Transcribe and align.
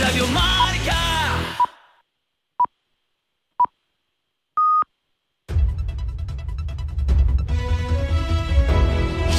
Radio 0.00 0.26
Marca. 0.28 0.96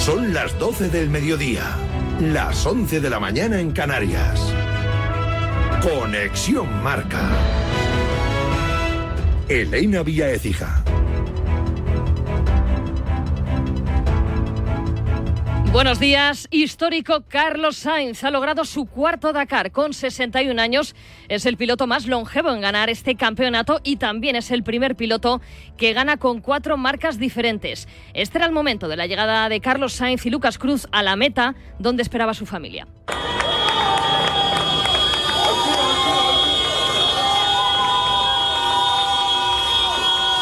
Son 0.04 0.34
las 0.34 0.58
12 0.58 0.90
del 0.90 1.10
mediodía, 1.10 1.64
las 2.20 2.66
11 2.66 3.00
de 3.02 3.10
la 3.10 3.20
mañana 3.20 3.60
en 3.60 3.72
Canarias. 3.72 4.42
Conexión 5.82 6.82
Marca. 6.82 7.30
Elena 9.48 10.02
Vía 10.02 10.32
Ecija. 10.32 10.84
Buenos 15.78 16.00
días. 16.00 16.48
Histórico 16.50 17.26
Carlos 17.28 17.78
Sainz 17.78 18.24
ha 18.24 18.32
logrado 18.32 18.66
su 18.66 18.88
cuarto 18.88 19.32
Dakar 19.32 19.72
con 19.72 19.94
61 19.94 20.60
años. 20.60 20.96
Es 21.30 21.46
el 21.46 21.56
piloto 21.56 21.86
más 21.86 22.08
longevo 22.08 22.50
en 22.50 22.62
ganar 22.62 22.90
este 22.90 23.14
campeonato 23.14 23.80
y 23.84 23.98
también 23.98 24.36
es 24.36 24.50
el 24.50 24.64
primer 24.64 24.96
piloto 24.96 25.40
que 25.78 25.94
gana 25.94 26.18
con 26.18 26.42
cuatro 26.42 26.78
marcas 26.78 27.20
diferentes. 27.20 27.88
Este 28.16 28.40
era 28.40 28.48
el 28.48 28.54
momento 28.54 28.88
de 28.88 28.98
la 28.98 29.06
llegada 29.06 29.50
de 29.50 29.62
Carlos 29.62 29.94
Sainz 29.94 30.26
y 30.26 30.32
Lucas 30.32 30.58
Cruz 30.58 30.88
a 30.92 31.04
la 31.04 31.16
meta 31.16 31.54
donde 31.78 32.02
esperaba 32.02 32.34
su 32.34 32.48
familia. 32.48 32.88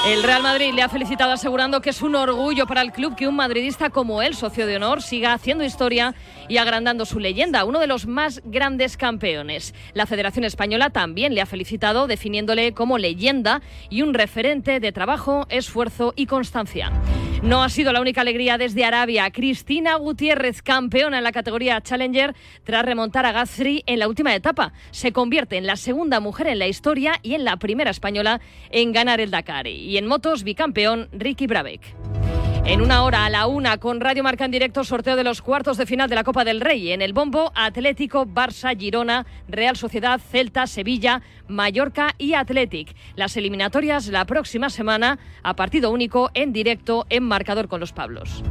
El 0.06 0.22
Real 0.22 0.44
Madrid 0.44 0.72
le 0.72 0.84
ha 0.84 0.88
felicitado 0.88 1.32
asegurando 1.32 1.82
que 1.82 1.90
es 1.90 2.04
un 2.04 2.14
orgullo 2.14 2.68
para 2.68 2.84
el 2.84 2.92
club 2.92 3.16
que 3.16 3.28
un 3.28 3.36
madridista 3.36 3.90
como 3.90 4.22
él, 4.22 4.36
socio 4.36 4.68
de 4.68 4.76
honor, 4.76 5.02
siga 5.02 5.34
haciendo 5.34 5.64
historia 5.64 6.14
y 6.48 6.58
agrandando 6.58 7.06
su 7.06 7.20
leyenda, 7.20 7.66
uno 7.66 7.80
de 7.80 7.88
los 7.88 8.06
más 8.06 8.40
grandes 8.46 8.98
campeones. 8.98 9.74
La 9.96 10.06
Federación 10.06 10.46
Española 10.46 10.92
también 10.92 11.34
le 11.34 11.42
ha 11.42 11.48
felicitado 11.48 12.06
definiéndole 12.06 12.74
como 12.74 13.00
leyenda 13.00 13.64
y 13.90 14.04
un 14.04 14.14
referente 14.14 14.80
de 14.80 14.92
trabajo, 14.92 15.48
esfuerzo 15.50 16.14
y 16.16 16.28
constancia. 16.28 16.92
No 17.42 17.64
ha 17.64 17.70
sido 17.70 17.92
la 17.92 18.02
única 18.02 18.22
alegría 18.22 18.58
desde 18.58 18.86
Arabia. 18.86 19.30
Cristina 19.32 19.96
Gutiérrez, 19.96 20.62
campeona 20.62 21.18
en 21.18 21.24
la 21.24 21.32
categoría 21.32 21.82
Challenger, 21.82 22.36
tras 22.64 22.86
remontar 22.86 23.26
a 23.26 23.32
Gazri 23.32 23.84
en 23.86 24.00
la 24.00 24.08
última 24.08 24.34
etapa. 24.34 24.74
Se 24.92 25.12
convierte 25.12 25.58
en 25.58 25.68
la 25.68 25.76
segunda 25.76 26.20
mujer 26.20 26.48
en 26.48 26.60
la 26.60 26.68
historia 26.68 27.20
y 27.22 27.36
en 27.36 27.46
la 27.46 27.58
primera 27.58 27.92
española 27.92 28.42
en 28.72 28.94
ganar 28.94 29.22
el 29.22 29.32
Dakar. 29.32 29.68
Y 29.68 29.98
en 29.98 30.08
motos, 30.08 30.44
bicampeón 30.44 31.08
Ricky 31.12 31.48
Brabeck. 31.48 32.25
En 32.68 32.82
una 32.82 33.04
hora 33.04 33.26
a 33.26 33.30
la 33.30 33.46
una 33.46 33.78
con 33.78 34.02
Radio 34.02 34.24
Marca 34.24 34.44
en 34.44 34.50
directo 34.50 34.84
sorteo 34.84 35.16
de 35.16 35.24
los 35.24 35.44
cuartos 35.44 35.78
de 35.78 35.86
final 35.86 36.10
de 36.10 36.16
la 36.16 36.24
Copa 36.24 36.44
del 36.44 36.62
Rey. 36.62 36.92
En 36.92 37.04
el 37.04 37.14
bombo 37.14 37.52
Atlético, 37.54 38.26
Barça, 38.26 38.76
Girona, 38.76 39.28
Real 39.48 39.76
Sociedad, 39.76 40.20
Celta, 40.20 40.66
Sevilla, 40.66 41.22
Mallorca 41.48 42.16
y 42.18 42.34
Athletic. 42.34 42.96
Las 43.16 43.38
eliminatorias 43.38 44.08
la 44.08 44.26
próxima 44.26 44.72
semana 44.72 45.20
a 45.44 45.56
partido 45.56 45.92
único 45.92 46.32
en 46.34 46.54
directo 46.54 47.06
en 47.12 47.24
marcador 47.26 47.68
con 47.68 47.80
los 47.80 47.94
Pablos. 47.94 48.44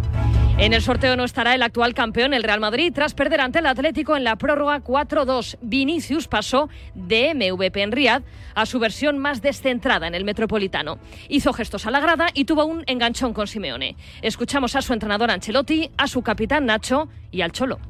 En 0.56 0.72
el 0.72 0.82
sorteo 0.82 1.16
no 1.16 1.24
estará 1.24 1.52
el 1.56 1.64
actual 1.64 1.94
campeón, 1.94 2.32
el 2.32 2.44
Real 2.44 2.60
Madrid, 2.60 2.92
tras 2.94 3.12
perder 3.12 3.40
ante 3.40 3.58
el 3.58 3.66
Atlético 3.66 4.16
en 4.16 4.22
la 4.22 4.36
prórroga 4.36 4.84
4-2. 4.84 5.58
Vinicius 5.60 6.28
pasó 6.28 6.68
de 6.94 7.34
MVP 7.34 7.82
en 7.82 7.90
Riad 7.90 8.22
a 8.54 8.64
su 8.64 8.78
versión 8.78 9.18
más 9.18 9.42
descentrada 9.42 10.06
en 10.06 10.14
el 10.14 10.24
Metropolitano. 10.24 11.00
Hizo 11.28 11.52
gestos 11.52 11.86
a 11.86 11.90
la 11.90 11.98
grada 11.98 12.28
y 12.34 12.44
tuvo 12.44 12.66
un 12.66 12.84
enganchón 12.86 13.34
con 13.34 13.48
Simeone. 13.48 13.96
Escuchamos 14.22 14.76
a 14.76 14.82
su 14.82 14.92
entrenador 14.92 15.32
Ancelotti, 15.32 15.90
a 15.96 16.06
su 16.06 16.22
capitán 16.22 16.66
Nacho 16.66 17.08
y 17.32 17.40
al 17.40 17.50
Cholo. 17.50 17.80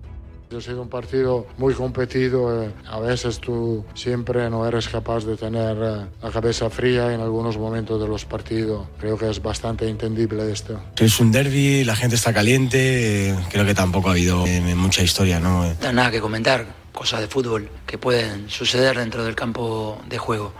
Ha 0.56 0.60
sido 0.60 0.82
un 0.82 0.88
partido 0.88 1.46
muy 1.58 1.74
competido. 1.74 2.62
eh, 2.64 2.70
A 2.88 3.00
veces 3.00 3.40
tú 3.40 3.84
siempre 3.94 4.48
no 4.50 4.66
eres 4.66 4.88
capaz 4.88 5.24
de 5.24 5.36
tener 5.36 5.76
eh, 5.80 6.06
la 6.22 6.30
cabeza 6.30 6.70
fría 6.70 7.12
en 7.12 7.20
algunos 7.20 7.58
momentos 7.58 8.00
de 8.00 8.06
los 8.06 8.24
partidos. 8.24 8.86
Creo 9.00 9.18
que 9.18 9.28
es 9.28 9.42
bastante 9.42 9.88
entendible 9.88 10.52
esto. 10.52 10.80
Es 10.96 11.18
un 11.18 11.32
derby, 11.32 11.82
la 11.84 11.96
gente 11.96 12.14
está 12.16 12.32
caliente, 12.32 13.34
creo 13.50 13.64
que 13.64 13.74
tampoco 13.74 14.08
ha 14.08 14.12
habido 14.12 14.46
eh, 14.46 14.60
mucha 14.76 15.02
historia, 15.02 15.40
¿no? 15.40 15.64
Nada 15.92 16.10
que 16.12 16.20
comentar, 16.20 16.66
cosas 16.92 17.20
de 17.20 17.26
fútbol 17.26 17.68
que 17.86 17.98
pueden 17.98 18.48
suceder 18.48 18.96
dentro 18.98 19.24
del 19.24 19.34
campo 19.34 20.00
de 20.08 20.18
juego. 20.18 20.52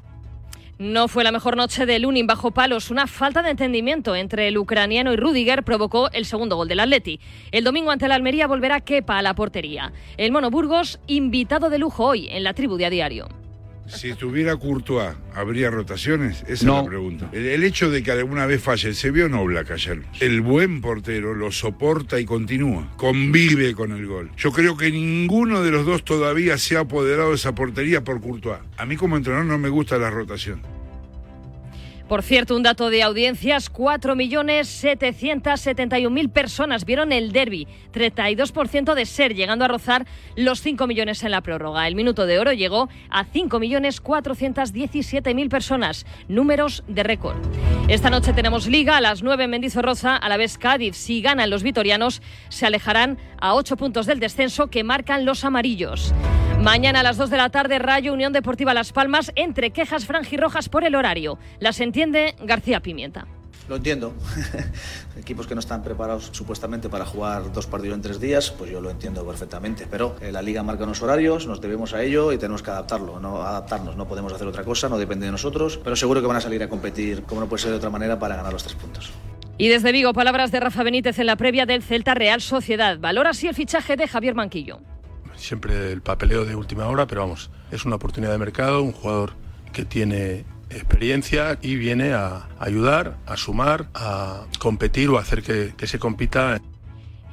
No 0.79 1.07
fue 1.07 1.23
la 1.23 1.31
mejor 1.31 1.57
noche 1.57 1.87
de 1.87 2.01
Lunin 2.01 2.27
bajo 2.27 2.51
palos. 2.51 2.91
Una 2.91 3.07
falta 3.07 3.43
de 3.43 3.51
entendimiento 3.51 4.17
entre 4.17 4.49
el 4.49 4.59
ucraniano 4.59 5.13
y 5.13 5.17
Rudiger 5.17 5.63
provocó 5.63 6.11
el 6.11 6.25
segundo 6.25 6.57
gol 6.57 6.67
del 6.67 6.81
Atleti. 6.81 7.21
El 7.53 7.63
domingo 7.63 7.93
ante 7.93 8.09
la 8.09 8.17
Almería 8.17 8.49
volverá 8.49 8.81
Kepa 8.81 9.19
a 9.19 9.23
la 9.23 9.35
portería. 9.35 9.93
El 10.17 10.33
Mono 10.33 10.51
Burgos, 10.51 10.99
invitado 11.07 11.71
de 11.71 11.79
lujo 11.79 12.05
hoy 12.05 12.27
en 12.29 12.43
la 12.43 12.55
tribu 12.55 12.77
de 12.77 12.87
a 12.87 12.91
diario. 12.91 13.44
Si 13.87 14.09
estuviera 14.09 14.57
Courtois, 14.57 15.15
¿habría 15.35 15.71
rotaciones? 15.71 16.43
Esa 16.49 16.67
No. 16.67 16.79
es 16.79 16.85
la 16.85 16.89
pregunta. 16.89 17.29
El, 17.33 17.47
el 17.47 17.65
hecho 17.65 17.91
de 17.91 18.03
que 18.03 18.11
alguna 18.13 18.47
vez 18.47 18.63
falle, 18.63 18.95
se 18.95 19.11
vio 19.11 19.27
Oblak 19.27 19.71
ayer. 19.73 20.03
El 20.21 20.41
buen 20.41 20.81
portero 20.81 21.35
lo 21.35 21.53
soporta 21.53 22.19
y 22.19 22.25
continúa. 22.25 22.91
Convive 22.97 23.75
con 23.75 23.93
el 23.93 24.07
gol. 24.07 24.31
Yo 24.37 24.53
creo 24.53 24.77
que 24.77 24.91
ninguno 24.91 25.63
de 25.63 25.71
los 25.71 25.85
dos 25.85 26.03
todavía 26.05 26.57
se 26.57 26.77
ha 26.77 26.81
apoderado 26.81 27.31
de 27.31 27.37
esa 27.37 27.55
portería 27.55 28.03
por 28.03 28.21
Courtois. 28.21 28.59
A 28.79 28.87
mí 28.87 28.97
como 28.97 29.17
entrenador 29.17 29.47
no 29.47 29.59
me 29.59 29.69
gusta 29.69 29.99
la 29.99 30.11
rotación. 30.11 30.63
Por 32.09 32.23
cierto, 32.23 32.55
un 32.55 32.63
dato 32.63 32.91
de 32.91 33.03
audiencias, 33.03 33.73
4.771.000 33.73 36.31
personas 36.31 36.85
vieron 36.85 37.13
el 37.13 37.33
derby, 37.33 37.67
32% 37.95 38.93
de 38.93 39.07
ser, 39.07 39.35
llegando 39.35 39.65
a 39.65 39.69
rozar 39.69 40.05
los 40.37 40.61
5 40.61 40.87
millones 40.87 41.23
en 41.23 41.31
la 41.31 41.41
prórroga. 41.41 41.89
El 41.89 41.95
minuto 41.95 42.27
de 42.27 42.39
oro 42.39 42.53
llegó 42.53 42.91
a 43.09 43.25
5.417.000 43.25 45.49
personas, 45.49 46.05
números 46.29 46.85
de 46.89 47.05
récord. 47.05 47.39
Esta 47.89 48.11
noche 48.11 48.35
tenemos 48.35 48.67
liga 48.67 48.99
a 48.99 49.01
las 49.01 49.23
9 49.23 49.45
en 49.45 49.51
Mendizorroza, 49.51 50.15
a 50.15 50.29
la 50.29 50.37
vez 50.37 50.59
Cádiz. 50.59 50.97
Si 50.97 51.23
ganan 51.23 51.49
los 51.49 51.63
vitorianos, 51.63 52.21
se 52.51 52.67
alejarán 52.67 53.17
a 53.41 53.55
8 53.55 53.79
puntos 53.79 54.05
del 54.05 54.21
descenso 54.21 54.69
que 54.69 54.85
marcan 54.85 55.25
los 55.25 55.43
amarillos. 55.45 56.13
Mañana 56.63 57.01
a 57.01 57.03
las 57.03 57.17
2 57.19 57.31
de 57.31 57.37
la 57.37 57.51
tarde, 57.51 57.79
Rayo 57.79 58.13
Unión 58.13 58.33
Deportiva 58.33 58.73
Las 58.75 58.93
Palmas, 58.93 59.33
entre 59.37 59.71
quejas 59.71 60.07
franjirrojas 60.07 60.69
por 60.69 60.85
el 60.85 60.95
horario. 60.95 61.39
Las 61.61 61.81
entiende 61.81 62.35
García 62.43 62.81
Pimienta. 62.81 63.27
Lo 63.69 63.77
entiendo. 63.77 64.15
Equipos 65.19 65.47
que 65.47 65.55
no 65.55 65.61
están 65.61 65.83
preparados 65.83 66.31
supuestamente 66.33 66.89
para 66.89 67.07
jugar 67.07 67.51
dos 67.53 67.67
partidos 67.67 67.95
en 67.95 68.03
tres 68.03 68.21
días, 68.21 68.51
pues 68.51 68.71
yo 68.71 68.81
lo 68.81 68.91
entiendo 68.91 69.27
perfectamente. 69.27 69.87
Pero 69.91 70.17
eh, 70.21 70.33
la 70.33 70.43
liga 70.43 70.63
marca 70.63 70.85
unos 70.85 71.01
horarios, 71.03 71.47
nos 71.47 71.61
debemos 71.61 71.95
a 71.95 72.03
ello 72.03 72.33
y 72.33 72.39
tenemos 72.39 72.63
que 72.63 72.71
adaptarlo, 72.71 73.21
no 73.21 73.43
adaptarnos. 73.43 73.97
No 73.97 74.07
podemos 74.07 74.33
hacer 74.33 74.47
otra 74.47 74.65
cosa, 74.65 74.89
no 74.89 74.99
depende 74.99 75.27
de 75.27 75.33
nosotros. 75.33 75.81
Pero 75.83 75.97
seguro 75.97 76.21
que 76.21 76.27
van 76.27 76.37
a 76.37 76.41
salir 76.43 76.63
a 76.63 76.69
competir, 76.69 77.23
como 77.23 77.41
no 77.41 77.49
puede 77.49 77.63
ser 77.63 77.71
de 77.71 77.79
otra 77.79 77.91
manera, 77.91 78.19
para 78.19 78.37
ganar 78.37 78.53
los 78.53 78.63
tres 78.63 78.75
puntos. 78.75 79.13
Y 79.57 79.69
desde 79.69 79.93
Vigo, 79.93 80.13
palabras 80.13 80.51
de 80.51 80.61
Rafa 80.61 80.83
Benítez 80.83 81.19
en 81.19 81.27
la 81.27 81.37
previa 81.37 81.65
del 81.65 81.83
Celta 81.83 82.15
Real 82.15 82.41
Sociedad. 82.41 82.99
Valora 82.99 83.31
así 83.31 83.47
el 83.47 83.55
fichaje 83.55 83.97
de 83.97 84.09
Javier 84.09 84.35
Manquillo. 84.35 84.81
Siempre 85.45 85.93
el 85.93 86.03
papeleo 86.03 86.45
de 86.45 86.57
última 86.57 86.87
hora, 86.87 87.07
pero 87.07 87.21
vamos, 87.23 87.51
es 87.71 87.85
una 87.85 87.97
oportunidad 87.97 88.33
de 88.33 88.39
mercado, 88.39 88.83
un 88.83 88.93
jugador 88.93 89.35
que 89.73 89.85
tiene 89.85 90.45
experiencia 90.71 91.59
y 91.63 91.77
viene 91.77 92.15
a 92.15 92.49
ayudar, 92.59 93.19
a 93.27 93.37
sumar, 93.37 93.89
a 93.95 94.47
competir 94.59 95.11
o 95.11 95.19
hacer 95.19 95.43
que 95.43 95.87
se 95.87 95.99
compita. 95.99 96.61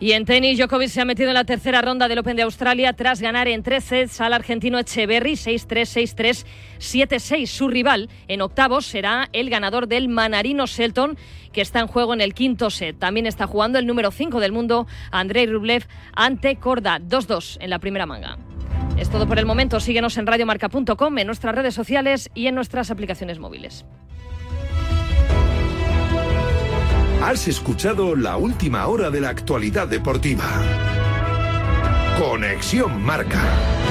Y 0.02 0.14
en 0.14 0.26
tenis, 0.26 0.58
Djokovic 0.58 0.90
se 0.90 1.00
ha 1.00 1.06
metido 1.06 1.30
en 1.30 1.36
la 1.36 1.44
tercera 1.44 1.80
ronda 1.80 2.08
del 2.08 2.18
Open 2.18 2.36
de 2.36 2.42
Australia 2.42 2.94
tras 2.94 3.22
ganar 3.22 3.48
en 3.48 3.62
tres 3.62 3.84
sets 3.84 4.20
al 4.20 4.34
argentino 4.34 4.80
Echeverry 4.80 5.34
6-3, 5.34 5.68
6-3, 6.16 6.46
7-6. 6.80 7.46
Su 7.46 7.68
rival 7.68 8.10
en 8.28 8.42
octavos 8.42 8.88
será 8.88 9.30
el 9.32 9.52
ganador 9.52 9.88
del 9.88 10.10
Manarino 10.10 10.66
Shelton, 10.66 11.20
que 11.54 11.62
está 11.62 11.82
en 11.82 11.88
juego 11.88 12.16
en 12.16 12.22
el 12.22 12.34
quinto 12.34 12.72
set. 12.72 12.98
También 12.98 13.28
está 13.28 13.46
jugando 13.46 13.78
el 13.78 13.86
número 13.86 14.10
5 14.10 14.40
del 14.40 14.52
mundo, 14.52 14.88
Andrei 15.12 15.46
Rublev, 15.46 15.86
ante 16.16 16.56
Korda 16.56 16.98
2-2 17.00 17.60
en 17.62 17.70
la 17.70 17.78
primera 17.78 18.08
manga. 18.08 18.40
Es 18.98 19.08
todo 19.12 19.28
por 19.28 19.38
el 19.38 19.46
momento. 19.46 19.80
Síguenos 19.80 20.18
en 20.18 20.26
radiomarca.com, 20.26 21.18
en 21.20 21.28
nuestras 21.28 21.54
redes 21.54 21.76
sociales 21.76 22.32
y 22.34 22.48
en 22.48 22.56
nuestras 22.56 22.90
aplicaciones 22.90 23.38
móviles. 23.38 23.86
Has 27.22 27.48
escuchado 27.48 28.16
la 28.16 28.36
última 28.36 28.88
hora 28.88 29.12
de 29.12 29.22
la 29.22 29.30
actualidad 29.30 29.88
deportiva. 29.88 30.44
Conexión 32.18 33.00
Marca. 33.04 33.91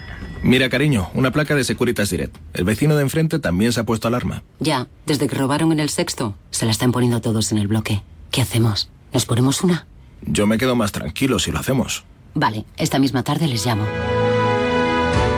Mira, 0.43 0.69
cariño, 0.69 1.09
una 1.13 1.31
placa 1.31 1.53
de 1.55 1.63
Securitas 1.63 2.09
Direct. 2.09 2.35
El 2.53 2.63
vecino 2.63 2.95
de 2.95 3.03
enfrente 3.03 3.37
también 3.37 3.73
se 3.73 3.79
ha 3.79 3.83
puesto 3.83 4.07
alarma. 4.07 4.41
Ya, 4.59 4.87
desde 5.05 5.27
que 5.27 5.35
robaron 5.35 5.71
en 5.71 5.79
el 5.79 5.89
sexto, 5.89 6.35
se 6.49 6.65
la 6.65 6.71
están 6.71 6.91
poniendo 6.91 7.21
todos 7.21 7.51
en 7.51 7.59
el 7.59 7.67
bloque. 7.67 8.01
¿Qué 8.31 8.41
hacemos? 8.41 8.89
¿Nos 9.13 9.25
ponemos 9.25 9.61
una? 9.61 9.85
Yo 10.23 10.47
me 10.47 10.57
quedo 10.57 10.75
más 10.75 10.91
tranquilo 10.91 11.37
si 11.37 11.51
lo 11.51 11.59
hacemos. 11.59 12.05
Vale, 12.33 12.65
esta 12.77 12.97
misma 12.97 13.23
tarde 13.23 13.47
les 13.47 13.65
llamo. 13.65 13.85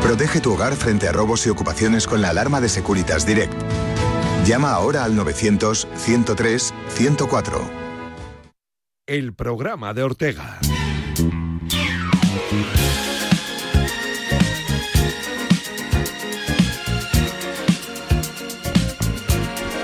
Protege 0.01 0.39
tu 0.39 0.53
hogar 0.53 0.75
frente 0.75 1.07
a 1.07 1.11
robos 1.11 1.45
y 1.47 1.49
ocupaciones 1.49 2.07
con 2.07 2.21
la 2.21 2.29
alarma 2.29 2.61
de 2.61 2.69
Securitas 2.69 3.25
Direct. 3.25 3.53
Llama 4.45 4.71
ahora 4.71 5.03
al 5.03 5.17
900-103-104. 5.17 7.61
El 9.05 9.33
programa 9.33 9.93
de 9.93 10.03
Ortega. 10.03 10.59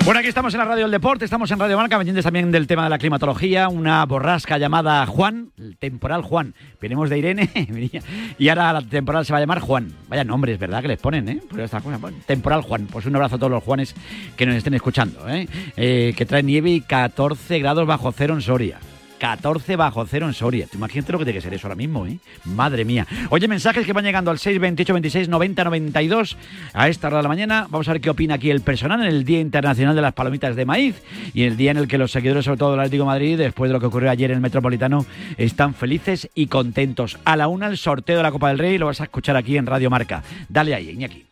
Bueno, 0.04 0.20
aquí 0.20 0.28
estamos 0.28 0.54
en 0.54 0.58
la 0.58 0.64
Radio 0.64 0.84
del 0.84 0.90
Deporte, 0.90 1.26
estamos 1.26 1.50
en 1.50 1.58
Radio 1.58 1.76
Marca, 1.76 1.98
pendientes 1.98 2.24
también 2.24 2.50
del 2.50 2.66
tema 2.66 2.84
de 2.84 2.90
la 2.90 2.98
climatología, 2.98 3.68
una 3.68 4.04
borrasca 4.06 4.56
llamada 4.56 5.04
Juan, 5.06 5.52
el 5.58 5.76
temporal 5.76 6.22
Juan. 6.22 6.54
Venimos 6.80 7.10
de 7.10 7.18
Irene 7.18 7.50
y 8.38 8.48
ahora 8.48 8.72
la 8.72 8.82
temporal 8.82 9.26
se 9.26 9.32
va 9.32 9.38
a 9.38 9.40
llamar 9.40 9.60
Juan. 9.60 9.92
Vaya 10.08 10.24
nombres, 10.24 10.58
¿verdad? 10.58 10.80
Que 10.80 10.88
les 10.88 10.98
ponen, 10.98 11.28
¿eh? 11.28 11.42
Pues 11.48 11.62
esta 11.62 11.80
cosa, 11.80 11.98
bueno, 11.98 12.16
temporal 12.26 12.62
Juan. 12.62 12.86
Pues 12.90 13.04
un 13.04 13.14
abrazo 13.14 13.36
a 13.36 13.38
todos 13.38 13.52
los 13.52 13.62
Juanes 13.62 13.94
que 14.36 14.46
nos 14.46 14.56
estén 14.56 14.74
escuchando, 14.74 15.28
¿eh? 15.28 15.46
Eh, 15.76 16.14
que 16.16 16.24
trae 16.24 16.42
nieve 16.42 16.70
y 16.70 16.80
14 16.80 17.58
grados 17.58 17.86
bajo 17.86 18.10
cero 18.10 18.34
en 18.34 18.40
Soria. 18.40 18.78
14 19.20 19.76
bajo 19.76 20.04
cero 20.06 20.26
en 20.26 20.32
Soria. 20.32 20.66
Imagínate 20.74 21.12
lo 21.12 21.18
que 21.18 21.24
tiene 21.26 21.38
que 21.38 21.42
ser 21.42 21.54
eso 21.54 21.66
ahora 21.66 21.76
mismo, 21.76 22.06
¿eh? 22.06 22.18
Madre 22.44 22.84
mía. 22.84 23.06
Oye, 23.28 23.46
mensajes 23.46 23.84
que 23.84 23.92
van 23.92 24.04
llegando 24.04 24.30
al 24.30 24.38
628 24.38 24.92
26 24.94 25.28
90 25.28 25.64
92 25.64 26.36
a 26.72 26.88
esta 26.88 27.08
hora 27.08 27.18
de 27.18 27.22
la 27.24 27.28
mañana. 27.28 27.66
Vamos 27.70 27.88
a 27.88 27.92
ver 27.92 28.00
qué 28.00 28.10
opina 28.10 28.34
aquí 28.34 28.50
el 28.50 28.62
personal 28.62 29.00
en 29.02 29.08
el 29.08 29.24
Día 29.24 29.38
Internacional 29.40 29.94
de 29.94 30.02
las 30.02 30.14
Palomitas 30.14 30.56
de 30.56 30.64
Maíz 30.64 31.02
y 31.34 31.44
el 31.44 31.58
día 31.58 31.70
en 31.70 31.76
el 31.76 31.86
que 31.86 31.98
los 31.98 32.10
seguidores, 32.10 32.46
sobre 32.46 32.58
todo 32.58 32.70
del 32.72 32.80
Atlético 32.80 33.04
Madrid, 33.04 33.36
después 33.36 33.68
de 33.68 33.74
lo 33.74 33.80
que 33.80 33.86
ocurrió 33.86 34.10
ayer 34.10 34.30
en 34.30 34.36
el 34.36 34.42
Metropolitano, 34.42 35.04
están 35.36 35.74
felices 35.74 36.30
y 36.34 36.46
contentos. 36.46 37.18
A 37.24 37.36
la 37.36 37.46
una 37.46 37.66
el 37.66 37.76
sorteo 37.76 38.16
de 38.16 38.22
la 38.22 38.32
Copa 38.32 38.48
del 38.48 38.58
Rey 38.58 38.78
lo 38.78 38.86
vas 38.86 39.02
a 39.02 39.04
escuchar 39.04 39.36
aquí 39.36 39.58
en 39.58 39.66
Radio 39.66 39.90
Marca. 39.90 40.22
Dale 40.48 40.74
ahí, 40.74 40.90
Iñaki. 40.90 41.26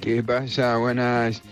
¿Qué 0.00 0.22
pasa? 0.22 0.76
Buenas. 0.76 1.42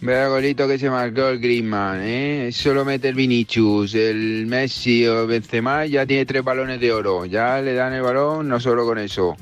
Vea 0.00 0.28
golito 0.28 0.68
que 0.68 0.78
se 0.78 0.88
marcó 0.88 1.28
el 1.28 1.40
Griezmann, 1.40 2.00
¿eh? 2.02 2.50
Solo 2.52 2.84
mete 2.84 3.08
el 3.08 3.16
Vinicius, 3.16 3.94
el 3.94 4.46
Messi 4.46 5.04
o 5.06 5.26
Benzema 5.26 5.86
ya 5.86 6.06
tiene 6.06 6.24
tres 6.24 6.44
balones 6.44 6.78
de 6.80 6.92
oro. 6.92 7.26
Ya 7.26 7.60
le 7.60 7.74
dan 7.74 7.92
el 7.92 8.02
balón, 8.02 8.48
no 8.48 8.60
solo 8.60 8.84
con 8.84 8.98
eso. 8.98 9.36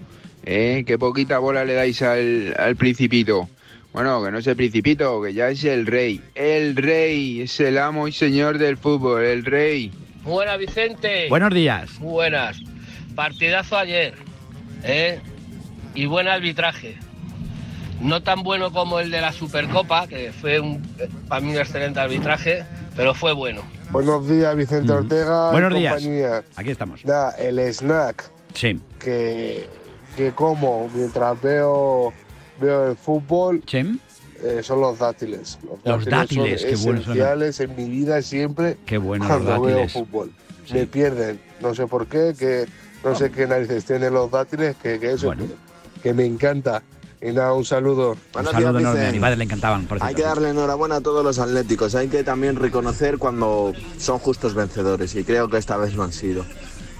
¿Eh? 0.44 0.84
Qué 0.86 0.98
poquita 0.98 1.38
bola 1.40 1.64
le 1.64 1.74
dais 1.74 2.00
al, 2.00 2.54
al 2.58 2.74
principito. 2.76 3.50
Bueno, 3.92 4.24
que 4.24 4.30
no 4.30 4.38
es 4.38 4.46
el 4.46 4.56
principito, 4.56 5.22
que 5.22 5.34
ya 5.34 5.50
es 5.50 5.62
el 5.64 5.86
rey. 5.86 6.22
El 6.34 6.74
rey, 6.74 7.42
es 7.42 7.60
el 7.60 7.76
amo 7.76 8.08
y 8.08 8.12
señor 8.12 8.56
del 8.56 8.78
fútbol, 8.78 9.24
el 9.24 9.44
rey. 9.44 9.90
Buenas, 10.22 10.58
Vicente. 10.58 11.28
Buenos 11.28 11.52
días. 11.52 12.00
Muy 12.00 12.12
buenas. 12.12 12.58
Partidazo 13.14 13.76
ayer, 13.76 14.14
¿eh? 14.84 15.20
Y 15.94 16.06
buen 16.06 16.28
arbitraje. 16.28 16.96
No 18.00 18.22
tan 18.22 18.42
bueno 18.42 18.72
como 18.72 19.00
el 19.00 19.10
de 19.10 19.20
la 19.20 19.32
Supercopa, 19.32 20.06
que 20.06 20.32
fue 20.32 20.60
un, 20.60 20.82
para 21.28 21.40
mí 21.40 21.50
un 21.52 21.56
excelente 21.58 21.98
arbitraje, 21.98 22.64
pero 22.94 23.14
fue 23.14 23.32
bueno. 23.32 23.62
Buenos 23.90 24.28
días, 24.28 24.54
Vicente 24.54 24.92
Ortega. 24.92 25.50
Buenos 25.50 25.74
días. 25.74 25.94
compañía. 25.94 26.44
Aquí 26.56 26.70
estamos. 26.70 27.02
Da, 27.04 27.30
el 27.30 27.58
snack 27.58 28.30
Sí. 28.54 28.80
que, 28.98 29.66
que 30.16 30.32
como 30.32 30.88
mientras 30.94 31.40
veo, 31.40 32.12
veo 32.60 32.90
el 32.90 32.96
fútbol 32.96 33.62
eh, 34.42 34.60
son 34.62 34.80
los 34.80 34.98
dátiles. 34.98 35.58
Los 35.84 36.04
dátiles, 36.04 36.60
son 36.62 36.70
qué 36.70 36.76
buenos 36.76 37.04
son. 37.04 37.12
esenciales 37.14 37.60
en 37.60 37.76
mi 37.76 37.88
vida 37.88 38.20
siempre 38.22 38.76
Qué 38.84 38.98
buenos 38.98 39.28
los 39.28 39.38
cuando 39.38 39.62
veo 39.62 39.74
dátiles. 39.76 39.92
fútbol. 39.92 40.32
Me 40.72 40.86
pierden, 40.86 41.40
no 41.60 41.74
sé 41.74 41.86
por 41.86 42.06
qué, 42.08 42.34
que 42.38 42.66
no 43.04 43.14
sé 43.14 43.30
qué 43.30 43.46
narices 43.46 43.84
tienen 43.84 44.12
los 44.12 44.30
dátiles, 44.30 44.74
que, 44.76 44.98
que 44.98 45.12
eso, 45.12 45.30
que, 45.32 45.46
que 46.02 46.12
me 46.12 46.26
encanta. 46.26 46.82
Y 47.22 47.32
nada, 47.32 47.54
un 47.54 47.64
saludo. 47.64 48.16
Un 48.34 48.44
saludo 48.44 48.78
enorme. 48.78 49.06
A 49.06 49.12
mi 49.12 49.20
padre 49.20 49.36
le 49.36 49.44
encantaban. 49.44 49.86
por 49.86 50.02
Hay 50.02 50.14
que 50.14 50.22
darle 50.22 50.50
enhorabuena 50.50 50.96
a 50.96 51.00
todos 51.00 51.24
los 51.24 51.38
atléticos, 51.38 51.94
hay 51.94 52.08
que 52.08 52.22
también 52.24 52.56
reconocer 52.56 53.18
cuando 53.18 53.72
son 53.98 54.18
justos 54.18 54.54
vencedores 54.54 55.14
y 55.14 55.24
creo 55.24 55.48
que 55.48 55.56
esta 55.56 55.76
vez 55.76 55.94
lo 55.94 56.02
han 56.02 56.12
sido. 56.12 56.44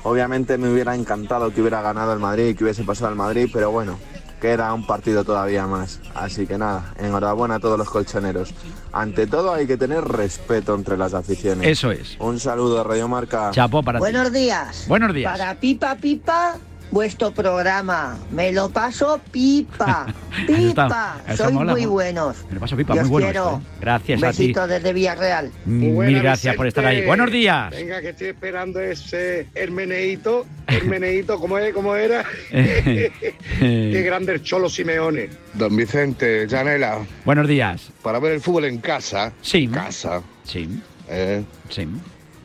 Obviamente 0.04 0.56
me 0.56 0.72
hubiera 0.72 0.94
encantado 0.94 1.52
que 1.52 1.60
hubiera 1.60 1.82
ganado 1.82 2.12
el 2.12 2.20
Madrid, 2.20 2.56
que 2.56 2.64
hubiese 2.64 2.84
pasado 2.84 3.10
el 3.10 3.16
Madrid, 3.16 3.50
pero 3.52 3.72
bueno, 3.72 3.98
queda 4.40 4.72
un 4.72 4.86
partido 4.86 5.24
todavía 5.24 5.66
más. 5.66 6.00
Así 6.14 6.46
que 6.46 6.56
nada, 6.58 6.94
enhorabuena 6.98 7.56
a 7.56 7.58
todos 7.58 7.76
los 7.78 7.90
colchoneros. 7.90 8.54
Ante 8.92 9.26
todo 9.26 9.52
hay 9.52 9.66
que 9.66 9.76
tener 9.76 10.04
respeto 10.04 10.74
entre 10.74 10.96
las 10.96 11.12
aficiones. 11.14 11.66
Eso 11.66 11.90
es. 11.90 12.16
Un 12.20 12.38
saludo, 12.38 12.84
Radio 12.84 13.08
Marca. 13.08 13.50
Chapo 13.50 13.82
para 13.82 13.98
ti. 13.98 14.00
Buenos 14.00 14.32
días. 14.32 14.84
Buenos 14.88 15.12
días. 15.12 15.32
Para 15.36 15.54
Pipa 15.56 15.96
Pipa, 15.96 16.56
vuestro 16.96 17.30
programa. 17.30 18.16
Me 18.30 18.52
lo 18.52 18.70
paso 18.70 19.20
pipa. 19.30 20.06
Está- 20.48 20.86
Pipa. 20.86 21.20
eso 21.28 21.42
Sois 21.44 21.52
mola, 21.54 21.72
muy 21.72 21.84
buenos. 21.84 22.36
Me 22.48 22.54
lo 22.54 22.60
paso 22.60 22.74
pipa, 22.74 22.94
muy 22.94 23.04
bueno. 23.04 23.26
quiero. 23.26 23.44
esto, 23.44 23.60
¿eh? 23.60 23.78
Gracias 23.82 24.18
Un 24.18 24.24
a 24.24 24.32
ti. 24.32 24.38
besito 24.38 24.66
desde 24.66 24.92
Villarreal. 24.94 25.52
Mil 25.66 26.18
gracias 26.22 26.56
por 26.56 26.66
estar 26.66 26.86
ahí. 26.86 27.04
Buenos 27.04 27.30
días. 27.30 27.70
Venga, 27.70 28.00
que 28.00 28.08
estoy 28.10 28.28
esperando 28.28 28.80
ese 28.80 29.46
el 29.54 29.72
meneíto. 29.72 30.46
El 30.66 30.88
meneíto, 30.88 31.38
¿cómo, 31.38 31.58
es? 31.58 31.72
¿cómo 31.72 31.94
era? 31.94 32.24
Qué 32.50 34.02
grande 34.04 34.32
el 34.32 34.42
Cholo 34.42 34.68
Simeone. 34.68 35.28
Don 35.54 35.76
Vicente, 35.76 36.48
Janela. 36.48 36.98
Buenos 37.24 37.46
días. 37.46 37.90
Para 38.02 38.18
ver 38.18 38.32
el 38.32 38.40
fútbol 38.40 38.64
en 38.64 38.78
casa. 38.78 39.32
Sí. 39.42 39.68
Casa. 39.68 40.22
Sí. 40.44 40.68
Eh, 41.08 41.44
sí. 41.68 41.86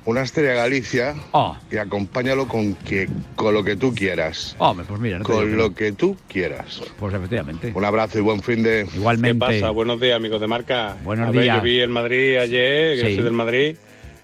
Una 0.04 0.22
estrella 0.22 0.54
Galicia. 0.56 1.14
Oh. 1.32 1.56
Y 1.72 1.78
acompáñalo 1.78 2.48
con, 2.48 2.74
que, 2.74 3.08
con 3.36 3.54
lo 3.54 3.64
que 3.64 3.76
tú 3.76 3.94
quieras. 3.94 4.56
Hombre, 4.58 4.86
pues 4.90 5.00
mira, 5.00 5.20
no 5.20 5.24
con 5.26 5.48
que 5.48 5.56
lo 5.56 5.76
que 5.76 5.92
tú 5.92 6.18
quieras. 6.28 6.82
Pues 7.00 7.14
efectivamente. 7.14 7.72
Un 7.76 7.86
abrazo 7.86 8.18
y 8.18 8.22
buen 8.22 8.42
fin 8.42 8.64
de. 8.64 8.88
Igualmente. 8.96 9.46
¿Qué 9.48 9.60
pasa? 9.60 9.70
Buenos 9.72 10.00
días, 10.02 10.16
amigos 10.16 10.42
de 10.42 10.48
marca. 10.48 10.98
Buenos 11.04 11.28
A 11.28 11.32
ver, 11.32 11.44
días. 11.44 11.58
Yo 11.58 11.62
vi 11.64 11.80
el 11.80 11.90
Madrid 11.90 12.38
ayer, 12.38 13.00
que 13.00 13.08
Sí. 13.10 13.16
soy 13.16 13.24
del 13.26 13.34
Madrid, 13.34 13.76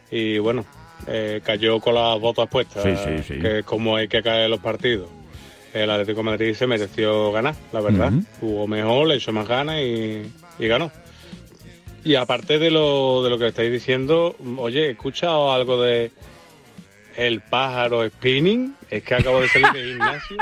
y 0.09 0.39
bueno, 0.39 0.65
eh, 1.06 1.41
cayó 1.44 1.79
con 1.79 1.94
las 1.94 2.19
botas 2.19 2.47
puestas, 2.50 2.83
Sí, 2.83 2.95
sí, 2.95 3.24
sí. 3.35 3.39
que 3.39 3.59
es 3.59 3.65
como 3.65 3.95
hay 3.97 4.07
que 4.07 4.24
caer 4.24 4.50
los 4.50 4.59
partidos. 4.59 5.09
El 5.74 5.91
Atlético 5.91 6.18
de 6.21 6.24
Madrid 6.24 6.53
se 6.56 6.65
mereció 6.65 7.31
ganar, 7.31 7.53
la 7.71 7.81
verdad. 7.81 8.12
Ujú. 8.12 8.24
Jugó 8.39 8.67
mejor, 8.67 9.07
le 9.10 9.15
echó 9.15 9.31
más 9.31 9.48
ganas 9.48 9.79
y, 9.79 10.24
y 10.57 10.67
ganó. 10.67 10.91
Y 12.04 12.16
aparte 12.16 12.60
de 12.60 12.72
lo, 12.72 13.24
de 13.24 13.30
lo 13.30 13.38
que 13.38 13.48
estáis 13.48 13.72
diciendo, 13.72 14.36
oye, 14.58 14.88
¿he 14.88 14.92
escuchado 14.92 15.51
algo 15.51 15.82
de 15.82 16.12
el 17.16 17.42
pájaro 17.42 18.08
spinning? 18.08 18.75
Es 18.89 19.04
que 19.04 19.16
acabo 19.16 19.42
de 19.42 19.50
salir 19.50 19.72
de 19.72 19.84
gimnasio 19.89 20.38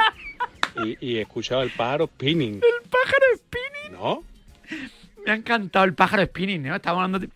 y, 0.83 0.97
y 1.05 1.17
he 1.17 1.21
escuchado 1.21 1.63
el 1.63 1.71
pájaro 1.71 2.07
spinning. 2.07 2.55
El 2.55 2.89
pájaro 2.89 3.25
spinning. 3.35 3.99
¿No? 3.99 4.23
Me 5.25 5.31
ha 5.31 5.35
encantado 5.35 5.85
el 5.85 5.93
pájaro 5.93 6.23
spinning, 6.25 6.63
¿no? 6.63 6.75
Estamos 6.75 6.97
hablando 6.97 7.19
de... 7.19 7.29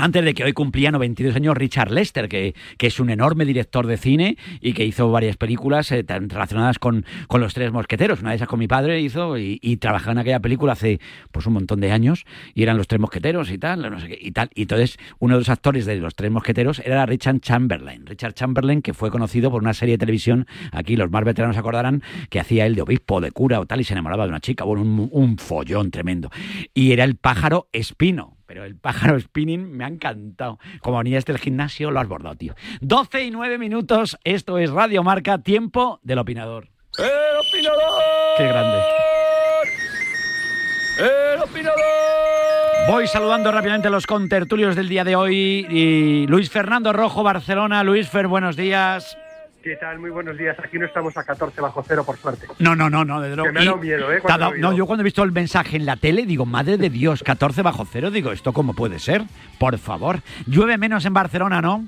Antes 0.00 0.24
de 0.24 0.32
que 0.32 0.44
hoy 0.44 0.54
cumplía 0.54 0.90
92 0.90 1.36
años 1.36 1.54
Richard 1.54 1.90
Lester, 1.90 2.26
que, 2.26 2.54
que 2.78 2.86
es 2.86 3.00
un 3.00 3.10
enorme 3.10 3.44
director 3.44 3.86
de 3.86 3.98
cine 3.98 4.38
y 4.62 4.72
que 4.72 4.86
hizo 4.86 5.10
varias 5.10 5.36
películas 5.36 5.92
eh, 5.92 6.02
relacionadas 6.08 6.78
con, 6.78 7.04
con 7.28 7.42
los 7.42 7.52
tres 7.52 7.70
mosqueteros. 7.70 8.22
Una 8.22 8.30
de 8.30 8.36
esas 8.36 8.48
con 8.48 8.58
mi 8.58 8.66
padre 8.66 8.98
hizo 9.02 9.36
y, 9.36 9.58
trabajaba 9.76 10.12
en 10.12 10.18
aquella 10.18 10.40
película 10.40 10.72
hace 10.72 11.00
pues 11.32 11.46
un 11.46 11.52
montón 11.52 11.80
de 11.80 11.92
años 11.92 12.24
y 12.54 12.62
eran 12.62 12.78
los 12.78 12.88
tres 12.88 12.98
mosqueteros 12.98 13.50
y 13.50 13.58
tal, 13.58 13.82
no 13.82 14.00
sé 14.00 14.08
qué, 14.08 14.18
y 14.18 14.30
tal. 14.32 14.48
Y 14.54 14.62
entonces 14.62 14.96
uno 15.18 15.34
de 15.34 15.40
los 15.40 15.50
actores 15.50 15.84
de 15.84 15.96
los 15.96 16.14
tres 16.14 16.30
mosqueteros 16.30 16.78
era 16.78 17.04
Richard 17.04 17.40
Chamberlain. 17.40 18.06
Richard 18.06 18.32
Chamberlain, 18.32 18.80
que 18.80 18.94
fue 18.94 19.10
conocido 19.10 19.50
por 19.50 19.62
una 19.62 19.74
serie 19.74 19.94
de 19.94 19.98
televisión, 19.98 20.46
aquí 20.72 20.96
los 20.96 21.10
más 21.10 21.24
veteranos 21.24 21.58
acordarán, 21.58 22.02
que 22.30 22.40
hacía 22.40 22.64
él 22.64 22.74
de 22.74 22.80
obispo, 22.80 23.20
de 23.20 23.32
cura 23.32 23.60
o 23.60 23.66
tal, 23.66 23.82
y 23.82 23.84
se 23.84 23.92
enamoraba 23.92 24.24
de 24.24 24.30
una 24.30 24.40
chica. 24.40 24.64
Bueno, 24.64 24.80
un, 24.82 25.10
un 25.12 25.36
follón 25.36 25.90
tremendo. 25.90 26.30
Y 26.72 26.92
era 26.92 27.04
el 27.04 27.16
pájaro 27.16 27.68
espino. 27.72 28.39
Pero 28.50 28.64
el 28.64 28.74
pájaro 28.74 29.20
spinning 29.20 29.70
me 29.70 29.84
ha 29.84 29.86
encantado. 29.86 30.58
Como 30.80 30.98
venías 30.98 31.24
del 31.24 31.38
gimnasio, 31.38 31.92
lo 31.92 32.00
has 32.00 32.08
bordado, 32.08 32.34
tío. 32.34 32.56
12 32.80 33.26
y 33.26 33.30
9 33.30 33.58
minutos. 33.58 34.18
Esto 34.24 34.58
es 34.58 34.70
Radio 34.70 35.04
Marca, 35.04 35.38
tiempo 35.38 36.00
del 36.02 36.18
opinador. 36.18 36.68
¡El 36.98 37.38
opinador! 37.38 38.02
Qué 38.36 38.48
grande. 38.48 38.82
¡El 40.98 41.42
opinador! 41.42 41.80
Voy 42.88 43.06
saludando 43.06 43.52
rápidamente 43.52 43.86
a 43.86 43.92
los 43.92 44.08
contertulios 44.08 44.74
del 44.74 44.88
día 44.88 45.04
de 45.04 45.14
hoy. 45.14 45.64
Y 45.70 46.26
Luis 46.26 46.50
Fernando 46.50 46.92
Rojo, 46.92 47.22
Barcelona. 47.22 47.84
Luis 47.84 48.08
Fer, 48.08 48.26
buenos 48.26 48.56
días. 48.56 49.16
¿Qué 49.62 49.76
tal? 49.76 49.98
Muy 49.98 50.08
buenos 50.08 50.38
días. 50.38 50.56
Aquí 50.58 50.78
no 50.78 50.86
estamos 50.86 51.14
a 51.18 51.24
14 51.24 51.60
bajo 51.60 51.84
cero, 51.86 52.02
por 52.04 52.16
suerte. 52.16 52.46
No, 52.60 52.74
no, 52.74 52.88
no, 52.88 53.04
no, 53.04 53.20
luego. 53.20 53.42
Que 53.44 53.52
me 53.52 53.60
ha 53.60 53.64
dado 53.66 53.76
miedo, 53.76 54.10
¿eh? 54.10 54.20
cuando 54.22 54.46
dado- 54.46 54.56
no, 54.56 54.72
yo 54.72 54.86
cuando 54.86 55.02
he 55.02 55.04
visto 55.04 55.22
el 55.22 55.32
mensaje 55.32 55.76
en 55.76 55.84
la 55.84 55.96
tele 55.96 56.24
digo, 56.24 56.46
madre 56.46 56.78
de 56.78 56.88
Dios, 56.88 57.22
14 57.22 57.60
bajo 57.60 57.84
cero, 57.84 58.10
digo, 58.10 58.32
¿esto 58.32 58.54
cómo 58.54 58.72
puede 58.72 58.98
ser? 58.98 59.22
Por 59.58 59.76
favor. 59.78 60.20
Llueve 60.46 60.78
menos 60.78 61.04
en 61.04 61.12
Barcelona, 61.12 61.60
¿no? 61.60 61.84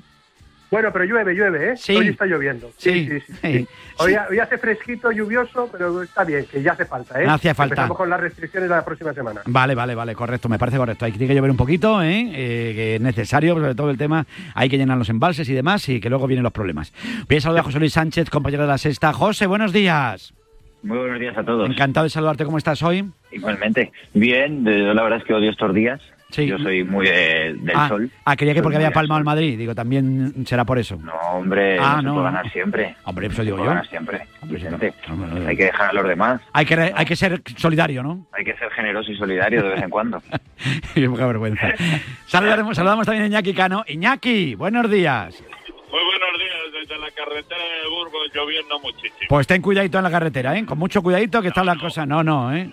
Bueno, 0.73 0.89
pero 0.91 1.05
llueve, 1.05 1.35
llueve, 1.35 1.73
¿eh? 1.73 1.77
Sí. 1.77 1.95
Hoy 1.95 2.07
está 2.07 2.25
lloviendo. 2.25 2.71
Sí, 2.77 3.07
sí, 3.07 3.19
sí. 3.19 3.33
Sí. 3.43 3.67
Hoy, 3.99 4.15
hoy 4.27 4.39
hace 4.39 4.57
fresquito, 4.57 5.11
lluvioso, 5.11 5.69
pero 5.71 6.01
está 6.01 6.23
bien, 6.23 6.47
que 6.51 6.63
ya 6.63 6.71
hace 6.71 6.85
falta, 6.85 7.21
¿eh? 7.21 7.27
No 7.27 7.33
hacía 7.33 7.53
falta. 7.53 7.75
Empezamos 7.75 7.95
con 7.95 8.09
las 8.09 8.19
restricciones 8.19 8.67
de 8.71 8.75
la 8.75 8.83
próxima 8.83 9.13
semana. 9.13 9.41
Vale, 9.45 9.75
vale, 9.75 9.93
vale, 9.93 10.15
correcto, 10.15 10.49
me 10.49 10.57
parece 10.57 10.77
correcto. 10.79 11.05
Hay 11.05 11.11
que 11.11 11.19
tiene 11.19 11.31
que 11.31 11.37
llover 11.37 11.51
un 11.51 11.57
poquito, 11.57 12.01
¿eh? 12.01 12.21
Eh, 12.33 12.71
que 12.73 12.95
es 12.95 13.01
necesario, 13.01 13.53
sobre 13.53 13.75
todo 13.75 13.91
el 13.91 13.99
tema, 13.99 14.25
hay 14.55 14.67
que 14.67 14.79
llenar 14.79 14.97
los 14.97 15.09
embalses 15.09 15.47
y 15.47 15.53
demás, 15.53 15.87
y 15.89 15.99
que 16.01 16.09
luego 16.09 16.25
vienen 16.25 16.41
los 16.43 16.51
problemas. 16.53 16.91
Voy 17.29 17.37
a 17.37 17.41
saludar 17.41 17.61
a 17.61 17.65
José 17.65 17.77
Luis 17.77 17.93
Sánchez, 17.93 18.31
compañero 18.31 18.63
de 18.63 18.69
la 18.69 18.79
sexta. 18.79 19.13
José, 19.13 19.45
buenos 19.45 19.73
días. 19.73 20.33
Muy 20.81 20.97
buenos 20.97 21.19
días 21.19 21.37
a 21.37 21.43
todos. 21.43 21.69
Encantado 21.69 22.05
de 22.05 22.09
saludarte, 22.09 22.45
¿cómo 22.45 22.57
estás 22.57 22.81
hoy? 22.81 23.05
Igualmente. 23.31 23.91
Bien, 24.15 24.63
de- 24.63 24.93
la 24.93 25.03
verdad 25.03 25.19
es 25.19 25.23
que 25.25 25.33
odio 25.35 25.51
estos 25.51 25.73
días. 25.73 26.01
Sí. 26.33 26.47
Yo 26.47 26.57
soy 26.57 26.83
muy 26.83 27.05
eh, 27.07 27.53
del 27.55 27.75
ah, 27.75 27.87
sol. 27.87 28.09
ah, 28.25 28.35
quería 28.35 28.55
que 28.55 28.59
Soy 28.59 28.63
porque 28.63 28.77
había 28.77 28.89
palmado 28.89 29.19
el 29.19 29.25
sol. 29.25 29.33
Madrid, 29.35 29.55
digo, 29.55 29.75
también 29.75 30.33
será 30.47 30.65
por 30.65 30.79
eso. 30.79 30.97
No, 30.97 31.13
hombre, 31.31 31.77
Ah, 31.79 31.97
no, 31.97 32.01
se 32.01 32.03
no, 32.07 32.13
puede 32.13 32.15
no. 32.15 32.23
ganar 32.23 32.51
siempre. 32.51 32.95
Hombre, 33.03 33.27
eso 33.27 33.43
digo 33.43 33.57
se 33.57 33.59
puede 33.59 33.65
yo. 33.65 33.69
ganar 33.69 33.87
siempre. 33.87 34.21
Hombre, 34.41 34.63
no, 35.09 35.15
no, 35.15 35.39
no. 35.39 35.47
Hay 35.47 35.55
que 35.55 35.65
dejar 35.65 35.89
a 35.91 35.93
los 35.93 36.07
demás. 36.07 36.41
Hay 36.53 36.65
que, 36.65 36.73
hay 36.95 37.05
que 37.05 37.15
ser 37.15 37.39
solidario, 37.55 38.01
¿no? 38.01 38.25
Hay 38.31 38.43
que 38.43 38.55
ser 38.57 38.71
generoso 38.71 39.11
y 39.11 39.15
solidario 39.17 39.61
de 39.61 39.69
vez 39.69 39.83
en 39.83 39.89
cuando. 39.91 40.23
Qué 40.95 41.07
poca 41.07 41.27
vergüenza. 41.27 41.67
Saludaremos, 42.25 42.75
saludamos 42.75 43.05
también 43.05 43.25
a 43.25 43.27
Iñaki 43.27 43.53
Cano. 43.53 43.83
Iñaki, 43.87 44.55
buenos 44.55 44.89
días. 44.89 45.39
Muy 45.91 46.01
buenos 46.03 46.39
días 46.39 46.81
desde 46.89 46.99
la 46.99 47.11
carretera 47.11 47.61
de 47.83 47.89
Burgos, 47.89 48.31
lloviendo 48.33 48.79
muchísimo. 48.79 49.27
Pues 49.29 49.45
ten 49.45 49.61
cuidadito 49.61 49.99
en 49.99 50.03
la 50.03 50.09
carretera, 50.09 50.57
¿eh? 50.57 50.65
Con 50.65 50.79
mucho 50.79 51.03
cuidadito 51.03 51.39
que 51.43 51.49
está 51.49 51.63
la 51.63 51.75
cosa. 51.75 52.05
No, 52.07 52.23
no, 52.23 52.51
¿eh? 52.55 52.71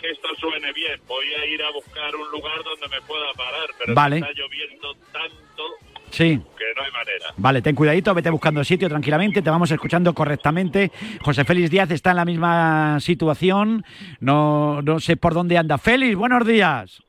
Que 0.00 0.10
esto 0.10 0.28
suene 0.38 0.72
bien. 0.72 1.00
Voy 1.06 1.24
a 1.40 1.46
ir 1.46 1.62
a 1.62 1.70
buscar 1.72 2.14
un 2.14 2.30
lugar 2.30 2.62
donde 2.64 2.88
me 2.94 3.00
pueda 3.06 3.32
parar, 3.36 3.68
pero 3.78 3.94
Vale. 3.94 4.16
está 4.18 4.28
lloviendo 4.32 4.94
tanto 5.12 5.62
Sí. 6.10 6.40
que 6.56 6.64
no 6.76 6.82
hay 6.84 6.92
manera. 6.92 7.26
Vale, 7.36 7.62
ten 7.62 7.74
cuidadito, 7.74 8.14
vete 8.14 8.30
buscando 8.30 8.62
sitio 8.64 8.88
tranquilamente, 8.88 9.40
te 9.42 9.50
vamos 9.50 9.70
escuchando 9.70 10.14
correctamente. 10.14 10.90
José 11.22 11.44
Félix 11.44 11.70
Díaz 11.70 11.90
está 11.90 12.10
en 12.10 12.16
la 12.16 12.24
misma 12.24 12.98
situación, 13.00 13.84
no, 14.20 14.82
no 14.82 15.00
sé 15.00 15.16
por 15.16 15.34
dónde 15.34 15.56
anda. 15.58 15.78
Félix, 15.78 16.16
buenos 16.16 16.46
días. 16.46 17.02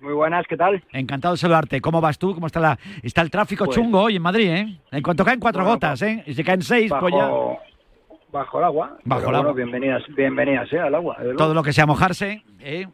Muy 0.00 0.12
buenas, 0.12 0.46
¿qué 0.46 0.56
tal? 0.56 0.82
Encantado 0.92 1.34
de 1.34 1.38
saludarte. 1.38 1.80
¿Cómo 1.80 2.00
vas 2.00 2.18
tú? 2.18 2.34
¿Cómo 2.34 2.46
está 2.46 2.60
la 2.60 2.78
está 3.02 3.22
el 3.22 3.30
tráfico 3.30 3.64
Pues- 3.64 3.76
chungo 3.76 4.02
hoy 4.02 4.16
en 4.16 4.22
Madrid, 4.22 4.48
eh? 4.50 4.78
En 4.92 5.02
cuanto 5.02 5.24
caen 5.24 5.40
cuatro 5.40 5.62
Bueno, 5.62 5.74
gotas, 5.76 6.02
¿eh? 6.02 6.22
Y 6.26 6.34
si 6.34 6.44
caen 6.44 6.62
seis, 6.62 6.90
bajo, 6.90 7.08
pues 7.08 7.14
ya 7.14 7.28
bajo 8.36 8.58
el 8.58 8.64
agua. 8.64 8.98
Bajo 9.04 9.22
el 9.22 9.34
agua. 9.34 9.38
bueno, 9.38 9.54
bienvenidas, 9.54 10.02
bienvenidas 10.16 10.72
eh, 10.72 10.78
al 10.78 10.94
agua. 10.94 11.16
todo 11.36 11.54
lo 11.54 11.62
que 11.62 11.72
sea 11.72 11.86
mojarse, 11.86 12.42
¿eh? 12.60 12.86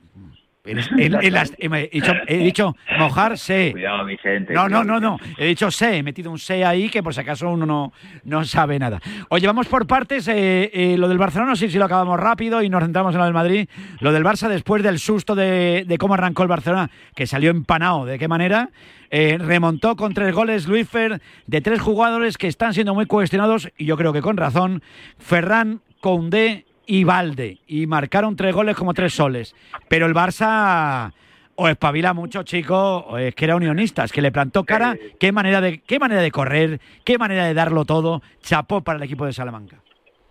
Las- 0.64 1.52
he, 1.59 1.88
dicho, 1.92 2.12
he 2.28 2.37
dicho 2.38 2.76
mojarse. 2.99 3.73
Cuidado, 3.73 4.04
Vicente. 4.04 4.54
No, 4.54 4.69
no, 4.69 4.85
no, 4.85 5.00
no. 5.00 5.19
He 5.37 5.47
dicho 5.47 5.71
se, 5.73 5.97
he 5.99 6.02
metido 6.04 6.31
un 6.31 6.38
se 6.38 6.64
ahí 6.64 6.88
que 6.88 7.02
por 7.02 7.12
si 7.12 7.21
acaso 7.21 7.50
uno 7.50 7.66
no, 7.66 7.92
no 8.25 8.45
sabe 8.45 8.78
nada. 8.78 9.00
Oye, 9.31 9.47
vamos 9.47 9.66
por 9.66 9.87
partes. 9.88 10.28
eh, 10.28 10.71
eh, 10.73 10.97
lo 10.97 11.09
del 11.09 11.19
Barcelona, 11.19 11.50
no 11.50 11.57
sé 11.57 11.69
si 11.69 11.78
lo 11.78 11.85
acabamos 11.87 12.19
rápido 12.21 12.62
y 12.62 12.69
nos 12.69 12.83
centramos 12.83 13.12
en 13.14 13.19
lo 13.19 13.25
del 13.25 13.35
Madrid. 13.35 13.69
Lo 14.00 14.12
del 14.12 14.23
Barça 14.25 14.49
después 14.49 14.83
del 14.85 15.00
susto 15.00 15.35
de, 15.35 15.85
de 15.87 15.99
cómo 15.99 16.14
arrancó 16.14 16.42
el 16.42 16.49
Barcelona, 16.49 16.90
que 17.16 17.26
salió 17.26 17.50
empanado, 17.50 18.04
de 18.04 18.19
qué 18.21 18.28
manera. 18.28 18.71
eh, 19.11 19.38
remontó 19.40 19.97
con 19.97 20.14
tres 20.14 20.33
goles 20.33 20.69
Luis 20.69 20.88
Fer 20.88 21.21
de 21.47 21.61
tres 21.61 21.81
jugadores 21.81 22.38
que 22.38 22.47
están 22.47 22.73
siendo 22.73 22.95
muy 22.95 23.07
cuestionados 23.07 23.69
y 23.76 23.85
yo 23.87 23.97
creo 23.97 24.12
que 24.12 24.23
con 24.23 24.37
razón. 24.37 24.81
Ferran, 25.19 25.81
Koundé 26.00 26.66
y 26.92 27.04
Valde. 27.04 27.58
Y 27.66 27.87
marcaron 27.87 28.37
tres 28.37 28.54
goles 28.54 28.76
como 28.76 28.92
tres 28.92 29.14
soles. 29.14 29.56
Pero 29.88 30.04
el 30.04 30.12
Barça 30.12 31.11
o 31.54 31.66
espabila 31.66 32.12
mucho, 32.12 32.42
chico, 32.42 32.99
o 32.99 33.16
es 33.16 33.34
que 33.34 33.46
era 33.46 33.56
unionista, 33.56 34.04
es 34.04 34.12
que 34.12 34.20
le 34.20 34.30
plantó 34.30 34.64
cara, 34.64 34.94
qué 35.18 35.32
manera 35.32 35.62
de 35.62 35.80
qué 35.80 35.99
manera 35.99 36.20
de 36.20 36.30
correr, 36.30 36.80
qué 37.02 37.16
manera 37.16 37.46
de 37.46 37.54
darlo 37.54 37.87
todo, 37.87 38.20
chapó 38.40 38.82
para 38.82 38.99
el 38.99 39.04
equipo 39.04 39.25
de 39.25 39.32
Salamanca. 39.32 39.78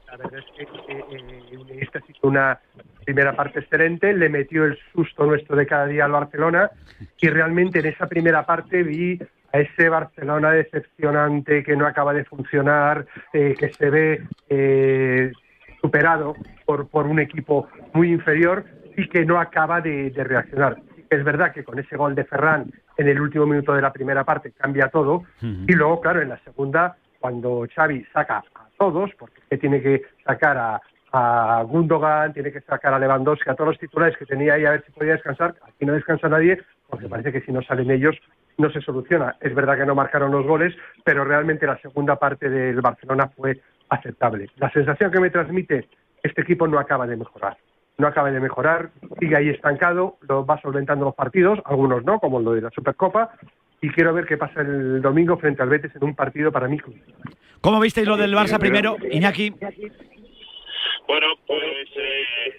La 0.06 0.18
verdad 0.18 0.39
es 0.39 0.46
que 0.56 0.63
eh, 0.94 1.03
eh, 1.12 2.01
hizo 2.10 2.27
una 2.27 2.60
primera 3.06 3.36
parte 3.36 3.62
excelente, 3.62 4.13
le 4.13 4.30
metió 4.30 4.65
el 4.65 4.77
susto 4.94 5.25
nuestro 5.25 5.56
de 5.56 5.65
cada 5.65 5.88
día 5.88 6.06
al 6.06 6.12
Barcelona 6.12 6.70
y 7.20 7.27
realmente 7.30 7.80
en 7.80 7.88
esa 7.88 8.06
primera 8.06 8.46
parte 8.46 8.84
vi 8.84 9.20
a 9.53 9.60
ese 9.60 9.89
Barcelona 9.89 10.51
decepcionante 10.51 11.63
que 11.63 11.75
no 11.75 11.86
acaba 11.86 12.13
de 12.13 12.24
funcionar, 12.24 13.06
eh, 13.34 13.56
que 13.58 13.74
se 13.74 13.89
ve 13.89 14.24
eh, 14.50 15.32
superado 15.82 16.36
por, 16.66 16.88
por 16.88 17.08
un 17.08 17.20
equipo 17.20 17.68
muy 17.94 18.12
inferior 18.12 18.66
y 18.96 19.08
que 19.10 19.26
no 19.26 19.40
acaba 19.40 19.82
de, 19.82 20.12
de 20.12 20.24
reaccionar. 20.24 20.78
Es 21.10 21.24
verdad 21.24 21.52
que 21.52 21.64
con 21.64 21.80
ese 21.80 21.98
gol 21.98 22.16
de 22.16 22.24
Ferran 22.24 22.72
en 22.98 23.08
el 23.08 23.20
último 23.20 23.46
minuto 23.46 23.74
de 23.74 23.82
la 23.82 23.92
primera 23.92 24.24
parte 24.24 24.52
cambia 24.52 24.90
todo 24.90 25.24
y 25.42 25.74
luego, 25.74 26.00
claro, 26.02 26.22
en 26.22 26.30
la 26.30 26.40
segunda, 26.40 26.96
cuando 27.20 27.68
Xavi 27.74 28.06
saca 28.14 28.44
a 28.56 28.68
todos, 28.78 29.12
porque 29.18 29.42
que 29.50 29.58
tiene 29.58 29.82
que 29.82 30.04
sacar 30.26 30.58
a, 30.58 30.82
a 31.12 31.64
Gundogan, 31.64 32.34
tiene 32.34 32.52
que 32.52 32.62
sacar 32.62 32.94
a 32.94 33.00
Lewandowski, 33.00 33.50
a 33.50 33.56
todos 33.56 33.70
los 33.70 33.80
titulares 33.80 34.18
que 34.18 34.26
tenía 34.26 34.54
ahí 34.54 34.66
a 34.66 34.72
ver 34.72 34.86
si 34.86 34.92
podía 34.92 35.14
descansar, 35.14 35.56
aquí 35.68 35.86
no 35.86 35.94
descansa 35.94 36.30
nadie, 36.30 36.62
porque 36.90 37.10
parece 37.10 37.32
que 37.32 37.42
si 37.42 37.52
no 37.52 37.62
salen 37.62 37.92
ellos 37.92 38.16
no 38.58 38.70
se 38.72 38.82
soluciona. 38.82 39.36
Es 39.42 39.56
verdad 39.56 39.78
que 39.78 39.86
no 39.86 39.96
marcaron 39.96 40.32
los 40.32 40.46
goles, 40.46 40.74
pero 41.04 41.24
realmente 41.26 41.66
la 41.66 41.80
segunda 41.80 42.18
parte 42.18 42.50
del 42.50 42.80
Barcelona 42.82 43.30
fue 43.36 43.60
aceptable. 43.91 44.50
La 44.55 44.71
sensación 44.71 45.12
que 45.12 45.19
me 45.19 45.29
transmite, 45.29 45.88
este 46.24 46.41
equipo 46.41 46.67
no 46.67 46.79
acaba 46.79 47.05
de 47.05 47.17
mejorar. 47.17 47.57
No 47.98 48.07
acaba 48.07 48.31
de 48.31 48.39
mejorar, 48.39 48.89
sigue 49.19 49.38
ahí 49.38 49.50
estancado, 49.50 50.17
lo 50.21 50.45
va 50.45 50.60
solventando 50.62 51.05
los 51.05 51.13
partidos, 51.13 51.60
algunos 51.65 52.03
no, 52.03 52.19
como 52.19 52.39
lo 52.39 52.53
de 52.53 52.62
la 52.62 52.71
Supercopa, 52.71 53.31
y 53.81 53.89
quiero 53.89 54.13
ver 54.13 54.25
qué 54.25 54.38
pasa 54.38 54.62
el 54.62 55.01
domingo 55.01 55.38
frente 55.38 55.62
al 55.62 55.69
Betis 55.69 55.95
en 55.95 56.05
un 56.05 56.15
partido 56.15 56.51
para 56.51 56.67
mí. 56.67 56.79
¿Cómo 57.60 57.79
visteis 57.79 58.07
lo 58.07 58.17
del 58.17 58.33
Barça 58.33 58.57
primero, 58.60 58.95
Iñaki? 59.12 59.51
Bueno, 61.07 61.27
pues 61.45 61.89
eh, 61.95 62.53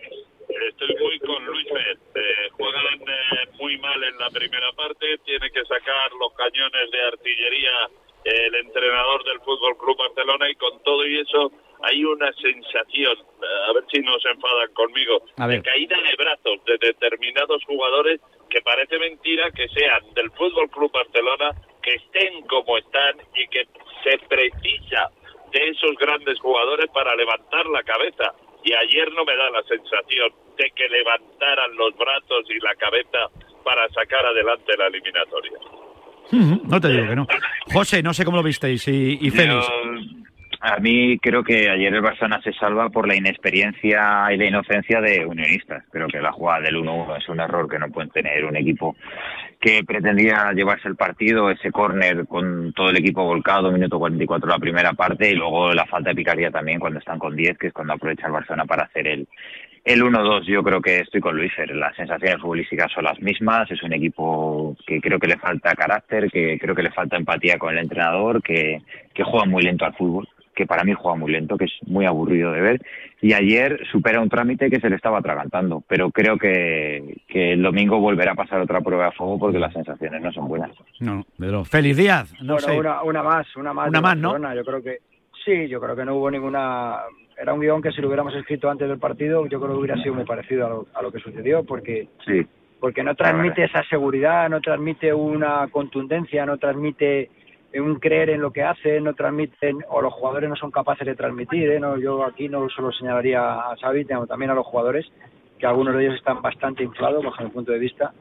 estoy 0.68 0.96
muy 1.00 1.18
con 1.20 1.44
Luis. 1.46 1.66
Eh, 1.66 2.50
juegan 2.52 2.84
eh, 3.00 3.48
muy 3.58 3.78
mal 3.78 4.04
en 4.04 4.18
la 4.18 4.28
primera 4.30 4.70
parte, 4.76 5.18
tiene 5.24 5.50
que 5.50 5.64
sacar 5.64 6.12
los 6.20 6.32
cañones 6.34 6.90
de 6.90 7.02
artillería 7.08 8.01
el 8.24 8.54
entrenador 8.54 9.24
del 9.24 9.40
Fútbol 9.40 9.76
Club 9.78 9.96
Barcelona 9.98 10.48
y 10.50 10.54
con 10.54 10.82
todo 10.82 11.06
y 11.06 11.18
eso 11.18 11.52
hay 11.82 12.04
una 12.04 12.32
sensación, 12.34 13.18
eh, 13.18 13.68
a 13.68 13.72
ver 13.72 13.84
si 13.90 14.00
no 14.00 14.18
se 14.20 14.28
enfadan 14.28 14.72
conmigo, 14.72 15.24
de 15.36 15.62
caída 15.62 15.96
de 15.96 16.16
brazos 16.16 16.64
de 16.64 16.78
determinados 16.78 17.64
jugadores 17.64 18.20
que 18.48 18.62
parece 18.62 18.98
mentira 18.98 19.50
que 19.50 19.68
sean 19.68 20.14
del 20.14 20.30
Fútbol 20.32 20.70
Club 20.70 20.92
Barcelona, 20.92 21.50
que 21.82 21.94
estén 21.94 22.42
como 22.46 22.78
están 22.78 23.16
y 23.34 23.48
que 23.48 23.66
se 24.04 24.18
precisa 24.28 25.10
de 25.50 25.68
esos 25.68 25.96
grandes 25.96 26.38
jugadores 26.38 26.86
para 26.92 27.14
levantar 27.16 27.66
la 27.66 27.82
cabeza. 27.82 28.32
Y 28.62 28.72
ayer 28.74 29.10
no 29.12 29.24
me 29.24 29.36
da 29.36 29.50
la 29.50 29.62
sensación 29.64 30.32
de 30.56 30.70
que 30.70 30.88
levantaran 30.88 31.74
los 31.76 31.96
brazos 31.96 32.48
y 32.48 32.60
la 32.60 32.74
cabeza 32.76 33.28
para 33.64 33.88
sacar 33.88 34.24
adelante 34.24 34.76
la 34.76 34.86
eliminatoria. 34.86 35.58
No 36.30 36.80
te 36.80 36.88
digo 36.88 37.08
que 37.08 37.16
no. 37.16 37.26
José, 37.72 38.02
no 38.02 38.14
sé 38.14 38.24
cómo 38.24 38.38
lo 38.38 38.42
visteis 38.42 38.86
y, 38.88 39.18
y 39.20 39.30
Félix. 39.30 39.66
Yo- 39.66 40.22
a 40.64 40.76
mí 40.78 41.18
creo 41.18 41.42
que 41.42 41.68
ayer 41.68 41.92
el 41.92 42.02
Barcelona 42.02 42.40
se 42.40 42.52
salva 42.52 42.88
por 42.88 43.08
la 43.08 43.16
inexperiencia 43.16 44.28
y 44.32 44.36
la 44.36 44.44
inocencia 44.46 45.00
de 45.00 45.26
Unionistas. 45.26 45.82
Creo 45.90 46.06
que 46.06 46.20
la 46.20 46.30
jugada 46.30 46.60
del 46.60 46.76
1-1 46.76 47.18
es 47.18 47.28
un 47.28 47.40
error 47.40 47.68
que 47.68 47.80
no 47.80 47.88
pueden 47.90 48.10
tener 48.10 48.44
un 48.44 48.56
equipo 48.56 48.94
que 49.60 49.82
pretendía 49.84 50.52
llevarse 50.52 50.86
el 50.86 50.94
partido, 50.94 51.50
ese 51.50 51.72
córner 51.72 52.26
con 52.28 52.72
todo 52.74 52.90
el 52.90 52.96
equipo 52.96 53.24
volcado, 53.24 53.72
minuto 53.72 53.98
44 53.98 54.48
la 54.48 54.58
primera 54.60 54.92
parte 54.92 55.30
y 55.30 55.34
luego 55.34 55.72
la 55.74 55.84
falta 55.86 56.10
de 56.10 56.16
picardía 56.16 56.52
también 56.52 56.78
cuando 56.78 57.00
están 57.00 57.18
con 57.18 57.34
10, 57.34 57.58
que 57.58 57.66
es 57.68 57.72
cuando 57.72 57.94
aprovecha 57.94 58.26
el 58.28 58.32
Barcelona 58.32 58.64
para 58.64 58.84
hacer 58.84 59.08
el, 59.08 59.26
el 59.84 60.02
1-2, 60.02 60.44
yo 60.44 60.62
creo 60.62 60.80
que 60.80 61.00
estoy 61.00 61.20
con 61.20 61.36
Luis 61.36 61.52
Fer. 61.54 61.74
Las 61.74 61.96
sensaciones 61.96 62.40
futbolísticas 62.40 62.92
son 62.92 63.04
las 63.04 63.20
mismas. 63.20 63.70
Es 63.70 63.82
un 63.82 63.92
equipo 63.92 64.76
que 64.86 65.00
creo 65.00 65.18
que 65.18 65.26
le 65.26 65.38
falta 65.38 65.74
carácter, 65.74 66.30
que 66.30 66.58
creo 66.60 66.74
que 66.74 66.84
le 66.84 66.92
falta 66.92 67.16
empatía 67.16 67.58
con 67.58 67.72
el 67.72 67.78
entrenador, 67.78 68.42
que, 68.42 68.80
que 69.12 69.24
juega 69.24 69.44
muy 69.44 69.62
lento 69.62 69.84
al 69.84 69.94
fútbol, 69.94 70.28
que 70.54 70.66
para 70.66 70.84
mí 70.84 70.92
juega 70.92 71.16
muy 71.16 71.32
lento, 71.32 71.58
que 71.58 71.64
es 71.64 71.72
muy 71.86 72.06
aburrido 72.06 72.52
de 72.52 72.60
ver. 72.60 72.82
Y 73.20 73.32
ayer 73.32 73.80
supera 73.90 74.20
un 74.20 74.28
trámite 74.28 74.70
que 74.70 74.78
se 74.80 74.88
le 74.88 74.94
estaba 74.94 75.18
atragantando. 75.18 75.82
Pero 75.88 76.10
creo 76.12 76.38
que, 76.38 77.16
que 77.26 77.54
el 77.54 77.62
domingo 77.62 77.98
volverá 77.98 78.32
a 78.32 78.36
pasar 78.36 78.60
otra 78.60 78.80
prueba 78.82 79.06
de 79.06 79.12
fuego 79.12 79.38
porque 79.38 79.58
las 79.58 79.72
sensaciones 79.72 80.22
no 80.22 80.32
son 80.32 80.46
buenas. 80.46 80.70
No, 81.00 81.24
Pedro. 81.36 81.64
Félix 81.64 81.96
Díaz, 81.96 82.34
no 82.40 82.54
bueno, 82.54 82.68
sé. 82.68 82.78
una, 82.78 83.02
una 83.02 83.22
más, 83.24 83.56
una 83.56 83.72
más. 83.72 83.88
Una 83.88 84.00
más, 84.00 84.16
¿no? 84.16 84.54
Yo 84.54 84.64
creo 84.64 84.80
que 84.80 84.98
sí, 85.44 85.68
yo 85.68 85.80
creo 85.80 85.96
que 85.96 86.04
no 86.04 86.16
hubo 86.16 86.30
ninguna. 86.30 86.98
Era 87.36 87.54
un 87.54 87.60
guion 87.60 87.82
que 87.82 87.90
si 87.92 88.00
lo 88.00 88.08
hubiéramos 88.08 88.34
escrito 88.34 88.70
antes 88.70 88.88
del 88.88 88.98
partido, 88.98 89.46
yo 89.46 89.60
creo 89.60 89.72
que 89.72 89.78
hubiera 89.78 89.96
sido 90.02 90.14
muy 90.14 90.24
parecido 90.24 90.66
a 90.66 90.68
lo, 90.68 90.86
a 90.94 91.02
lo 91.02 91.10
que 91.12 91.18
sucedió, 91.18 91.64
porque 91.64 92.08
Sí. 92.24 92.46
porque 92.78 93.02
no 93.02 93.14
transmite 93.14 93.64
esa 93.64 93.82
seguridad, 93.84 94.48
no 94.48 94.60
transmite 94.60 95.12
una 95.14 95.68
contundencia, 95.68 96.44
no 96.44 96.58
transmite 96.58 97.30
un 97.74 97.98
creer 98.00 98.30
en 98.30 98.40
lo 98.42 98.50
que 98.52 98.62
hace, 98.62 99.00
no 99.00 99.14
transmiten, 99.14 99.78
o 99.88 100.02
los 100.02 100.12
jugadores 100.12 100.50
no 100.50 100.56
son 100.56 100.70
capaces 100.70 101.06
de 101.06 101.14
transmitir, 101.14 101.70
¿eh? 101.70 101.80
no, 101.80 101.96
yo 101.98 102.24
aquí 102.24 102.48
no 102.48 102.68
solo 102.68 102.92
señalaría 102.92 103.40
a 103.40 103.76
Xavi, 103.80 104.04
sino 104.04 104.26
también 104.26 104.50
a 104.50 104.54
los 104.54 104.66
jugadores, 104.66 105.06
que 105.58 105.66
algunos 105.66 105.94
de 105.94 106.04
ellos 106.04 106.16
están 106.16 106.42
bastante 106.42 106.82
inflados 106.82 107.24
bajo 107.24 107.42
mi 107.42 107.50
punto 107.50 107.72
de 107.72 107.78
vista, 107.78 108.12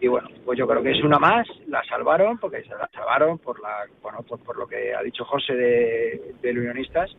y 0.00 0.08
bueno, 0.08 0.28
pues 0.44 0.58
yo 0.58 0.66
creo 0.66 0.82
que 0.82 0.92
es 0.92 1.02
una 1.04 1.18
más, 1.18 1.46
la 1.66 1.82
salvaron, 1.84 2.38
porque 2.38 2.62
se 2.62 2.70
la 2.70 2.88
salvaron 2.92 3.38
por 3.38 3.60
la, 3.60 3.84
bueno, 4.02 4.22
por, 4.22 4.38
por 4.40 4.56
lo 4.56 4.66
que 4.66 4.94
ha 4.94 5.02
dicho 5.02 5.24
José 5.24 5.54
de, 5.54 6.34
de 6.40 6.50
Unionistas 6.52 7.14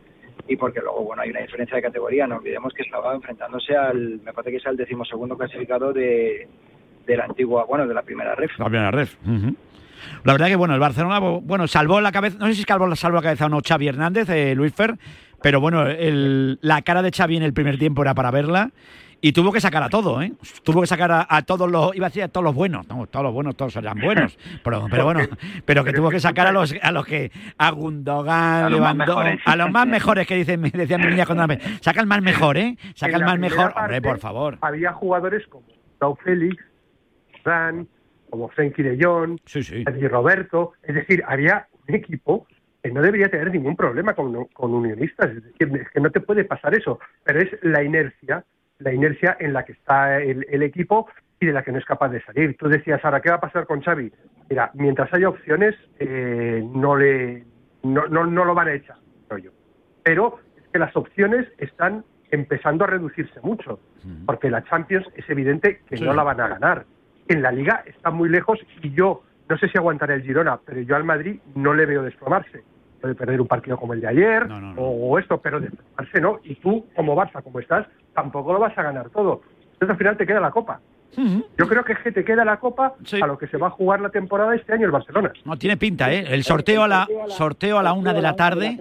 y 0.46 0.56
porque 0.56 0.80
luego, 0.80 1.04
bueno, 1.04 1.22
hay 1.22 1.30
una 1.30 1.40
diferencia 1.40 1.76
de 1.76 1.82
categoría, 1.82 2.26
no 2.26 2.36
olvidemos 2.36 2.72
que 2.72 2.82
estaba 2.82 3.14
enfrentándose 3.14 3.76
al, 3.76 4.20
me 4.24 4.32
parece 4.32 4.50
que 4.52 4.56
es 4.58 4.66
al 4.66 4.76
decimosegundo 4.76 5.36
clasificado 5.36 5.92
de, 5.92 6.48
de 7.06 7.16
la 7.16 7.24
antigua, 7.24 7.64
bueno, 7.64 7.86
de 7.86 7.94
la 7.94 8.02
primera 8.02 8.34
ref. 8.34 8.58
La 8.58 8.66
primera 8.66 8.90
ref. 8.90 9.14
La 10.24 10.32
verdad 10.32 10.46
que, 10.46 10.56
bueno, 10.56 10.74
el 10.74 10.80
Barcelona, 10.80 11.18
bueno, 11.18 11.66
salvó 11.66 12.00
la 12.00 12.12
cabeza, 12.12 12.38
no 12.38 12.46
sé 12.46 12.54
si 12.54 12.62
salvó, 12.62 12.94
salvó 12.94 13.16
la 13.16 13.22
cabeza 13.22 13.46
o 13.46 13.48
no 13.48 13.60
Xavi 13.66 13.88
Hernández, 13.88 14.28
eh, 14.30 14.54
Luis 14.54 14.72
Fer, 14.72 14.94
pero 15.42 15.60
bueno, 15.60 15.86
el- 15.86 16.58
la 16.62 16.82
cara 16.82 17.02
de 17.02 17.10
Xavi 17.10 17.36
en 17.36 17.42
el 17.42 17.52
primer 17.52 17.78
tiempo 17.78 18.02
era 18.02 18.14
para 18.14 18.30
verla 18.30 18.70
y 19.20 19.32
tuvo 19.32 19.52
que 19.52 19.60
sacar 19.60 19.82
a 19.82 19.88
todo, 19.88 20.22
¿eh? 20.22 20.32
Tuvo 20.62 20.80
que 20.80 20.86
sacar 20.86 21.10
a, 21.10 21.26
a 21.28 21.42
todos 21.42 21.70
los, 21.70 21.94
iba 21.96 22.06
a 22.06 22.08
decir 22.10 22.22
a 22.22 22.28
todos 22.28 22.44
los 22.44 22.54
buenos, 22.54 22.86
no, 22.88 23.06
todos 23.06 23.24
los 23.24 23.32
buenos, 23.32 23.56
todos 23.56 23.74
eran 23.76 23.98
buenos, 24.00 24.38
pero, 24.64 24.86
pero 24.90 25.04
bueno, 25.04 25.20
pero 25.64 25.84
que 25.84 25.92
tuvo 25.92 26.10
que 26.10 26.20
sacar 26.20 26.46
a 26.46 26.52
los, 26.52 26.74
a 26.80 26.92
los 26.92 27.04
que, 27.06 27.30
a 27.58 27.70
Gundogan, 27.70 28.64
A 28.64 28.70
los 28.70 28.80
más 28.80 28.94
mejores. 28.96 29.40
a 29.44 29.56
los 29.56 29.70
más 29.70 29.86
mejores 29.86 30.26
que 30.26 30.36
dicen, 30.36 30.60
me 30.60 30.70
decía 30.70 30.98
mi 30.98 31.06
niña 31.06 31.26
cuando 31.26 31.46
ve. 31.46 31.58
saca 31.80 32.00
el 32.00 32.06
más 32.06 32.22
mejor, 32.22 32.56
¿eh? 32.58 32.76
Saca 32.94 33.16
En 33.16 33.22
el 33.22 33.26
más 33.26 33.38
mejor, 33.38 33.72
parte 33.74 33.96
hombre, 33.96 34.02
por 34.02 34.18
favor. 34.18 34.58
Había 34.60 34.92
jugadores 34.92 35.46
como 35.48 35.66
Tao 35.98 36.16
Félix, 36.16 36.62
Ran, 37.44 37.88
como 38.30 38.48
Frenkie 38.50 38.82
de 38.82 39.04
Jong, 39.04 39.38
Sergi 39.46 40.06
Roberto. 40.08 40.72
Es 40.82 40.94
decir, 40.94 41.24
había 41.26 41.66
un 41.88 41.94
equipo 41.94 42.46
que 42.82 42.92
no 42.92 43.02
debería 43.02 43.28
tener 43.28 43.50
ningún 43.50 43.74
problema 43.74 44.14
con, 44.14 44.44
con 44.46 44.74
unionistas. 44.74 45.30
Es 45.30 45.42
decir, 45.42 45.76
es 45.80 45.90
que 45.90 46.00
no 46.00 46.10
te 46.10 46.20
puede 46.20 46.44
pasar 46.44 46.74
eso. 46.74 47.00
Pero 47.24 47.40
es 47.40 47.48
la 47.62 47.82
inercia, 47.82 48.44
la 48.78 48.92
inercia 48.92 49.36
en 49.40 49.52
la 49.52 49.64
que 49.64 49.72
está 49.72 50.18
el, 50.20 50.46
el 50.50 50.62
equipo 50.62 51.08
y 51.40 51.46
de 51.46 51.52
la 51.52 51.62
que 51.62 51.72
no 51.72 51.78
es 51.78 51.84
capaz 51.84 52.08
de 52.08 52.22
salir. 52.22 52.56
Tú 52.56 52.68
decías, 52.68 53.04
ahora, 53.04 53.20
¿qué 53.20 53.30
va 53.30 53.36
a 53.36 53.40
pasar 53.40 53.66
con 53.66 53.80
Xavi? 53.80 54.12
Mira, 54.50 54.70
mientras 54.74 55.12
haya 55.12 55.28
opciones, 55.28 55.74
eh, 55.98 56.64
no, 56.74 56.96
le, 56.96 57.44
no, 57.82 58.06
no, 58.08 58.26
no 58.26 58.44
lo 58.44 58.54
van 58.54 58.68
a 58.68 58.74
echar, 58.74 58.96
creo 59.28 59.38
yo. 59.38 59.50
Pero 60.02 60.38
es 60.56 60.64
que 60.72 60.78
las 60.78 60.96
opciones 60.96 61.46
están 61.58 62.04
empezando 62.30 62.84
a 62.84 62.88
reducirse 62.88 63.40
mucho, 63.42 63.80
porque 64.26 64.50
la 64.50 64.62
Champions 64.64 65.06
es 65.16 65.28
evidente 65.30 65.80
que 65.88 65.96
Sí. 65.96 66.04
no 66.04 66.12
la 66.12 66.22
van 66.24 66.40
a 66.40 66.48
ganar. 66.48 66.84
En 67.28 67.42
la 67.42 67.52
Liga 67.52 67.82
está 67.86 68.10
muy 68.10 68.28
lejos 68.28 68.58
y 68.82 68.90
yo 68.92 69.22
no 69.48 69.56
sé 69.58 69.68
si 69.68 69.78
aguantaré 69.78 70.14
el 70.14 70.22
Girona, 70.22 70.58
pero 70.64 70.80
yo 70.82 70.94
al 70.96 71.04
Madrid 71.04 71.40
no 71.54 71.72
le 71.72 71.86
veo 71.86 72.02
desplomarse. 72.02 72.62
Puede 73.00 73.14
perder 73.14 73.40
un 73.40 73.46
partido 73.48 73.78
como 73.78 73.94
el 73.94 74.00
de 74.00 74.08
ayer 74.08 74.46
o 74.76 75.18
esto, 75.18 75.40
pero 75.40 75.60
desplomarse 75.60 76.20
no. 76.20 76.40
Y 76.42 76.56
tú, 76.56 76.86
como 76.94 77.16
Barça, 77.16 77.42
como 77.42 77.60
estás, 77.60 77.86
tampoco 78.22 78.52
lo 78.52 78.58
vas 78.58 78.76
a 78.76 78.82
ganar 78.82 79.10
todo. 79.10 79.42
Entonces 79.72 79.90
al 79.90 79.96
final 79.96 80.16
te 80.16 80.26
queda 80.26 80.40
la 80.40 80.50
Copa. 80.50 80.80
Yo 81.16 81.66
creo 81.66 81.84
que 81.84 81.94
es 81.94 81.98
que 81.98 82.12
te 82.12 82.24
queda 82.24 82.44
la 82.44 82.58
Copa 82.58 82.94
a 83.20 83.26
lo 83.26 83.38
que 83.38 83.48
se 83.48 83.56
va 83.56 83.68
a 83.68 83.70
jugar 83.70 84.00
la 84.00 84.10
temporada 84.10 84.54
este 84.54 84.72
año 84.72 84.86
el 84.86 84.92
Barcelona. 84.92 85.32
No, 85.44 85.56
tiene 85.56 85.76
pinta, 85.76 86.12
¿eh? 86.12 86.24
El 86.28 86.44
sorteo 86.44 86.84
a 86.84 86.88
la, 86.88 87.08
sorteo 87.28 87.78
a 87.78 87.82
la 87.82 87.92
una 87.92 88.12
de 88.12 88.22
la 88.22 88.36
tarde, 88.36 88.78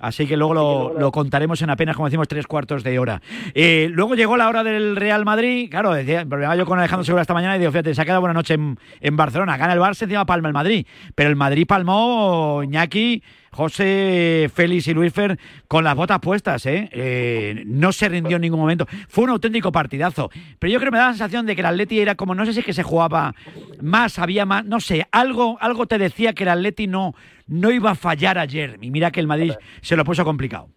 así 0.00 0.26
que 0.26 0.36
luego 0.36 0.54
lo, 0.54 0.98
lo 0.98 1.12
contaremos 1.12 1.62
en 1.62 1.70
apenas, 1.70 1.94
como 1.94 2.08
decimos, 2.08 2.26
tres 2.26 2.46
cuartos 2.48 2.82
de 2.82 2.98
hora. 2.98 3.20
Eh, 3.54 3.88
luego 3.92 4.16
llegó 4.16 4.36
la 4.36 4.48
hora 4.48 4.64
del 4.64 4.96
Real 4.96 5.24
Madrid, 5.24 5.70
claro, 5.70 5.92
decía, 5.92 6.24
problema 6.24 6.56
yo 6.56 6.66
con 6.66 6.78
Alejandro 6.78 7.04
Segura 7.04 7.22
esta 7.22 7.34
mañana 7.34 7.54
y 7.54 7.60
digo, 7.60 7.70
fíjate, 7.70 7.94
se 7.94 8.02
ha 8.02 8.04
quedado 8.04 8.20
buena 8.20 8.34
noche 8.34 8.54
en, 8.54 8.78
en 9.00 9.16
Barcelona, 9.16 9.56
gana 9.56 9.72
el 9.74 9.80
Barça, 9.80 10.02
encima 10.02 10.26
palma 10.26 10.48
el 10.48 10.54
Madrid, 10.54 10.86
pero 11.14 11.30
el 11.30 11.36
Madrid 11.36 11.66
palmó 11.68 12.62
Iñaki, 12.64 13.22
José, 13.56 14.50
Félix 14.54 14.86
y 14.86 14.92
Luisfer 14.92 15.38
con 15.66 15.82
las 15.82 15.94
botas 15.96 16.20
puestas, 16.20 16.66
¿eh? 16.66 16.90
Eh, 16.92 17.62
No 17.64 17.90
se 17.90 18.06
rindió 18.10 18.36
en 18.36 18.42
ningún 18.42 18.60
momento. 18.60 18.84
Fue 19.08 19.24
un 19.24 19.30
auténtico 19.30 19.72
partidazo. 19.72 20.28
Pero 20.58 20.70
yo 20.74 20.78
creo 20.78 20.90
que 20.90 20.96
me 20.96 20.98
da 20.98 21.06
la 21.06 21.12
sensación 21.12 21.46
de 21.46 21.54
que 21.54 21.62
el 21.62 21.66
Atleti 21.66 21.98
era 21.98 22.16
como, 22.16 22.34
no 22.34 22.44
sé 22.44 22.52
si 22.52 22.60
es 22.60 22.66
que 22.66 22.74
se 22.74 22.82
jugaba 22.82 23.34
más, 23.80 24.18
había 24.18 24.44
más, 24.44 24.66
no 24.66 24.78
sé, 24.78 25.06
algo, 25.10 25.56
algo 25.60 25.86
te 25.86 25.96
decía 25.96 26.34
que 26.34 26.42
el 26.42 26.50
Atleti 26.50 26.86
no, 26.86 27.14
no 27.46 27.70
iba 27.70 27.92
a 27.92 27.94
fallar 27.94 28.36
ayer. 28.38 28.76
Y 28.82 28.90
mira 28.90 29.10
que 29.10 29.20
el 29.20 29.26
Madrid 29.26 29.54
se 29.80 29.96
lo 29.96 30.04
puso 30.04 30.22
complicado. 30.22 30.68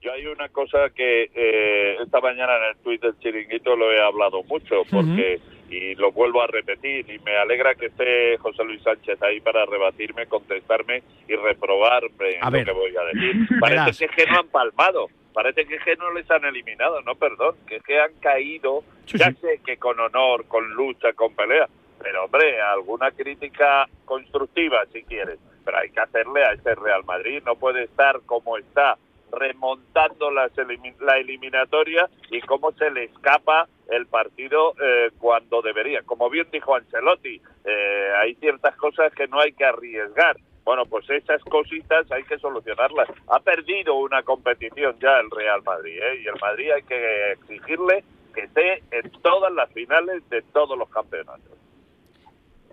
Yo 0.00 0.12
hay 0.12 0.24
una 0.26 0.48
cosa 0.50 0.90
que 0.94 1.24
eh, 1.34 1.96
esta 2.04 2.20
mañana 2.20 2.52
en 2.56 2.76
el 2.76 2.82
tuit 2.84 3.02
del 3.02 3.18
chiringuito 3.18 3.74
lo 3.74 3.92
he 3.92 4.00
hablado 4.00 4.44
mucho, 4.44 4.84
porque, 4.88 5.40
y 5.68 5.94
lo 5.96 6.12
vuelvo 6.12 6.42
a 6.42 6.46
repetir, 6.46 7.08
y 7.10 7.18
me 7.20 7.36
alegra 7.36 7.74
que 7.74 7.86
esté 7.86 8.38
José 8.38 8.64
Luis 8.64 8.82
Sánchez 8.82 9.22
ahí 9.22 9.40
para 9.40 9.66
rebatirme, 9.66 10.26
contestarme 10.26 11.02
y 11.28 11.36
reprobarme 11.36 12.38
A 12.40 12.50
lo 12.50 12.64
que 12.64 12.72
voy 12.72 12.96
a 12.96 13.04
decir. 13.04 13.48
Parece 13.60 13.98
que 13.98 14.04
es 14.06 14.10
que 14.24 14.32
no 14.32 14.40
han 14.40 14.48
palmado, 14.48 15.08
parece 15.32 15.66
que 15.66 15.76
es 15.76 15.84
que 15.84 15.96
no 15.96 16.12
les 16.12 16.30
han 16.30 16.44
eliminado, 16.44 17.02
no, 17.02 17.14
perdón, 17.14 17.56
que 17.66 17.76
es 17.76 17.82
que 17.82 18.00
han 18.00 18.14
caído, 18.20 18.82
ya 19.06 19.32
sé 19.32 19.60
que 19.64 19.76
con 19.76 20.00
honor, 20.00 20.46
con 20.46 20.70
lucha, 20.70 21.12
con 21.12 21.34
pelea, 21.34 21.68
pero 22.02 22.24
hombre, 22.24 22.60
alguna 22.60 23.10
crítica 23.10 23.88
constructiva 24.04 24.84
si 24.92 25.02
quieres, 25.02 25.38
pero 25.64 25.78
hay 25.78 25.90
que 25.90 26.00
hacerle 26.00 26.44
a 26.44 26.52
este 26.52 26.74
Real 26.74 27.04
Madrid, 27.04 27.42
no 27.44 27.56
puede 27.56 27.84
estar 27.84 28.20
como 28.24 28.56
está 28.56 28.96
remontando 29.32 30.30
las 30.30 30.52
la 31.00 31.18
eliminatoria 31.18 32.08
y 32.30 32.40
cómo 32.40 32.72
se 32.72 32.90
le 32.90 33.04
escapa 33.04 33.68
el 33.88 34.06
partido 34.06 34.74
eh, 34.80 35.10
cuando 35.18 35.62
debería. 35.62 36.02
Como 36.02 36.28
bien 36.30 36.48
dijo 36.52 36.74
Ancelotti, 36.74 37.40
eh, 37.64 38.10
hay 38.20 38.34
ciertas 38.36 38.76
cosas 38.76 39.12
que 39.14 39.26
no 39.28 39.40
hay 39.40 39.52
que 39.52 39.64
arriesgar. 39.64 40.36
Bueno, 40.64 40.84
pues 40.84 41.08
esas 41.08 41.42
cositas 41.44 42.10
hay 42.12 42.24
que 42.24 42.38
solucionarlas. 42.38 43.08
Ha 43.28 43.40
perdido 43.40 43.94
una 43.94 44.22
competición 44.22 44.98
ya 45.00 45.18
el 45.18 45.30
Real 45.30 45.62
Madrid, 45.62 45.98
¿eh? 45.98 46.20
y 46.22 46.26
el 46.26 46.38
Madrid 46.40 46.72
hay 46.72 46.82
que 46.82 47.32
exigirle 47.32 48.04
que 48.34 48.42
esté 48.42 48.82
en 48.90 49.10
todas 49.22 49.50
las 49.54 49.72
finales 49.72 50.28
de 50.28 50.42
todos 50.42 50.76
los 50.76 50.90
campeonatos. 50.90 51.58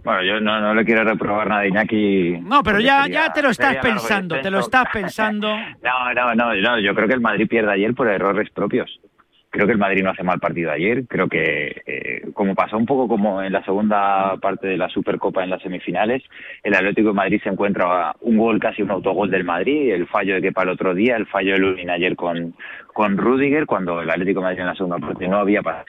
Bueno, 0.05 0.23
yo 0.23 0.39
no, 0.39 0.61
no 0.61 0.73
le 0.75 0.85
quiero 0.85 1.03
reprobar 1.03 1.47
nada 1.49 1.61
a 1.61 1.67
Iñaki. 1.67 2.37
No, 2.43 2.61
pero 2.63 2.79
ya, 2.79 3.03
sería- 3.03 3.25
ya 3.27 3.33
te 3.33 3.41
lo 3.41 3.49
estás 3.49 3.75
pensando, 3.77 4.39
te 4.39 4.51
lo 4.51 4.59
estás 4.59 4.85
pensando. 4.93 5.47
No, 5.83 6.13
no, 6.13 6.35
no, 6.35 6.53
no, 6.55 6.79
yo 6.79 6.93
creo 6.95 7.07
que 7.07 7.13
el 7.15 7.21
Madrid 7.21 7.47
pierde 7.49 7.71
ayer 7.73 7.93
por 7.93 8.07
errores 8.07 8.49
propios. 8.51 8.99
Creo 9.49 9.65
que 9.67 9.71
el 9.73 9.77
Madrid 9.79 10.03
no 10.03 10.09
hace 10.11 10.21
mal 10.23 10.39
partido 10.39 10.69
ayer. 10.71 11.05
Creo 11.07 11.29
que, 11.29 11.81
eh, 11.85 12.21
como 12.33 12.53
pasó 12.55 12.77
un 12.77 12.85
poco 12.85 13.07
como 13.07 13.41
en 13.41 13.53
la 13.53 13.63
segunda 13.63 14.35
parte 14.41 14.67
de 14.67 14.77
la 14.77 14.89
Supercopa 14.89 15.43
en 15.43 15.49
las 15.49 15.61
semifinales, 15.61 16.23
el 16.61 16.75
Atlético 16.75 17.07
de 17.09 17.13
Madrid 17.13 17.39
se 17.41 17.49
encuentra 17.49 18.13
un 18.21 18.37
gol, 18.37 18.59
casi 18.59 18.81
un 18.81 18.91
autogol 18.91 19.31
del 19.31 19.45
Madrid, 19.45 19.91
el 19.93 20.07
fallo 20.07 20.35
de 20.35 20.41
Kepa 20.41 20.63
el 20.63 20.69
otro 20.69 20.93
día, 20.93 21.15
el 21.15 21.25
fallo 21.27 21.53
de 21.53 21.59
Lunin 21.59 21.89
ayer 21.89 22.15
con, 22.17 22.53
con 22.93 23.17
Rudiger, 23.17 23.65
cuando 23.65 24.01
el 24.01 24.09
Atlético 24.09 24.41
de 24.41 24.43
Madrid 24.43 24.59
en 24.59 24.67
la 24.67 24.75
segunda 24.75 24.97
parte 24.99 25.25
no 25.27 25.37
había 25.37 25.61
pasado. 25.61 25.85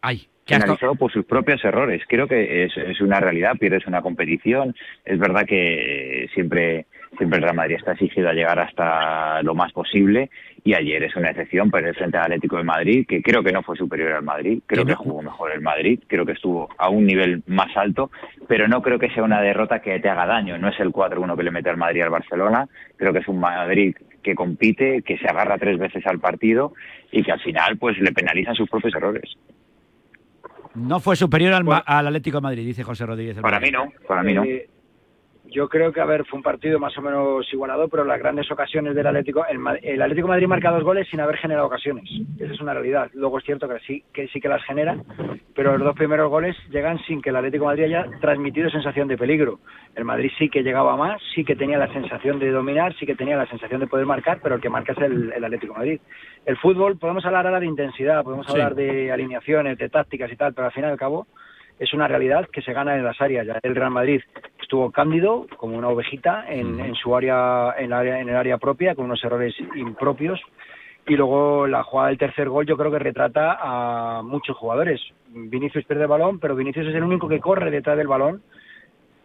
Ay, 0.00 0.26
penalizado 0.46 0.94
por 0.94 1.12
sus 1.12 1.24
propios 1.24 1.64
errores. 1.64 2.02
Creo 2.08 2.26
que 2.26 2.64
es, 2.64 2.76
es 2.76 3.00
una 3.00 3.20
realidad, 3.20 3.56
pierdes 3.58 3.86
una 3.86 4.02
competición. 4.02 4.74
Es 5.04 5.18
verdad 5.18 5.46
que 5.46 6.28
siempre, 6.34 6.86
siempre 7.16 7.38
el 7.38 7.44
Real 7.44 7.56
Madrid 7.56 7.76
está 7.76 7.92
exigido 7.92 8.28
a 8.28 8.34
llegar 8.34 8.58
hasta 8.58 9.42
lo 9.42 9.54
más 9.54 9.72
posible 9.72 10.30
y 10.64 10.74
ayer 10.74 11.02
es 11.02 11.14
una 11.14 11.30
excepción 11.30 11.70
perder 11.70 11.94
frente 11.94 12.16
al 12.16 12.24
Atlético 12.24 12.56
de 12.56 12.64
Madrid, 12.64 13.06
que 13.06 13.22
creo 13.22 13.42
que 13.42 13.52
no 13.52 13.62
fue 13.62 13.76
superior 13.76 14.12
al 14.12 14.22
Madrid, 14.22 14.62
creo 14.66 14.86
que 14.86 14.94
jugó 14.94 15.20
mejor 15.20 15.52
el 15.52 15.60
Madrid, 15.60 16.00
creo 16.06 16.24
que 16.24 16.32
estuvo 16.32 16.70
a 16.78 16.88
un 16.88 17.04
nivel 17.04 17.42
más 17.46 17.76
alto, 17.76 18.10
pero 18.48 18.66
no 18.66 18.80
creo 18.80 18.98
que 18.98 19.10
sea 19.10 19.22
una 19.22 19.42
derrota 19.42 19.80
que 19.80 20.00
te 20.00 20.08
haga 20.08 20.24
daño. 20.24 20.56
No 20.56 20.68
es 20.68 20.80
el 20.80 20.90
4-1 20.90 21.36
que 21.36 21.42
le 21.42 21.50
mete 21.50 21.68
al 21.68 21.76
Madrid 21.76 22.00
al 22.00 22.10
Barcelona, 22.10 22.66
creo 22.96 23.12
que 23.12 23.18
es 23.18 23.28
un 23.28 23.40
Madrid 23.40 23.94
que 24.22 24.34
compite, 24.34 25.02
que 25.02 25.18
se 25.18 25.28
agarra 25.28 25.58
tres 25.58 25.78
veces 25.78 26.06
al 26.06 26.18
partido 26.18 26.72
y 27.12 27.22
que 27.22 27.32
al 27.32 27.40
final 27.40 27.76
pues 27.76 27.98
le 27.98 28.12
penalizan 28.12 28.54
sus 28.54 28.70
propios 28.70 28.94
errores. 28.94 29.36
No 30.74 31.00
fue 31.00 31.16
superior 31.16 31.52
al, 31.54 31.64
Ma- 31.64 31.78
al 31.78 32.06
Atlético 32.08 32.38
de 32.38 32.42
Madrid, 32.42 32.66
dice 32.66 32.82
José 32.82 33.06
Rodríguez. 33.06 33.36
Para 33.40 33.60
mí 33.60 33.70
no, 33.70 33.92
para 34.08 34.22
mí 34.22 34.34
no. 34.34 34.44
Eh, 34.44 34.68
yo 35.46 35.68
creo 35.68 35.92
que, 35.92 36.00
a 36.00 36.04
ver, 36.04 36.24
fue 36.24 36.38
un 36.38 36.42
partido 36.42 36.78
más 36.78 36.96
o 36.98 37.02
menos 37.02 37.46
igualado, 37.52 37.88
pero 37.88 38.04
las 38.04 38.18
grandes 38.18 38.50
ocasiones 38.50 38.94
del 38.94 39.06
Atlético, 39.06 39.44
el, 39.48 39.58
el 39.82 40.02
Atlético 40.02 40.26
de 40.26 40.32
Madrid 40.32 40.46
marca 40.48 40.70
dos 40.70 40.82
goles 40.82 41.06
sin 41.08 41.20
haber 41.20 41.36
generado 41.36 41.66
ocasiones. 41.66 42.08
Esa 42.38 42.52
es 42.52 42.60
una 42.60 42.72
realidad. 42.74 43.10
Luego 43.14 43.38
es 43.38 43.44
cierto 43.44 43.68
que 43.68 43.78
sí 43.80 44.02
que, 44.12 44.26
sí 44.28 44.40
que 44.40 44.48
las 44.48 44.64
genera, 44.64 44.96
pero 45.54 45.76
los 45.76 45.86
dos 45.86 45.94
primeros 45.96 46.30
goles 46.30 46.56
llegan 46.70 46.98
sin 47.04 47.20
que 47.22 47.30
el 47.30 47.36
Atlético 47.36 47.64
de 47.64 47.68
Madrid 47.76 47.84
haya 47.84 48.06
transmitido 48.20 48.70
sensación 48.70 49.06
de 49.06 49.16
peligro. 49.18 49.60
El 49.94 50.04
Madrid 50.04 50.30
sí 50.38 50.48
que 50.48 50.62
llegaba 50.62 50.96
más, 50.96 51.20
sí 51.34 51.44
que 51.44 51.54
tenía 51.56 51.78
la 51.78 51.92
sensación 51.92 52.38
de 52.38 52.50
dominar, 52.50 52.94
sí 52.98 53.06
que 53.06 53.14
tenía 53.14 53.36
la 53.36 53.46
sensación 53.46 53.80
de 53.80 53.86
poder 53.86 54.06
marcar, 54.06 54.40
pero 54.42 54.56
el 54.56 54.60
que 54.60 54.70
marca 54.70 54.92
es 54.92 54.98
el, 54.98 55.32
el 55.32 55.44
Atlético 55.44 55.74
de 55.74 55.78
Madrid. 55.78 56.00
El 56.46 56.56
fútbol, 56.56 56.98
podemos 56.98 57.24
hablar 57.24 57.46
ahora 57.46 57.60
de 57.60 57.66
intensidad, 57.66 58.24
podemos 58.24 58.46
Sí. 58.46 58.52
hablar 58.52 58.74
de 58.74 59.12
alineaciones, 59.12 59.78
de 59.78 59.88
tácticas 59.88 60.30
y 60.32 60.36
tal, 60.36 60.52
pero 60.54 60.66
al 60.66 60.72
fin 60.72 60.84
y 60.84 60.86
al 60.86 60.98
cabo 60.98 61.26
es 61.78 61.92
una 61.92 62.06
realidad 62.06 62.48
que 62.52 62.62
se 62.62 62.72
gana 62.72 62.94
en 62.96 63.02
las 63.04 63.20
áreas. 63.20 63.46
El 63.62 63.74
Real 63.74 63.90
Madrid 63.90 64.20
estuvo 64.74 64.90
cándido 64.90 65.46
como 65.56 65.78
una 65.78 65.88
ovejita 65.88 66.46
en, 66.48 66.80
en 66.80 66.96
su 66.96 67.14
área 67.14 67.76
en, 67.78 67.92
área, 67.92 68.18
en 68.18 68.28
el 68.28 68.34
área 68.34 68.58
propia 68.58 68.96
con 68.96 69.04
unos 69.04 69.22
errores 69.22 69.54
impropios 69.76 70.40
y 71.06 71.14
luego 71.14 71.68
la 71.68 71.84
jugada 71.84 72.08
del 72.08 72.18
tercer 72.18 72.48
gol 72.48 72.66
yo 72.66 72.76
creo 72.76 72.90
que 72.90 72.98
retrata 72.98 73.56
a 73.60 74.22
muchos 74.24 74.56
jugadores. 74.56 75.00
Vinicius 75.28 75.84
pierde 75.84 76.02
el 76.02 76.08
balón, 76.08 76.40
pero 76.40 76.56
Vinicius 76.56 76.88
es 76.88 76.94
el 76.96 77.04
único 77.04 77.28
que 77.28 77.38
corre 77.38 77.70
detrás 77.70 77.96
del 77.96 78.08
balón 78.08 78.42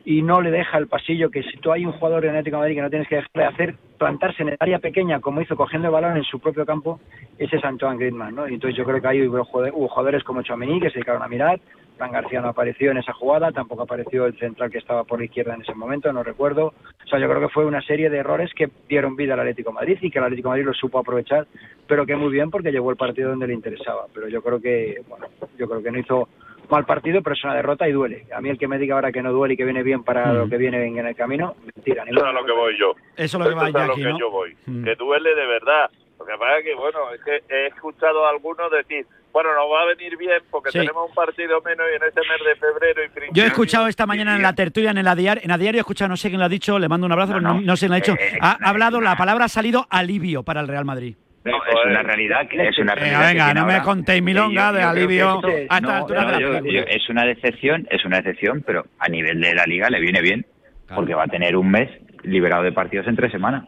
y 0.06 0.22
no 0.22 0.40
le 0.40 0.52
deja 0.52 0.78
el 0.78 0.88
pasillo 0.88 1.32
que 1.32 1.42
si 1.42 1.58
tú 1.58 1.72
hay 1.72 1.84
un 1.84 1.94
jugador 1.94 2.22
de 2.22 2.30
Atlético 2.30 2.58
de 2.58 2.62
Madrid 2.62 2.76
que 2.76 2.82
no 2.84 2.90
tienes 2.92 3.08
que 3.08 3.16
dejarle 3.16 3.46
hacer 3.46 3.76
plantarse 3.98 4.44
en 4.44 4.50
el 4.50 4.58
área 4.60 4.78
pequeña 4.78 5.20
como 5.20 5.42
hizo 5.42 5.56
cogiendo 5.56 5.88
el 5.88 5.94
balón 5.94 6.16
en 6.16 6.24
su 6.24 6.40
propio 6.40 6.66
campo 6.66 7.00
ese 7.38 7.58
es 7.58 7.64
Antoine 7.66 7.98
Griezmann 7.98 8.34
¿no? 8.34 8.48
y 8.48 8.54
entonces 8.54 8.78
yo 8.78 8.86
creo 8.86 9.02
que 9.02 9.08
ahí 9.08 9.28
hubo 9.28 9.44
jugadores, 9.44 9.74
hubo 9.76 9.88
jugadores 9.90 10.24
como 10.24 10.42
Chouameni 10.42 10.80
que 10.80 10.90
se 10.90 10.96
dedicaron 10.96 11.22
a 11.22 11.28
mirar 11.28 11.60
Fran 12.00 12.14
García 12.14 12.40
no 12.40 12.48
apareció 12.48 12.92
en 12.92 12.98
esa 12.98 13.12
jugada, 13.12 13.52
tampoco 13.52 13.82
apareció 13.82 14.26
el 14.26 14.40
central 14.40 14.72
que 14.72 14.78
estaba 14.78 15.04
por 15.04 15.20
la 15.20 15.26
izquierda 15.26 15.54
en 15.54 15.64
ese 15.64 15.74
momento, 15.74 16.14
no 16.14 16.24
recuerdo. 16.24 16.68
O 16.68 17.08
sea, 17.10 17.20
yo 17.20 17.28
creo 17.28 17.42
que 17.42 17.54
fue 17.54 17.66
una 17.66 17.82
serie 17.82 18.10
de 18.10 18.20
errores 18.20 18.54
que 18.56 18.70
dieron 18.88 19.18
vida 19.18 19.34
al 19.34 19.42
Atlético 19.42 19.72
de 19.72 19.76
Madrid 19.76 19.98
y 20.00 20.10
que 20.10 20.18
el 20.18 20.24
Atlético 20.24 20.48
de 20.48 20.52
Madrid 20.54 20.66
lo 20.68 20.74
supo 20.74 21.00
aprovechar, 21.00 21.46
pero 21.88 22.06
que 22.06 22.16
muy 22.16 22.32
bien 22.32 22.52
porque 22.52 22.72
llevó 22.72 22.92
el 22.92 22.96
partido 22.96 23.32
donde 23.32 23.48
le 23.48 23.54
interesaba. 23.54 24.06
Pero 24.14 24.30
yo 24.30 24.42
creo 24.42 24.62
que, 24.62 25.02
bueno, 25.10 25.28
yo 25.58 25.68
creo 25.68 25.84
que 25.84 25.92
no 25.92 26.00
hizo 26.00 26.30
mal 26.70 26.86
partido, 26.86 27.22
pero 27.22 27.34
es 27.34 27.44
una 27.44 27.56
derrota 27.56 27.86
y 27.90 27.92
duele. 27.92 28.28
A 28.34 28.40
mí 28.40 28.50
el 28.50 28.58
que 28.58 28.70
me 28.70 28.78
diga 28.78 28.96
ahora 28.96 29.12
que 29.12 29.22
no 29.22 29.34
duele 29.34 29.56
y 29.56 29.58
que 29.58 29.66
viene 29.66 29.84
bien 29.84 30.06
para 30.06 30.32
lo 30.32 30.48
que 30.48 30.56
viene 30.56 30.82
en 30.86 31.06
el 31.06 31.16
camino, 31.18 31.56
mentira. 31.76 32.04
Eso 32.08 32.20
es 32.20 32.24
a 32.24 32.32
lo 32.32 32.46
que 32.46 32.54
voy 32.54 32.80
yo. 32.80 32.94
Eso 33.18 33.38
es 33.38 33.44
lo 33.44 33.50
que 33.50 33.56
va 33.56 33.68
es 33.68 33.76
a 33.76 33.88
lo 33.88 33.96
que 33.96 34.04
¿no? 34.04 34.18
yo 34.18 34.32
voy. 34.32 34.56
Mm. 34.68 34.86
Que 34.86 34.96
duele 34.96 35.36
de 35.36 35.46
verdad. 35.48 35.90
Lo 36.18 36.26
que 36.26 36.38
pasa 36.38 36.60
es 36.60 36.64
que, 36.64 36.76
bueno, 36.76 37.00
es 37.14 37.22
que 37.24 37.42
he 37.54 37.68
escuchado 37.68 38.26
a 38.26 38.30
algunos 38.30 38.72
decir, 38.72 39.06
bueno, 39.32 39.50
nos 39.54 39.66
va 39.72 39.82
a 39.84 39.86
venir 39.86 40.18
bien 40.18 40.42
porque 40.50 40.72
Sí. 40.72 40.80
tenemos 40.80 41.10
un 41.10 41.16
partido 41.16 41.62
menos 41.62 41.86
y 41.92 41.96
en 41.96 42.04
este 42.08 42.22
mes 42.22 42.40
de 42.46 42.56
febrero 42.56 43.02
y 43.32 43.34
Yo 43.36 43.44
he 43.44 43.48
escuchado 43.48 43.88
esta 43.88 44.06
mañana 44.06 44.36
en 44.36 44.42
la 44.42 44.54
tertulia, 44.54 44.92
en 44.92 44.98
el 44.98 45.16
diario, 45.16 45.42
en 45.44 45.50
la 45.50 45.58
diario 45.58 45.80
he 45.80 45.82
escuchado, 45.82 46.10
no 46.10 46.18
sé 46.18 46.30
quién 46.30 46.40
lo 46.40 46.46
ha 46.46 46.50
dicho, 46.50 46.80
le 46.80 46.88
mando 46.90 47.06
un 47.06 47.12
abrazo, 47.12 47.34
pero 47.34 47.42
no, 47.42 47.62
no 47.62 47.76
sé 47.76 47.88
quién 47.88 47.90
lo 47.92 47.96
ha 47.96 48.00
dicho. 48.00 48.14
Eh, 48.20 48.38
Ha, 48.42 48.58
ha 48.64 48.70
hablado, 48.70 49.00
la 49.02 49.16
palabra 49.16 49.46
ha 49.46 49.50
salido 49.50 49.86
alivio 49.90 50.44
para 50.44 50.62
el 50.62 50.68
Real 50.68 50.86
Madrid. 50.86 51.16
No, 51.46 51.56
es 51.66 51.76
una 51.86 52.04
realidad 52.04 52.48
que 52.50 52.68
es 52.68 52.78
una 52.80 52.96
Venga, 52.96 53.08
realidad 53.08 53.22
que 53.30 53.34
venga, 53.38 53.54
no 53.54 53.66
me 53.66 53.74
ahora. 53.74 53.84
contéis 53.86 54.22
milonga 54.22 54.72
de 54.74 54.80
que 54.80 54.84
alivio 54.84 55.36
esto- 55.36 55.48
a 55.48 55.52
esta 55.52 55.80
no, 55.82 55.92
altura 55.92 56.22
no, 56.24 56.32
de 56.32 56.40
la 56.42 56.60
yo- 56.72 56.84
es 56.88 57.10
una 57.10 57.24
decepción, 57.24 57.88
es 57.90 58.04
una 58.06 58.18
decepción, 58.18 58.62
pero 58.66 58.86
a 59.00 59.08
nivel 59.08 59.40
de 59.40 59.56
la 59.56 59.64
liga 59.66 59.90
le 59.90 60.00
viene 60.02 60.22
bien, 60.22 60.46
porque 60.94 61.14
va 61.16 61.24
a 61.24 61.28
tener 61.28 61.56
un 61.56 61.72
mes 61.72 61.90
liberado 62.24 62.64
de 62.64 62.72
partidos 62.74 63.08
en 63.08 63.16
tres 63.16 63.32
semanas. 63.32 63.64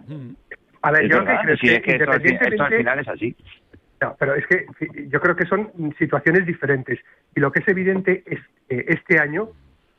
A 0.81 0.91
ver, 0.91 1.03
Es 1.05 1.09
yo 1.11 1.17
lo 1.19 1.21
que 1.23 1.27
verdad, 1.29 1.43
creo 1.43 1.57
sí, 1.57 1.67
es 1.67 1.73
es 1.73 1.79
que 1.79 1.85
que 1.85 1.95
esto 1.97 2.11
al 2.11 2.25
esto 2.25 2.65
final 2.77 2.99
es 2.99 3.07
así. 3.07 3.35
No, 4.01 4.15
pero 4.17 4.33
es 4.33 4.45
que 4.47 4.65
yo 5.09 5.19
creo 5.21 5.35
que 5.35 5.45
son 5.45 5.71
situaciones 5.99 6.45
diferentes. 6.45 6.99
Y 7.35 7.39
lo 7.39 7.51
que 7.51 7.59
es 7.59 7.67
evidente 7.67 8.23
es 8.25 8.39
que 8.67 8.85
este 8.87 9.19
año 9.19 9.49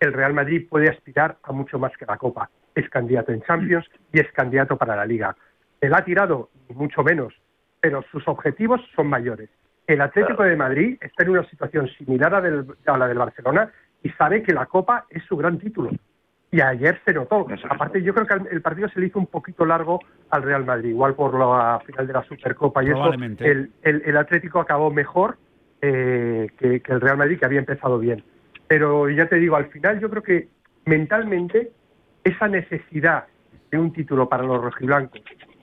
el 0.01 0.13
Real 0.13 0.35
Madrid 0.35 0.67
puede 0.69 0.89
aspirar 0.91 1.37
a 1.45 1.53
mucho 1.53 1.79
más 1.79 1.97
que 1.97 2.05
la 2.07 2.17
Copa. 2.17 2.51
Es 2.75 2.89
candidato 2.91 3.31
en 3.33 3.43
Champions 3.43 3.89
y 4.13 4.19
es 4.19 4.31
candidato 4.33 4.77
para 4.77 4.97
la 4.97 5.07
Liga. 5.07 5.37
Él 5.81 5.95
ha 5.95 6.05
tirado 6.05 6.51
mucho 6.71 7.05
menos, 7.05 7.33
pero 7.81 8.03
sus 8.11 8.27
objetivos 8.27 8.81
son 8.97 9.07
mayores. 9.07 9.51
El 9.87 10.01
Atlético 10.01 10.43
de 10.43 10.57
Madrid 10.57 10.99
está 11.01 11.23
en 11.23 11.31
una 11.31 11.45
situación 11.49 11.87
similar 11.99 12.35
a, 12.35 12.41
del- 12.41 12.67
a 12.87 12.99
la 12.99 13.07
del 13.07 13.19
Barcelona 13.19 13.71
y 14.03 14.11
sabe 14.11 14.43
que 14.43 14.53
la 14.53 14.67
Copa 14.67 15.07
es 15.11 15.23
su 15.25 15.37
gran 15.37 15.59
título. 15.59 15.91
Y 16.53 16.61
ayer 16.61 17.01
se 17.05 17.15
notó. 17.15 17.47
Aparte, 17.71 18.03
yo 18.03 18.13
creo 18.15 18.27
que 18.27 18.35
el- 18.55 18.61
partido 18.63 18.87
se 18.91 19.01
le 19.01 19.07
hizo 19.07 19.19
un 19.19 19.27
poquito 19.27 19.65
largo 19.65 19.99
al 20.31 20.43
Real 20.43 20.65
Madrid, 20.65 20.91
igual 20.91 21.15
por 21.15 21.33
la 21.37 21.81
final 21.85 22.07
de 22.07 22.13
la 22.13 22.23
Supercopa 22.25 22.83
y 22.83 22.87
eso. 22.89 22.95
Probablemente. 22.97 23.51
El, 23.51 23.71
el- 23.83 24.03
el 24.05 24.17
Atlético 24.19 24.61
acabó 24.61 24.91
mejor 24.91 25.39
eh, 25.81 26.49
que, 26.59 26.81
que 26.81 26.93
el 26.93 27.01
Real 27.01 27.17
Madrid, 27.17 27.39
que 27.39 27.47
había 27.47 27.59
empezado 27.59 27.99
bien. 27.99 28.23
Pero 28.69 29.09
ya 29.09 29.27
te 29.27 29.37
digo, 29.37 29.57
al 29.57 29.67
final 29.71 29.99
yo 29.99 30.09
creo 30.11 30.23
que 30.23 30.49
mentalmente 30.85 31.73
esa 32.23 32.49
necesidad 32.49 33.25
de 33.71 33.79
un 33.79 33.93
título 33.93 34.29
para 34.29 34.43
los 34.45 34.63
rojiblancos 34.63 35.21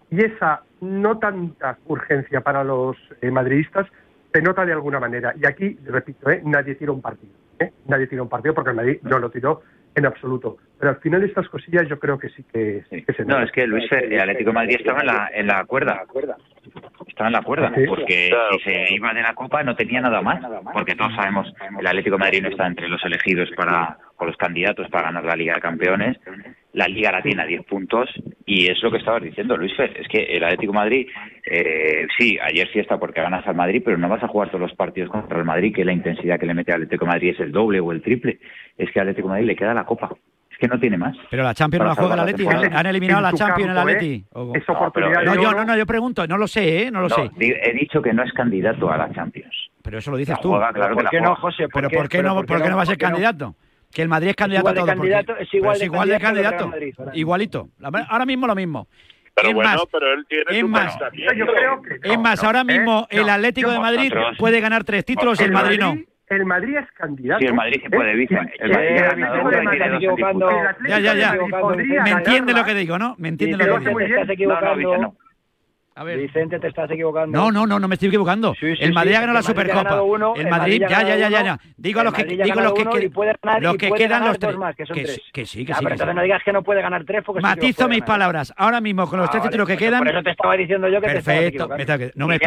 y 0.09 0.25
esa 0.25 0.63
no 0.81 1.19
tanta 1.19 1.77
urgencia 1.85 2.41
para 2.41 2.63
los 2.63 2.97
eh, 3.21 3.29
madridistas 3.31 3.87
se 4.33 4.41
nota 4.41 4.65
de 4.65 4.73
alguna 4.73 4.99
manera. 4.99 5.33
Y 5.39 5.45
aquí, 5.45 5.77
repito, 5.85 6.29
eh, 6.31 6.41
nadie 6.43 6.75
tira 6.75 6.91
un 6.91 7.01
partido. 7.01 7.31
¿eh? 7.59 7.71
Nadie 7.85 8.07
tira 8.07 8.23
un 8.23 8.29
partido 8.29 8.53
porque 8.55 8.71
el 8.71 8.75
Madrid 8.75 8.99
no 9.03 9.19
lo 9.19 9.29
tiró 9.29 9.61
en 9.95 10.05
absoluto. 10.05 10.57
Pero 10.77 10.91
al 10.91 10.97
final 10.97 11.23
estas 11.23 11.49
cosillas 11.49 11.87
yo 11.89 11.99
creo 11.99 12.17
que 12.17 12.29
sí 12.29 12.43
que, 12.51 12.83
que 12.89 13.13
se 13.13 13.25
No, 13.25 13.41
es 13.41 13.51
que 13.51 13.67
Luis 13.67 13.89
Fer, 13.89 14.05
el 14.05 14.19
Atlético 14.19 14.51
de 14.51 14.53
Madrid 14.53 14.75
estaba 14.79 15.01
en 15.01 15.07
la, 15.07 15.29
en 15.33 15.47
la 15.47 15.65
cuerda. 15.65 16.05
Estaba 17.07 17.27
en 17.27 17.33
la 17.33 17.41
cuerda, 17.41 17.71
Sí. 17.75 17.83
porque 17.87 18.31
si 18.51 18.59
se 18.69 18.93
iba 18.93 19.13
de 19.13 19.21
la 19.21 19.33
Copa 19.33 19.63
no 19.63 19.75
tenía 19.75 20.01
nada 20.01 20.21
más, 20.21 20.39
porque 20.73 20.95
todos 20.95 21.13
sabemos 21.15 21.51
el 21.79 21.85
Atlético 21.87 22.15
de 22.17 22.23
Madrid 22.23 22.41
no 22.43 22.49
está 22.49 22.67
entre 22.67 22.87
los 22.87 23.03
elegidos 23.03 23.49
para 23.55 23.97
o 24.17 24.25
los 24.25 24.35
candidatos 24.37 24.89
para 24.89 25.05
ganar 25.05 25.23
la 25.23 25.35
Liga 25.35 25.55
de 25.55 25.61
Campeones. 25.61 26.17
La 26.73 26.87
Liga 26.87 27.11
la 27.11 27.21
tiene 27.21 27.41
a 27.41 27.45
10 27.45 27.63
puntos 27.65 28.09
y 28.45 28.69
es 28.69 28.81
lo 28.83 28.91
que 28.91 28.97
estabas 28.97 29.23
diciendo, 29.23 29.55
Luis 29.57 29.75
Fer. 29.75 29.95
Es 29.99 30.07
que 30.07 30.23
el 30.23 30.43
Atlético 30.43 30.73
de 30.73 30.77
Madrid, 30.77 31.07
eh, 31.45 32.05
sí, 32.17 32.37
ayer 32.41 32.69
sí 32.71 32.79
está 32.79 32.99
porque 32.99 33.21
ganas 33.21 33.47
al 33.47 33.55
Madrid, 33.55 33.81
pero 33.83 33.97
no 33.97 34.09
vas 34.09 34.21
a 34.23 34.27
jugar 34.27 34.49
todos 34.49 34.61
los 34.61 34.73
partidos 34.75 35.09
contra 35.09 35.37
el 35.37 35.45
Madrid, 35.45 35.73
que 35.73 35.85
la 35.85 35.93
intensidad 35.93 36.39
que 36.39 36.45
le 36.45 36.53
mete 36.53 36.71
al 36.73 36.83
Atlético 36.83 37.05
de 37.05 37.11
Madrid 37.11 37.29
es 37.29 37.39
el 37.39 37.51
doble 37.51 37.79
o 37.79 37.91
el 37.91 38.01
triple. 38.01 38.39
Es 38.77 38.91
que 38.91 38.99
al 38.99 39.07
Atlético 39.07 39.29
de 39.29 39.33
Madrid 39.33 39.47
le 39.47 39.55
queda 39.55 39.73
la 39.73 39.85
Copa. 39.85 40.09
Es 40.59 40.67
que 40.67 40.67
no 40.67 40.77
tiene 40.77 40.97
más. 40.97 41.15
Pero 41.29 41.43
la 41.43 41.53
Champions 41.53 41.83
no 41.83 41.89
la 41.89 41.95
juega 41.95 42.13
el 42.15 42.19
Atleti. 42.19 42.45
¿han 42.45 42.85
eliminado 42.85 43.21
la 43.21 43.31
Champions 43.31 43.63
en 43.63 43.69
el 43.71 43.77
¿eh? 43.77 43.79
Atleti? 43.79 44.25
O- 44.33 44.53
Esa 44.53 44.73
oportunidad 44.73 45.23
No, 45.23 45.35
yo 45.35 45.51
no, 45.53 45.63
no, 45.63 45.77
yo 45.77 45.85
pregunto, 45.85 46.27
no 46.27 46.37
lo 46.37 46.47
sé, 46.49 46.83
¿eh? 46.83 46.91
No 46.91 46.99
lo 46.99 47.07
No, 47.07 47.15
sé. 47.15 47.29
he 47.39 47.73
dicho 47.73 48.01
que 48.01 48.11
no 48.11 48.23
es 48.23 48.33
candidato 48.33 48.91
a 48.91 48.97
la 48.97 49.09
Champions. 49.13 49.55
Pero 49.81 49.99
eso 49.99 50.11
lo 50.11 50.17
dices 50.17 50.35
La 50.35 50.41
tú. 50.41 50.49
juega, 50.49 50.73
claro 50.73 50.97
que 50.97 51.03
la 51.03 51.09
juega. 51.09 51.67
Pero 51.73 51.89
¿por 51.89 52.09
qué 52.09 52.21
no, 52.21 52.35
por 52.43 52.61
qué 52.61 52.69
no 52.69 52.75
va 52.75 52.83
a 52.83 52.85
ser 52.87 52.97
candidato? 52.97 53.55
Que 53.89 54.01
el 54.01 54.09
Madrid 54.09 54.29
es 54.31 54.35
candidato 54.35 54.69
igual 54.69 54.77
a 54.77 54.79
todo. 54.81 54.87
candidato- 55.01 55.37
es 55.37 55.53
igual 55.53 55.71
pero 55.71 55.79
de 55.79 55.85
igual 55.85 56.09
de 56.09 56.19
candidato 56.19 56.63
el. 56.65 56.69
Madrid. 56.69 56.93
Igualito. 57.13 57.69
Ahora 58.09 58.25
mismo 58.25 58.45
lo 58.45 58.53
mismo. 58.55 58.87
Pero 59.33 59.47
es 59.49 59.55
bueno, 59.55 59.69
más, 59.69 59.81
pero 59.89 60.13
él 60.13 60.25
tiene 60.27 60.43
es 60.49 60.59
su 60.59 60.67
más. 60.67 60.97
Yo 61.37 61.45
creo 61.45 61.81
que 61.81 62.11
es 62.11 62.19
más, 62.19 62.43
ahora 62.43 62.65
mismo 62.65 63.07
¿eh? 63.09 63.17
el 63.17 63.25
No, 63.25 63.31
Atlético 63.31 63.71
de 63.71 63.79
Madrid 63.79 64.09
vosotros- 64.13 64.37
puede 64.37 64.59
ganar 64.59 64.83
tres 64.83 65.05
títulos 65.05 65.39
y 65.39 65.45
el 65.45 65.51
Madrid 65.53 65.79
no. 65.79 65.95
El 66.29 66.45
Madrid 66.45 66.77
es 66.77 66.91
candidato. 66.91 67.39
Sí, 67.39 67.45
el 67.47 67.53
Madrid 67.55 67.81
puede, 67.91 68.11
¿eh? 68.11 68.15
dicen. 68.15 68.51
El 68.59 68.69
Y- 68.69 68.73
Madrid 68.73 68.89
y 68.89 68.93
es 68.93 69.01
el 69.01 69.07
ganador 69.09 69.37
Atlético 69.39 69.49
de 69.49 69.55
y 69.57 69.69
tiene 69.69 69.79
Madrid- 69.91 70.07
dos 70.07 70.19
en 70.19 70.25
disputa. 70.25 70.59
el 70.61 70.67
Atlético 70.67 70.89
Ya, 70.89 70.99
ya, 70.99 71.15
ya. 71.15 72.03
Me 72.03 72.11
entiende 72.11 72.53
lo 72.53 72.63
que 72.65 72.73
digo, 72.75 72.99
¿no? 72.99 73.15
Me 73.17 73.27
entiende 73.29 73.57
lo 73.57 73.63
que 73.79 73.89
digo. 73.89 73.99
estás 73.99 74.27
No, 74.27 74.33
equivocando. 74.33 75.15
Vicente, 75.99 75.99
no. 75.99 76.01
A 76.01 76.03
ver. 76.03 76.17
Vicente, 76.19 76.59
te 76.59 76.67
estás 76.67 76.89
equivocando. 76.91 77.37
No, 77.37 77.51
no, 77.51 77.67
no, 77.67 77.79
no 77.79 77.87
me 77.87 77.95
estoy 77.95 78.07
equivocando. 78.09 78.53
Sí, 78.59 78.75
sí, 78.75 78.83
el 78.83 78.93
Madrid 78.93 79.11
sí, 79.11 79.15
ha 79.15 79.19
ganado 79.21 79.37
la 79.39 79.43
Supercopa. 79.43 80.01
uno, 80.01 80.33
el 80.35 80.47
Madrid, 80.47 80.81
ya 80.81 81.01
ya, 81.03 81.15
ya, 81.17 81.29
ya, 81.29 81.43
ya. 81.43 81.59
Digo 81.77 81.99
a 81.99 82.03
los 82.03 82.13
que, 82.13 82.23
digo 82.23 82.61
los 82.61 82.73
que, 82.73 82.83
que- 82.83 83.09
ganar- 83.09 83.61
los 83.61 83.77
que 83.77 83.91
quedan 83.91 84.25
los 84.25 84.39
tres. 84.39 84.57
más, 84.57 84.75
que 84.75 84.85
son 84.85 84.95
que, 84.95 85.03
tres. 85.03 85.15
sí, 85.15 85.21
que 85.33 85.45
sí, 85.45 85.65
que 85.65 85.73
Ah, 85.73 85.75
sí. 85.75 85.79
pero 85.83 85.89
que 85.89 85.93
entonces 85.95 86.15
no 86.15 86.21
digas 86.23 86.41
que 86.43 86.53
no 86.53 86.63
puede 86.63 86.81
ganar 86.81 87.03
tres 87.05 87.23
porque 87.25 87.39
que 87.39 87.47
Matizo 87.47 87.87
mis 87.87 87.99
ganar. 87.99 88.07
palabras. 88.07 88.53
Ahora 88.57 88.81
mismo, 88.81 89.07
con 89.07 89.19
los 89.19 89.27
Ah, 89.27 89.31
tres 89.31 89.41
vale, 89.41 89.51
títulos 89.51 89.67
que 89.67 89.77
quedan. 89.77 89.99
Por 89.99 90.07
eso 90.09 90.23
te 90.23 90.31
estaba 90.31 90.55
diciendo 90.57 90.87
yo 90.89 91.01
que 91.01 91.07
te 91.07 91.13
Perfecto. 91.13 91.67
tengo 91.67 91.97
que- 91.99 92.11
no, 92.15 92.27
me, 92.27 92.37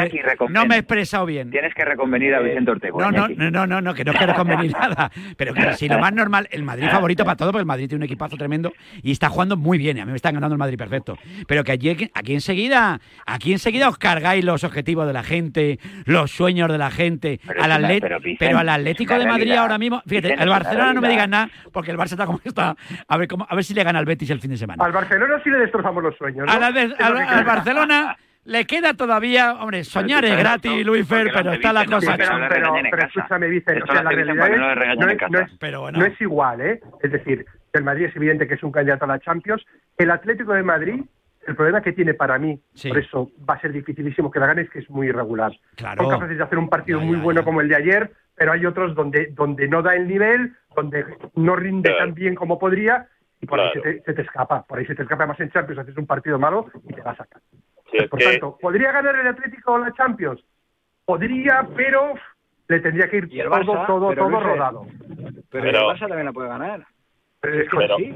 no 0.68 0.74
he 0.74 0.78
expresado 0.78 1.26
bien. 1.26 1.50
Tienes 1.50 1.74
que 1.74 1.84
reconvenir 1.84 2.34
a 2.34 2.40
Vicente 2.40 2.70
Ortega. 2.70 2.92
No, 2.98 3.10
no, 3.28 3.66
no, 3.66 3.80
no, 3.80 3.94
que 3.94 4.04
no 4.04 4.12
quiero 4.12 4.34
convenir 4.34 4.72
nada. 4.80 5.10
Pero 5.36 5.54
que 5.54 5.74
si 5.74 5.88
lo 5.88 5.98
más 5.98 6.12
normal, 6.12 6.48
el 6.50 6.62
Madrid 6.62 6.88
favorito 6.90 7.24
para 7.24 7.36
todo, 7.36 7.50
porque 7.52 7.60
el 7.60 7.66
Madrid 7.66 7.88
tiene 7.88 8.02
un 8.02 8.04
equipazo 8.04 8.36
tremendo 8.36 8.72
y 9.02 9.12
está 9.12 9.28
jugando 9.28 9.56
muy 9.56 9.78
bien. 9.78 9.98
A 10.00 10.04
mí 10.04 10.10
me 10.10 10.16
está 10.16 10.30
ganando 10.30 10.54
el 10.54 10.58
Madrid 10.58 10.78
perfecto. 10.78 11.16
Pero 11.46 11.64
que 11.64 11.72
allí, 11.72 12.10
aquí 12.14 12.34
enseguida, 12.34 13.00
aquí 13.26 13.41
enseguida 13.50 13.88
os 13.88 13.98
cargáis 13.98 14.44
los 14.44 14.62
objetivos 14.62 15.08
de 15.08 15.12
la 15.12 15.24
gente, 15.24 15.80
los 16.04 16.30
sueños 16.30 16.70
de 16.70 16.78
la 16.78 16.92
gente. 16.92 17.40
Pero 17.44 17.64
al 17.64 17.72
Atlet- 17.72 18.00
pero, 18.00 18.20
Vicente, 18.20 18.36
pero 18.46 18.58
al 18.58 18.68
Atlético 18.68 19.18
de 19.18 19.26
Madrid 19.26 19.52
ahora 19.52 19.78
mismo, 19.78 20.00
fíjate, 20.06 20.28
Vicente, 20.28 20.44
el 20.44 20.50
Barcelona 20.50 20.92
no 20.92 21.00
me 21.00 21.08
digas 21.08 21.28
nada, 21.28 21.50
porque 21.72 21.90
el 21.90 21.96
Barça 21.98 22.12
está 22.12 22.26
como 22.26 22.40
está. 22.44 22.76
A 23.08 23.16
ver, 23.16 23.26
cómo, 23.26 23.44
a 23.50 23.54
ver 23.56 23.64
si 23.64 23.74
le 23.74 23.82
gana 23.82 23.98
al 23.98 24.04
Betis 24.04 24.30
el 24.30 24.38
fin 24.40 24.50
de 24.52 24.56
semana. 24.58 24.84
Al 24.84 24.92
Barcelona 24.92 25.40
sí 25.42 25.50
le 25.50 25.58
destrozamos 25.58 26.02
los 26.02 26.16
sueños. 26.16 26.46
¿no? 26.46 26.52
A 26.52 26.58
la 26.60 26.70
de- 26.70 26.82
Es 26.82 26.88
lo 26.90 27.04
al, 27.04 27.16
al 27.16 27.26
creo. 27.26 27.44
Barcelona 27.46 28.16
le 28.44 28.64
queda 28.66 28.94
todavía, 28.94 29.54
hombre, 29.54 29.84
soñar 29.84 30.24
es 30.24 30.36
gratis, 30.36 30.84
Luis 30.84 31.06
Fer, 31.06 31.30
pero 31.32 31.52
está 31.52 31.72
la 31.72 31.84
cosa 31.86 32.16
pero, 32.16 32.24
hecha. 32.36 32.48
pero- 32.48 32.72
pero 32.90 33.06
escúchame, 33.06 33.48
Vicente, 33.48 33.72
o 33.74 33.84
Esto 33.84 33.92
sea, 33.92 34.02
la 34.02 34.10
realidad 34.10 34.48
es, 34.50 34.58
no 34.58 34.74
no 34.74 35.10
es, 35.10 35.30
no 35.30 35.38
es- 35.40 35.52
Pero 35.60 35.80
bueno. 35.82 35.98
no 36.00 36.04
es 36.06 36.20
igual, 36.20 36.60
¿eh? 36.60 36.80
Es 37.02 37.12
decir, 37.12 37.46
el 37.72 37.84
Madrid 37.84 38.06
es 38.06 38.16
evidente 38.16 38.48
que 38.48 38.54
es 38.54 38.62
un 38.64 38.72
candidato 38.72 39.04
a 39.04 39.08
la 39.08 39.18
Champions. 39.20 39.64
El 39.96 40.10
Atlético 40.10 40.52
de 40.54 40.62
Madrid, 40.64 41.02
el 41.46 41.56
problema 41.56 41.80
que 41.82 41.92
tiene 41.92 42.14
para 42.14 42.38
mí, 42.38 42.60
Sí. 42.74 42.88
por 42.88 42.98
eso 42.98 43.30
va 43.48 43.54
a 43.54 43.60
ser 43.60 43.72
dificilísimo 43.72 44.30
que 44.30 44.38
la 44.40 44.46
gane, 44.46 44.62
es 44.62 44.70
que 44.70 44.78
es 44.80 44.90
muy 44.90 45.08
irregular. 45.08 45.52
Claro. 45.76 46.02
Son 46.04 46.10
capaces 46.12 46.38
de 46.38 46.44
hacer 46.44 46.58
un 46.58 46.68
partido 46.68 46.98
Ya, 47.00 47.04
muy 47.06 47.16
ya, 47.18 47.22
bueno 47.22 47.40
ya. 47.40 47.44
como 47.44 47.60
el 47.60 47.68
de 47.68 47.76
ayer, 47.76 48.12
pero 48.34 48.52
hay 48.52 48.64
otros 48.66 48.94
donde, 48.94 49.26
donde 49.32 49.68
no 49.68 49.82
da 49.82 49.94
el 49.94 50.06
nivel, 50.08 50.54
donde 50.74 51.04
no 51.34 51.56
rinde 51.56 51.90
Claro. 51.90 52.04
tan 52.06 52.14
bien 52.14 52.34
como 52.34 52.58
podría, 52.58 53.08
y 53.40 53.46
por 53.46 53.60
ahí 53.60 53.70
se 53.72 53.80
te, 53.80 54.02
se 54.02 54.14
te 54.14 54.22
escapa. 54.22 54.62
Por 54.62 54.78
ahí 54.78 54.86
se 54.86 54.94
te 54.94 55.02
escapa 55.02 55.26
más 55.26 55.38
en 55.40 55.50
Champions, 55.50 55.80
haces 55.80 55.96
un 55.96 56.06
partido 56.06 56.38
malo 56.38 56.66
y 56.88 56.92
te 56.94 57.00
va 57.02 57.10
a 57.10 57.16
sacar. 57.16 57.42
Sí, 57.90 58.06
Por 58.08 58.18
que- 58.18 58.24
tanto, 58.30 58.56
¿podría 58.60 58.92
ganar 58.92 59.16
el 59.16 59.26
Atlético 59.26 59.76
la 59.78 59.92
Champions? 59.92 60.42
Podría, 61.04 61.66
pero 61.76 62.14
le 62.68 62.80
tendría 62.80 63.10
que 63.10 63.16
ir 63.18 63.28
todo, 63.28 63.50
Barça, 63.50 63.86
todo, 63.86 64.08
pero 64.10 64.22
todo 64.22 64.30
Luis, 64.30 64.42
rodado. 64.44 64.86
Pero, 65.08 65.42
Pero- 65.50 65.68
el 65.68 65.74
Barça 65.96 66.08
también 66.08 66.24
la 66.26 66.32
puede 66.32 66.48
ganar. 66.48 66.86
Pero, 67.40 67.60
es 67.60 67.68
que 67.68 67.76
Pero- 67.76 67.96
sí, 67.96 68.14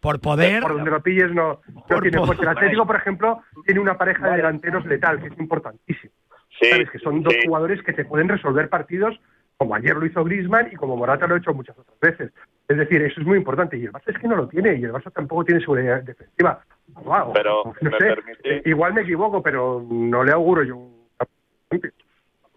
Por 0.00 0.20
poder, 0.20 0.62
por 0.62 0.74
donde 0.74 0.90
lo 0.90 1.02
pilles 1.02 1.32
no, 1.32 1.60
no 1.74 1.82
Por 1.88 2.02
tiene 2.02 2.18
fuerza. 2.18 2.42
El 2.42 2.48
Atlético, 2.48 2.86
por 2.86 2.96
ejemplo, 2.96 3.42
tiene 3.64 3.80
una 3.80 3.96
pareja 3.96 4.30
de 4.30 4.36
delanteros 4.36 4.84
letal, 4.86 5.20
que 5.20 5.28
es 5.28 5.38
importantísimo. 5.38 6.12
Sí, 6.60 6.70
¿Sabes? 6.70 6.90
Que 6.90 6.98
son 6.98 7.22
dos 7.22 7.32
sí. 7.34 7.40
jugadores 7.46 7.82
que 7.82 7.92
te 7.92 8.04
pueden 8.04 8.28
resolver 8.28 8.68
partidos, 8.68 9.18
como 9.56 9.74
ayer 9.74 9.96
lo 9.96 10.06
hizo 10.06 10.24
Griezmann 10.24 10.68
y 10.72 10.76
como 10.76 10.96
Morata 10.96 11.26
lo 11.26 11.34
ha 11.34 11.38
hecho 11.38 11.52
muchas 11.54 11.76
otras 11.78 11.98
veces. 12.00 12.32
Es 12.68 12.76
decir, 12.76 13.02
eso 13.02 13.20
es 13.20 13.26
muy 13.26 13.38
importante. 13.38 13.76
Y 13.78 13.84
el 13.84 13.92
Barça 13.92 14.08
es 14.14 14.18
que 14.18 14.28
no 14.28 14.36
lo 14.36 14.48
tiene, 14.48 14.74
y 14.74 14.84
el 14.84 14.92
Barça 14.92 15.12
tampoco 15.12 15.44
tiene 15.44 15.60
seguridad 15.60 16.02
defensiva. 16.02 16.60
Wow, 16.88 17.32
Pero, 17.34 17.62
no 17.80 17.90
¿me 17.90 17.98
sé, 17.98 18.04
permite? 18.06 18.62
igual 18.64 18.94
me 18.94 19.02
equivoco, 19.02 19.42
pero 19.42 19.84
no 19.88 20.24
le 20.24 20.32
auguro 20.32 20.62
yo 20.62 20.76
un 20.76 21.06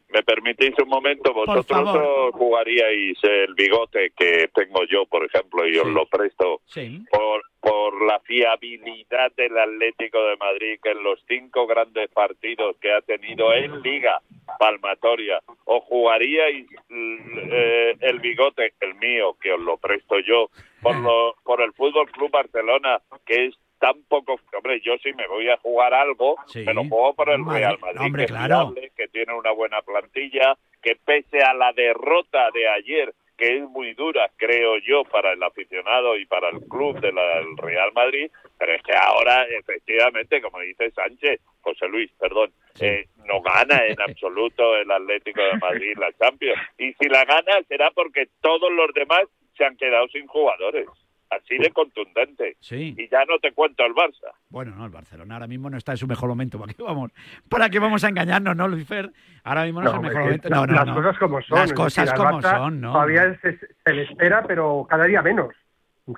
¿Me 0.10 0.24
permitís 0.24 0.74
un 0.82 0.90
momento? 0.90 1.34
Vosotros 1.34 1.84
no 1.84 2.32
jugaríais 2.32 3.18
el 3.24 3.54
bigote 3.54 4.12
que 4.18 4.50
tengo 4.56 4.84
yo, 4.86 5.06
por 5.06 5.24
ejemplo, 5.24 5.68
y 5.68 5.78
os 5.78 5.86
Sí. 5.88 5.94
lo 5.94 6.06
presto 6.08 6.62
sí. 6.66 7.04
por, 7.12 7.44
por 7.60 8.02
la 8.08 8.20
fiabilidad 8.22 9.32
del 9.38 9.56
Atlético 9.58 10.24
de 10.24 10.38
Madrid, 10.38 10.80
que 10.82 10.92
en 10.92 11.04
los 11.04 11.24
cinco 11.28 11.68
grandes 11.68 12.10
partidos 12.10 12.76
que 12.82 12.92
ha 12.92 13.02
tenido 13.02 13.54
en 13.54 13.82
Liga 13.84 14.20
palmatoria, 14.58 15.40
o 15.66 15.80
jugaríais 15.82 16.66
eh, 16.90 17.96
el 18.02 18.20
bigote, 18.20 18.74
el 18.80 18.96
mío, 18.96 19.36
que 19.40 19.54
os 19.54 19.62
lo 19.62 19.78
presto 19.78 20.20
yo, 20.20 20.50
por, 20.82 20.96
lo, 20.96 21.36
por 21.44 21.62
el 21.62 21.72
Fútbol 21.74 22.10
Club 22.12 22.32
Barcelona, 22.32 23.00
que 23.28 23.46
es 23.46 23.56
tan 23.80 24.04
poco. 24.08 24.40
Hombre, 24.56 24.82
yo 24.82 24.98
sí 25.02 25.12
me 25.14 25.28
voy 25.28 25.50
a 25.50 25.58
jugar 25.58 25.94
algo, 25.94 26.36
Sí. 26.48 26.64
me 26.66 26.74
lo 26.74 26.84
juego 26.86 27.14
por 27.16 27.30
el 27.30 27.46
Real 27.46 27.78
Madrid, 27.80 28.02
hombre, 28.02 28.22
que 28.22 28.26
es 28.26 28.32
claro. 28.32 28.56
fiable, 28.74 28.92
que 28.96 29.08
tiene 29.08 29.34
una 29.34 29.52
buena 29.52 29.82
plantilla, 29.82 30.58
que 30.82 30.96
pese 30.96 31.42
a 31.42 31.54
la 31.54 31.72
derrota 31.74 32.50
de 32.52 32.68
ayer, 32.68 33.14
que 33.38 33.58
es 33.58 33.64
muy 33.70 33.94
dura, 33.94 34.30
creo 34.36 34.78
yo, 34.80 35.04
para 35.06 35.32
el 35.32 35.42
aficionado 35.42 36.18
y 36.18 36.26
para 36.26 36.50
el 36.50 36.60
club 36.68 37.00
del 37.00 37.16
Real 37.58 37.92
Madrid, 37.94 38.30
pero 38.58 38.74
es 38.74 38.84
que 38.84 38.92
ahora, 38.94 39.46
efectivamente, 39.46 40.42
como 40.42 40.60
dice 40.60 40.92
Sánchez, 40.92 41.40
José 41.62 41.88
Luis, 41.88 42.12
perdón, 42.20 42.52
eh, 42.82 43.06
no 43.26 43.42
gana 43.42 43.86
en 43.86 44.00
absoluto 44.02 44.76
el 44.76 44.92
Atlético 44.92 45.42
de 45.42 45.58
Madrid 45.58 45.98
la 45.98 46.12
Champions. 46.14 46.60
Y 46.78 46.92
si 46.94 47.08
la 47.08 47.24
gana 47.24 47.62
será 47.70 47.92
porque 47.92 48.28
todos 48.42 48.72
los 48.72 48.94
demás 48.94 49.24
se 49.58 49.64
han 49.64 49.78
quedado 49.78 50.08
sin 50.10 50.28
jugadores. 50.28 50.88
Así 51.30 51.58
de 51.58 51.70
contundente. 51.72 52.58
Sí. 52.60 52.96
Y 52.98 53.08
ya 53.08 53.24
no 53.26 53.38
te 53.40 53.52
cuento 53.52 53.86
el 53.86 53.94
Barça. 53.94 54.32
Bueno, 54.50 54.76
no, 54.76 54.86
el 54.86 54.92
Barcelona 54.92 55.36
ahora 55.36 55.48
mismo 55.48 55.70
no 55.70 55.78
está 55.78 55.92
en 55.92 55.98
su 55.98 56.08
mejor 56.08 56.28
momento. 56.30 56.60
¿Para 56.60 56.74
qué 56.74 56.82
vamos, 56.82 57.12
¿Para 57.48 57.70
qué 57.70 57.78
vamos 57.78 58.04
a 58.04 58.10
engañarnos, 58.10 58.56
no, 58.56 58.68
Luisfer? 58.68 59.12
Ahora 59.44 59.66
mismo 59.66 59.82
no, 59.82 59.90
es 59.90 59.96
el 59.96 60.02
mejor 60.02 60.22
momento. 60.22 60.50
No, 60.50 60.66
no, 60.66 60.74
las 60.74 60.88
no. 60.88 60.96
cosas 60.96 61.18
como 61.20 61.42
son. 61.42 61.60
Las 61.60 61.74
cosas 61.74 62.06
decir, 62.06 62.18
como 62.18 62.42
Barça 62.42 62.58
son, 62.58 62.82
¿no? 62.82 62.94
Todavía 62.94 63.40
se, 63.42 63.60
se 63.60 63.94
le 63.94 64.04
espera, 64.04 64.44
pero 64.48 64.88
cada 64.90 65.06
día 65.06 65.22
menos. 65.22 65.54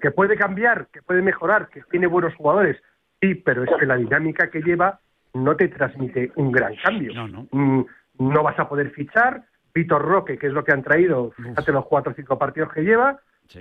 Que 0.02 0.12
puede 0.12 0.38
cambiar, 0.38 0.88
que 0.88 1.02
puede 1.02 1.21
mejorar, 1.21 1.67
que 1.67 1.82
tiene 1.91 2.08
buenos 2.08 2.34
jugadores. 2.36 2.82
Sí, 3.19 3.36
pero 3.36 3.63
es 3.65 3.69
que 3.78 3.86
la 3.86 3.97
dinámica 3.97 4.50
que 4.50 4.62
lleva 4.62 5.02
no 5.34 5.56
te 5.58 5.67
transmite 5.67 6.32
un 6.36 6.52
gran 6.52 6.76
cambio. 6.78 7.13
No, 7.13 7.28
no. 7.28 7.47
Mm, 7.52 7.86
no 8.19 8.43
vas 8.43 8.58
a 8.60 8.69
poder 8.69 8.91
fichar. 8.91 9.43
Vitor 9.74 10.02
Roque, 10.02 10.38
que 10.38 10.47
es 10.47 10.54
lo 10.54 10.63
que 10.63 10.74
han 10.74 10.84
traído, 10.84 11.32
fíjate 11.32 11.71
los 11.71 11.86
cuatro 11.86 12.12
o 12.12 12.15
cinco 12.15 12.38
partidos 12.38 12.74
que 12.74 12.82
lleva. 12.82 13.19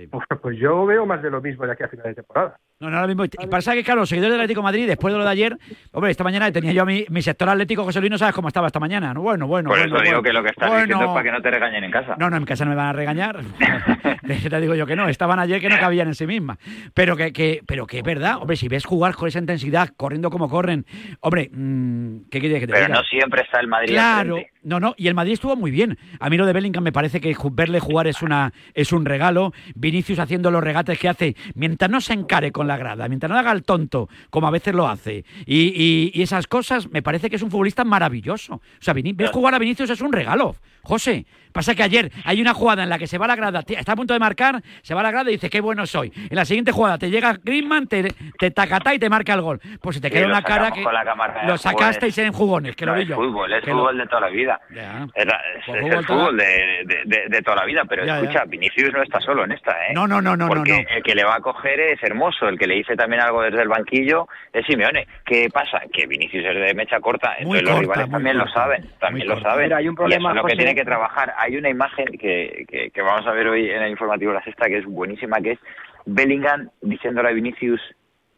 Pues, 0.09 0.23
pues 0.41 0.57
yo 0.57 0.85
veo 0.85 1.05
más 1.05 1.21
de 1.21 1.29
lo 1.29 1.41
mismo 1.41 1.65
de 1.65 1.73
aquí 1.73 1.83
a 1.83 1.87
final 1.89 2.05
de 2.07 2.15
temporada. 2.15 2.57
No, 2.79 2.89
no, 2.89 2.95
ahora 2.97 3.07
mismo. 3.07 3.25
Y 3.25 3.47
pasa 3.47 3.73
que, 3.73 3.83
claro, 3.83 3.99
los 4.01 4.09
seguidores 4.09 4.31
del 4.33 4.39
Atlético 4.41 4.61
de 4.61 4.63
Madrid, 4.63 4.87
después 4.87 5.13
de 5.13 5.17
lo 5.19 5.23
de 5.25 5.29
ayer, 5.31 5.57
hombre, 5.91 6.11
esta 6.11 6.23
mañana 6.23 6.51
tenía 6.51 6.71
yo 6.71 6.85
mi, 6.85 7.05
mi 7.09 7.21
sector 7.21 7.47
atlético, 7.49 7.83
José 7.83 7.99
Luis, 7.99 8.09
no 8.11 8.17
sabes 8.17 8.33
cómo 8.33 8.47
estaba 8.47 8.67
esta 8.67 8.79
mañana. 8.79 9.13
¿no? 9.13 9.21
Bueno, 9.21 9.45
bueno, 9.47 9.69
Por 9.69 9.77
bueno. 9.79 9.95
eso 9.95 10.03
digo 10.03 10.15
bueno. 10.21 10.23
que 10.23 10.33
lo 10.33 10.43
que 10.43 10.49
estás 10.49 10.69
Bueno. 10.69 10.85
diciendo 10.85 11.05
es 11.05 11.11
para 11.11 11.23
que 11.23 11.31
no 11.31 11.41
te 11.41 11.51
regañen 11.51 11.83
en 11.83 11.91
casa. 11.91 12.15
No, 12.17 12.29
no, 12.29 12.37
en 12.37 12.45
casa 12.45 12.63
no 12.65 12.71
me 12.71 12.77
van 12.77 12.87
a 12.87 12.93
regañar. 12.93 13.39
Te 14.49 14.61
digo 14.61 14.75
yo 14.75 14.85
que 14.85 14.95
no, 14.95 15.09
estaban 15.09 15.39
ayer 15.39 15.59
que 15.59 15.67
no 15.69 15.77
cabían 15.77 16.07
en 16.07 16.15
sí 16.15 16.25
mismas. 16.25 16.57
Pero 16.93 17.15
que, 17.17 17.33
que, 17.33 17.61
pero 17.65 17.85
que 17.85 17.97
es 17.99 18.03
verdad, 18.03 18.37
hombre, 18.37 18.55
si 18.55 18.67
ves 18.67 18.85
jugar 18.85 19.15
con 19.15 19.27
esa 19.27 19.39
intensidad, 19.39 19.89
corriendo 19.97 20.29
como 20.29 20.47
corren, 20.49 20.85
hombre, 21.21 21.49
mm, 21.51 22.29
¿qué 22.29 22.39
quieres 22.39 22.59
que 22.61 22.67
te 22.67 22.73
Pero 22.73 22.85
diga? 22.87 22.97
no 22.99 23.03
siempre 23.03 23.41
está 23.41 23.59
el 23.59 23.67
Madrid 23.67 23.89
Claro, 23.93 24.35
frente. 24.35 24.51
No, 24.63 24.79
no, 24.79 24.93
y 24.97 25.07
el 25.07 25.13
Madrid 25.15 25.33
estuvo 25.33 25.55
muy 25.55 25.71
bien. 25.71 25.97
A 26.19 26.29
mí 26.29 26.37
lo 26.37 26.45
de 26.45 26.53
Bellingham 26.53 26.83
me 26.83 26.91
parece 26.91 27.19
que 27.19 27.35
verle 27.51 27.79
jugar 27.79 28.07
es 28.07 28.21
una 28.21 28.53
es 28.73 28.91
un 28.91 29.05
regalo. 29.05 29.53
Vinicius 29.75 30.19
haciendo 30.19 30.51
los 30.51 30.63
regates 30.63 30.97
que 30.99 31.09
hace, 31.09 31.35
mientras 31.55 31.89
no 31.89 32.01
se 32.01 32.13
encare 32.13 32.51
con 32.51 32.67
la 32.67 32.77
grada, 32.77 33.07
mientras 33.07 33.31
no 33.31 33.37
haga 33.37 33.51
el 33.51 33.63
tonto, 33.63 34.09
como 34.29 34.47
a 34.47 34.51
veces 34.51 34.73
lo 34.75 34.87
hace, 34.87 35.25
y, 35.45 35.73
y- 35.75 36.11
y 36.13 36.21
esas 36.21 36.47
cosas, 36.47 36.89
me 36.91 37.01
parece 37.01 37.29
que 37.29 37.35
es 37.37 37.41
un 37.41 37.51
futbolista 37.51 37.83
maravilloso. 37.83 38.55
O 38.55 38.61
sea, 38.79 38.93
ver 38.93 39.31
jugar 39.31 39.53
a 39.55 39.59
Vinicius 39.59 39.89
es 39.89 40.01
un 40.01 40.11
regalo. 40.13 40.55
José, 40.83 41.27
pasa 41.51 41.75
que 41.75 41.83
ayer 41.83 42.11
hay 42.25 42.41
una 42.41 42.55
jugada 42.55 42.81
en 42.81 42.89
la 42.89 42.97
que 42.97 43.05
se 43.05 43.19
va 43.19 43.25
a 43.25 43.27
la 43.27 43.35
grada, 43.35 43.63
está 43.67 43.91
a 43.91 43.95
punto 43.95 44.13
de 44.15 44.19
marcar, 44.19 44.63
se 44.81 44.95
va 44.95 45.01
a 45.01 45.03
la 45.03 45.11
grada 45.11 45.29
y 45.29 45.33
dice, 45.33 45.47
qué 45.49 45.61
bueno 45.61 45.85
soy. 45.85 46.11
En 46.27 46.35
la 46.35 46.43
siguiente 46.43 46.71
jugada 46.71 46.97
te 46.97 47.11
llega 47.11 47.39
Griezmann, 47.43 47.85
te, 47.85 48.11
te 48.39 48.49
tacata 48.49 48.93
y 48.95 48.97
te 48.97 49.07
marca 49.07 49.33
el 49.35 49.41
gol. 49.41 49.59
Pues 49.79 49.97
si 49.97 50.01
te 50.01 50.09
queda 50.09 50.21
lo 50.23 50.29
una 50.33 50.41
cara 50.41 50.71
que 50.71 50.81
la 50.81 51.43
lo 51.47 51.57
sacasteis 51.59 52.15
jugones. 52.15 52.27
en 52.27 52.33
jugones, 52.33 52.75
que 52.75 52.85
lo 52.87 52.93
No, 52.93 52.97
vi 52.97 53.03
es 53.03 53.09
yo. 53.09 53.15
fútbol, 53.15 53.53
es 53.53 53.63
Que 53.63 53.69
lo- 53.69 53.77
fútbol 53.77 53.97
de 53.99 54.07
toda 54.07 54.21
la 54.21 54.29
vida. 54.29 54.50
Ya. 54.73 55.05
Es, 55.15 55.25
Pues 55.65 55.83
es 55.83 55.93
el 55.93 56.05
fútbol 56.05 56.37
de, 56.37 56.45
de- 56.85 57.01
de- 57.05 57.25
de 57.29 57.41
toda 57.41 57.57
la 57.57 57.65
vida, 57.65 57.83
pero 57.87 58.05
Ya, 58.05 58.15
ya. 58.15 58.21
escucha, 58.21 58.45
Vinicius 58.45 58.91
no 58.93 59.01
está 59.03 59.19
solo 59.19 59.43
en 59.45 59.51
esta, 59.53 59.71
¿eh? 59.71 59.93
No, 59.93 60.07
no, 60.07 60.21
no, 60.21 60.35
no, 60.35 60.45
no, 60.45 60.47
Porque 60.47 60.83
no. 60.83 60.89
el 60.95 61.03
que 61.03 61.15
le 61.15 61.23
va 61.23 61.35
a 61.35 61.39
coger 61.41 61.79
es 61.79 62.03
hermoso, 62.03 62.47
el 62.47 62.57
que 62.57 62.67
le 62.67 62.75
dice 62.75 62.95
también 62.95 63.21
algo 63.21 63.41
desde 63.41 63.61
el 63.61 63.67
banquillo 63.69 64.27
es 64.53 64.65
Simeone. 64.65 65.07
¿Qué 65.25 65.49
pasa? 65.53 65.81
Que 65.93 66.07
Vinicius 66.07 66.45
es 66.45 66.55
de 66.55 66.73
mecha 66.73 66.99
corta, 66.99 67.35
Muy 67.43 67.59
entonces 67.59 67.63
los 67.63 67.71
corta, 67.75 67.81
rivales 67.81 68.07
muy 68.07 68.11
también 68.13 68.37
corta, 68.37 68.49
lo 68.49 68.53
saben, 68.61 68.89
también 68.99 69.27
lo 69.27 69.33
corta. 69.35 69.49
saben. 69.51 69.65
Mira, 69.65 69.77
hay 69.77 69.87
un 69.87 69.93
y 69.93 69.97
problema, 69.97 70.29
eso 70.29 70.29
es 70.29 70.35
lo 70.35 70.47
que 70.47 70.53
José. 70.53 70.63
tiene 70.63 70.75
que 70.75 70.85
trabajar. 70.85 71.33
Hay 71.37 71.55
una 71.57 71.69
imagen 71.69 72.05
que, 72.19 72.65
que, 72.67 72.89
que 72.91 73.01
vamos 73.01 73.25
a 73.27 73.31
ver 73.31 73.47
hoy 73.47 73.69
en 73.69 73.81
el 73.83 73.91
informativo 73.91 74.31
La 74.33 74.43
Sexta 74.43 74.67
que 74.67 74.77
es 74.77 74.85
buenísima, 74.85 75.37
que 75.41 75.51
es 75.53 75.59
Bellingham 76.05 76.69
diciéndole 76.81 77.29
a 77.29 77.31
Vinicius 77.33 77.81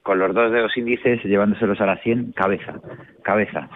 con 0.02 0.20
los 0.20 0.34
dos 0.36 0.52
dedos 0.52 0.76
índices, 0.76 1.24
llevándoselos 1.24 1.80
a 1.80 1.86
la 1.86 1.96
100, 1.98 2.34
cabeza, 2.34 2.74
cabeza, 3.24 3.70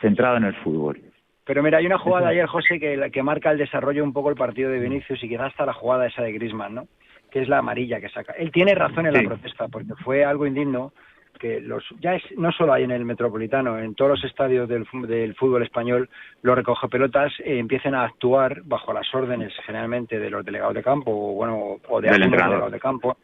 centrado 0.00 0.36
en 0.36 0.44
el 0.44 0.54
fútbol. 0.62 1.00
Pero 1.44 1.62
mira, 1.62 1.78
hay 1.78 1.86
una 1.86 1.98
jugada 1.98 2.28
ayer, 2.28 2.46
José, 2.46 2.80
que, 2.80 3.10
que 3.12 3.22
marca 3.22 3.50
el 3.50 3.58
desarrollo 3.58 4.02
un 4.02 4.12
poco 4.12 4.30
el 4.30 4.36
partido 4.36 4.70
de 4.70 4.78
Vinicius 4.80 5.22
y 5.22 5.28
quizás 5.28 5.48
hasta 5.48 5.66
la 5.66 5.74
jugada 5.74 6.06
esa 6.06 6.22
de 6.22 6.32
Griezmann, 6.32 6.74
¿no? 6.74 6.86
Que 7.30 7.42
es 7.42 7.48
la 7.48 7.58
amarilla 7.58 8.00
que 8.00 8.08
saca. 8.08 8.32
Él 8.34 8.50
tiene 8.50 8.74
razón 8.74 9.06
en 9.06 9.14
Sí. 9.14 9.22
la 9.22 9.28
protesta, 9.28 9.68
porque 9.68 9.92
fue 10.02 10.24
algo 10.24 10.46
indigno 10.46 10.92
que 11.38 11.60
los 11.60 11.84
ya 12.00 12.14
es 12.14 12.22
no 12.38 12.52
solo 12.52 12.72
hay 12.72 12.84
en 12.84 12.92
el 12.92 13.04
Metropolitano, 13.04 13.76
en 13.78 13.94
todos 13.96 14.12
los 14.12 14.24
estadios 14.24 14.68
del, 14.68 14.86
del 15.08 15.34
fútbol 15.34 15.64
español, 15.64 16.08
los 16.42 16.54
recogepelotas 16.56 17.32
eh, 17.40 17.58
empiecen 17.58 17.94
a 17.94 18.04
actuar 18.04 18.62
bajo 18.64 18.92
las 18.92 19.12
órdenes 19.12 19.52
generalmente 19.66 20.18
de 20.20 20.30
los 20.30 20.44
delegados 20.44 20.74
de 20.74 20.82
campo 20.84 21.10
o 21.10 21.34
bueno 21.34 21.78
o 21.88 22.00
de 22.00 22.08
algunos 22.08 22.30
delegados 22.30 22.72
de 22.72 22.78
campo 22.80 23.16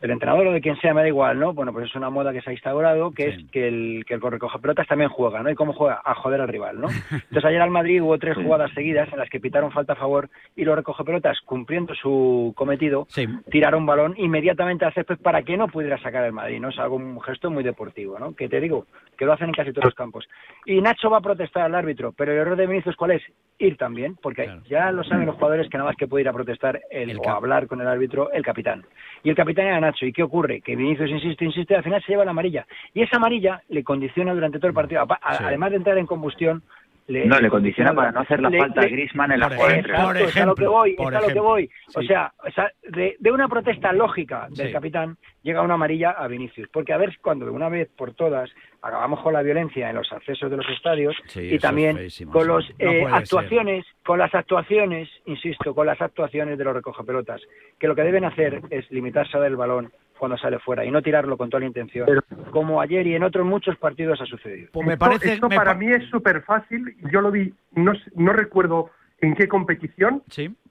del 0.00 0.10
entrenador 0.10 0.46
o 0.48 0.52
de 0.52 0.60
quien 0.60 0.76
sea 0.76 0.92
me 0.92 1.02
da 1.02 1.08
igual, 1.08 1.38
¿no? 1.38 1.54
Bueno, 1.54 1.72
pues 1.72 1.86
es 1.86 1.94
una 1.94 2.10
moda 2.10 2.32
que 2.32 2.42
se 2.42 2.50
ha 2.50 2.52
instaurado, 2.52 3.12
que 3.12 3.28
es 3.28 3.50
que 3.50 3.68
el, 3.68 4.04
que 4.06 4.14
el 4.14 4.20
recoge 4.20 4.58
pelotas 4.58 4.86
también 4.86 5.10
juega, 5.10 5.42
¿no? 5.42 5.50
¿Y 5.50 5.54
cómo 5.54 5.72
juega? 5.72 6.00
A 6.04 6.14
joder 6.14 6.40
al 6.40 6.48
rival, 6.48 6.80
¿no? 6.80 6.88
Entonces 7.10 7.44
ayer 7.44 7.60
al 7.60 7.70
Madrid 7.70 8.02
hubo 8.02 8.18
tres 8.18 8.36
jugadas 8.36 8.70
seguidas 8.74 9.08
en 9.12 9.18
las 9.18 9.30
que 9.30 9.40
pitaron 9.40 9.72
falta 9.72 9.94
a 9.94 9.96
favor 9.96 10.28
y 10.54 10.64
los 10.64 10.76
recoge 10.76 11.04
pelotas, 11.04 11.38
cumpliendo 11.44 11.94
su 11.94 12.52
cometido, 12.56 13.06
tiraron 13.50 13.86
balón 13.86 14.14
inmediatamente 14.18 14.84
al 14.84 14.94
césped 14.94 15.18
para 15.18 15.42
que 15.42 15.56
no 15.56 15.68
pudiera 15.68 15.98
sacar 15.98 16.24
el 16.24 16.32
Madrid, 16.32 16.60
¿no? 16.60 16.68
Es 16.68 16.78
algo, 16.78 16.96
un 16.96 17.20
gesto 17.20 17.50
muy 17.50 17.64
deportivo, 17.64 18.18
¿no? 18.18 18.34
Que 18.34 18.48
te 18.48 18.60
digo, 18.60 18.86
que 19.16 19.24
lo 19.24 19.32
hacen 19.32 19.48
en 19.48 19.54
casi 19.54 19.72
todos 19.72 19.86
los 19.86 19.94
campos. 19.94 20.28
Y 20.64 20.80
Nacho 20.80 21.10
va 21.10 21.18
a 21.18 21.22
protestar 21.22 21.62
al 21.64 21.74
árbitro, 21.74 22.12
pero 22.12 22.32
el 22.32 22.38
error 22.38 22.56
de 22.56 22.66
Vinicius, 22.66 22.96
¿cuál 22.96 23.12
es? 23.12 23.22
Ir 23.58 23.76
también, 23.78 24.16
porque 24.20 24.50
ya 24.68 24.92
lo 24.92 25.02
saben 25.02 25.26
los 25.26 25.36
jugadores 25.36 25.70
que 25.70 25.78
nada 25.78 25.88
más 25.88 25.96
que 25.96 26.06
puede 26.06 26.22
ir 26.22 26.28
a 26.28 26.32
protestar 26.32 26.82
el, 26.90 27.18
o 27.18 27.30
a 27.30 27.36
hablar 27.36 27.66
con 27.66 27.80
el 27.80 27.88
árbitro 27.88 28.30
el 28.30 28.42
capitán. 28.42 28.84
Y 29.22 29.30
el 29.30 29.36
capitán 29.36 29.66
era 29.66 29.80
Nacho. 29.86 30.06
¿Y 30.06 30.12
qué 30.12 30.22
ocurre? 30.22 30.60
Que 30.60 30.76
Vinicius 30.76 31.10
insiste, 31.10 31.44
insiste, 31.44 31.74
y 31.74 31.76
al 31.76 31.82
final 31.84 32.02
se 32.02 32.12
lleva 32.12 32.24
la 32.24 32.30
amarilla. 32.32 32.66
Y 32.94 33.02
esa 33.02 33.16
amarilla 33.16 33.62
le 33.68 33.82
condiciona 33.82 34.34
durante 34.34 34.58
todo 34.58 34.68
el 34.68 34.74
partido. 34.74 35.02
A- 35.02 35.36
Sí. 35.36 35.44
Además 35.44 35.70
de 35.70 35.76
entrar 35.76 35.98
en 35.98 36.06
combustión, 36.06 36.62
le, 37.08 37.24
No, 37.24 37.38
le 37.38 37.48
condiciona 37.48 37.94
para 37.94 38.10
no 38.10 38.18
hacer 38.20 38.40
la 38.42 38.50
le- 38.50 38.58
falta 38.58 38.80
a 38.80 38.84
le- 38.84 38.90
Griezmann 38.90 39.30
en 39.30 39.38
la 39.38 39.46
Por 39.46 39.56
jugada 39.58 39.72
ejemplo, 39.74 40.10
entre 40.10 40.24
es 40.24 40.36
a 40.38 40.46
lo 40.46 40.54
que 40.56 40.66
voy, 40.66 40.94
por 40.96 41.12
es 41.12 41.16
a 41.16 41.20
lo 41.20 41.26
que 41.26 41.32
ejemplo. 41.32 41.42
voy. 41.44 41.70
O 41.94 42.00
Sí. 42.00 42.06
sea, 42.08 42.32
o 42.44 42.50
sea, 42.50 42.70
de, 42.88 43.16
de 43.20 43.30
una 43.30 43.46
protesta 43.48 43.92
lógica 43.92 44.48
del 44.50 44.66
Sí. 44.66 44.72
capitán 44.72 45.16
llega 45.44 45.62
una 45.62 45.74
amarilla 45.74 46.10
a 46.10 46.26
Vinicius. 46.26 46.68
Porque 46.72 46.92
a 46.92 46.96
ver 46.96 47.16
cuando 47.22 47.44
de 47.44 47.52
una 47.52 47.68
vez 47.68 47.88
por 47.96 48.12
todas 48.14 48.50
acabamos 48.82 49.20
con 49.20 49.32
la 49.32 49.42
violencia 49.42 49.90
en 49.90 49.96
los 49.96 50.12
accesos 50.12 50.50
de 50.50 50.56
los 50.56 50.68
estadios 50.68 51.16
Sí, 51.26 51.54
y 51.54 51.58
también 51.58 51.96
feísimo, 51.96 52.32
con 52.32 52.42
sí. 52.42 52.48
los 52.48 52.70
No 52.78 52.90
eh, 52.90 53.06
actuaciones, 53.10 53.84
con 54.04 54.18
las 54.18 54.34
actuaciones, 54.34 55.08
insisto, 55.26 55.74
con 55.74 55.86
las 55.86 56.00
actuaciones 56.00 56.58
de 56.58 56.64
los 56.64 56.74
recogepelotas, 56.74 57.40
que 57.78 57.88
lo 57.88 57.94
que 57.94 58.02
deben 58.02 58.24
hacer 58.24 58.62
es 58.70 58.90
limitarse 58.90 59.36
a 59.36 59.40
dar 59.40 59.50
el 59.50 59.56
balón 59.56 59.92
cuando 60.18 60.36
sale 60.38 60.58
fuera 60.58 60.84
y 60.84 60.90
no 60.90 61.02
tirarlo 61.02 61.36
con 61.36 61.50
toda 61.50 61.60
la 61.60 61.66
intención, 61.66 62.08
como 62.50 62.80
ayer 62.80 63.06
y 63.06 63.14
en 63.14 63.22
otros 63.22 63.46
muchos 63.46 63.76
partidos 63.76 64.20
ha 64.20 64.26
sucedido. 64.26 64.70
Pues 64.72 64.88
esto, 64.88 65.10
esto 65.22 65.48
para 65.48 65.74
mí 65.74 65.92
es 65.92 66.08
súper 66.08 66.42
fácil. 66.42 66.96
Yo 67.12 67.20
lo 67.20 67.30
vi, 67.30 67.52
no, 67.72 68.32
recuerdo 68.32 68.90
en 69.20 69.34
qué 69.34 69.48
competición. 69.48 70.22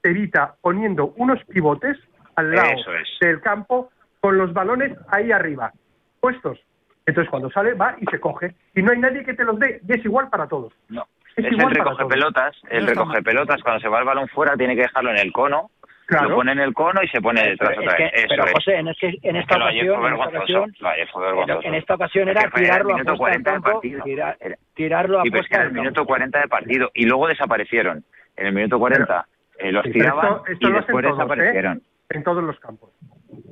Evita 0.02 0.56
poniendo 0.60 1.14
unos 1.16 1.42
pivotes 1.44 1.96
al 2.34 2.54
lado 2.54 2.70
es. 2.70 3.08
del 3.20 3.40
campo 3.40 3.90
con 4.20 4.36
los 4.36 4.52
balones 4.52 4.96
ahí 5.08 5.32
arriba, 5.32 5.72
puestos. 6.20 6.58
Entonces 7.06 7.30
cuando 7.30 7.50
sale 7.50 7.74
va 7.74 7.94
y 8.00 8.04
se 8.10 8.18
coge. 8.20 8.54
Y 8.74 8.82
no 8.82 8.92
hay 8.92 8.98
nadie 8.98 9.24
que 9.24 9.34
te 9.34 9.44
los 9.44 9.58
dé. 9.58 9.80
Y 9.88 9.92
es 9.98 10.04
igual 10.04 10.28
para 10.28 10.46
todos. 10.48 10.72
No. 10.88 11.06
Es 11.36 11.44
Es 11.44 11.52
el 11.52 11.52
igual 11.58 11.74
recoge 11.74 12.04
pelotas, 12.06 12.56
el 12.70 12.84
No 12.84 12.90
recoge 12.90 13.22
pelotas 13.22 13.62
cuando 13.62 13.80
se 13.80 13.88
va 13.88 13.98
el 14.00 14.04
balón 14.06 14.28
fuera 14.28 14.56
tiene 14.56 14.74
que 14.74 14.82
dejarlo 14.82 15.10
en 15.10 15.18
el 15.18 15.32
cono, 15.32 15.70
Claro. 16.06 16.28
lo 16.30 16.36
pone 16.36 16.52
en 16.52 16.60
el 16.60 16.72
cono 16.72 17.02
y 17.02 17.08
se 17.08 17.20
pone 17.20 17.42
detrás 17.42 17.70
Pero, 17.76 17.82
otra 17.82 17.92
es 17.92 17.98
vez. 17.98 18.12
que- 18.12 18.18
Eso 18.20 18.26
pero 18.30 18.44
es. 18.46 18.52
José, 18.52 18.74
en, 18.76 18.88
es 18.88 18.98
que 18.98 19.06
en 19.22 19.36
Es 19.36 19.42
esta 19.42 19.54
que 19.56 19.60
de 19.60 19.64
ocasión, 19.90 19.98
fue 19.98 20.08
en 20.08 20.14
esta 20.14 20.28
ocasión, 20.38 20.74
lo 20.80 20.88
de 20.88 20.94
ayer 20.94 21.08
fue 21.12 21.22
vergonzoso. 21.26 21.60
en 21.68 21.74
esta 21.74 21.94
ocasión 21.94 22.28
Es 22.28 22.36
era 22.36 22.50
que 22.50 22.60
tirarlo 22.60 22.90
a 22.90 22.96
minuto 22.96 23.16
puesta 23.16 23.32
del 23.36 23.42
40 23.42 23.50
del 23.52 23.62
campo, 23.62 23.72
partido. 23.80 24.02
tira- 24.04 24.36
tirarlo 24.74 25.20
a 25.20 25.22
Sí, 25.24 25.30
puesta 25.30 25.48
que 25.48 25.62
en 25.62 25.66
el 25.68 25.72
minuto 25.74 26.04
40 26.06 26.40
de 26.40 26.48
partido 26.48 26.90
y 26.94 27.04
luego 27.06 27.26
desaparecieron. 27.28 28.04
En 28.36 28.46
el 28.46 28.52
minuto 28.52 28.78
40 28.78 29.26
eh, 29.58 29.72
los 29.72 29.84
Sí, 29.84 29.92
tiraban 29.92 30.24
esto- 30.26 30.44
esto 30.46 30.68
y 30.68 30.72
después 30.72 31.04
todos, 31.04 31.04
¿eh? 31.04 31.08
desaparecieron. 31.18 31.82
En 32.08 32.22
todos 32.24 32.44
los 32.44 32.58
campos. 32.60 32.90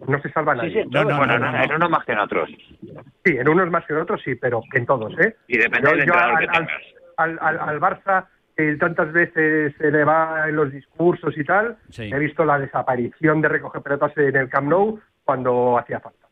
No 0.09 0.21
se 0.21 0.31
salva 0.33 0.55
nadie. 0.55 0.83
sí, 0.85 0.91
todos. 0.91 1.17
Bueno, 1.17 1.39
no, 1.39 1.63
en 1.63 1.73
unos 1.75 1.91
más 1.91 2.05
que 2.05 2.13
en 2.13 2.19
otros. 2.19 2.49
Sí, 3.25 3.37
en 3.37 3.49
unos 3.49 3.71
más 3.71 3.85
que 3.87 3.93
en 3.95 4.01
otros 4.01 4.21
sí, 4.25 4.35
pero 4.35 4.63
en 4.73 4.87
todos, 4.87 5.13
¿eh? 5.19 5.37
Y 5.49 5.59
depende 5.59 5.91
del 5.91 6.01
entrenador 6.01 6.39
que 6.39 6.45
al, 6.47 6.53
tengas. 6.67 6.83
al, 7.17 7.39
al, 7.41 7.59
al 7.69 7.81
Barça, 7.81 8.27
que 8.57 8.75
tantas 8.77 9.13
veces 9.13 9.75
se 9.79 9.91
le 9.91 10.05
va 10.05 10.49
en 10.49 10.57
los 10.57 10.71
discursos 10.73 11.37
y 11.37 11.45
tal, 11.45 11.77
Sí. 11.91 12.11
he 12.13 12.19
visto 12.19 12.45
la 12.45 12.59
desaparición 12.59 13.41
de 13.41 13.49
recoger 13.49 13.83
pelotas 13.83 14.17
en 14.17 14.37
el 14.37 14.49
Camp 14.49 14.69
Nou 14.69 15.01
cuando 15.25 15.79
hacía 15.79 16.01
falta. 16.01 16.27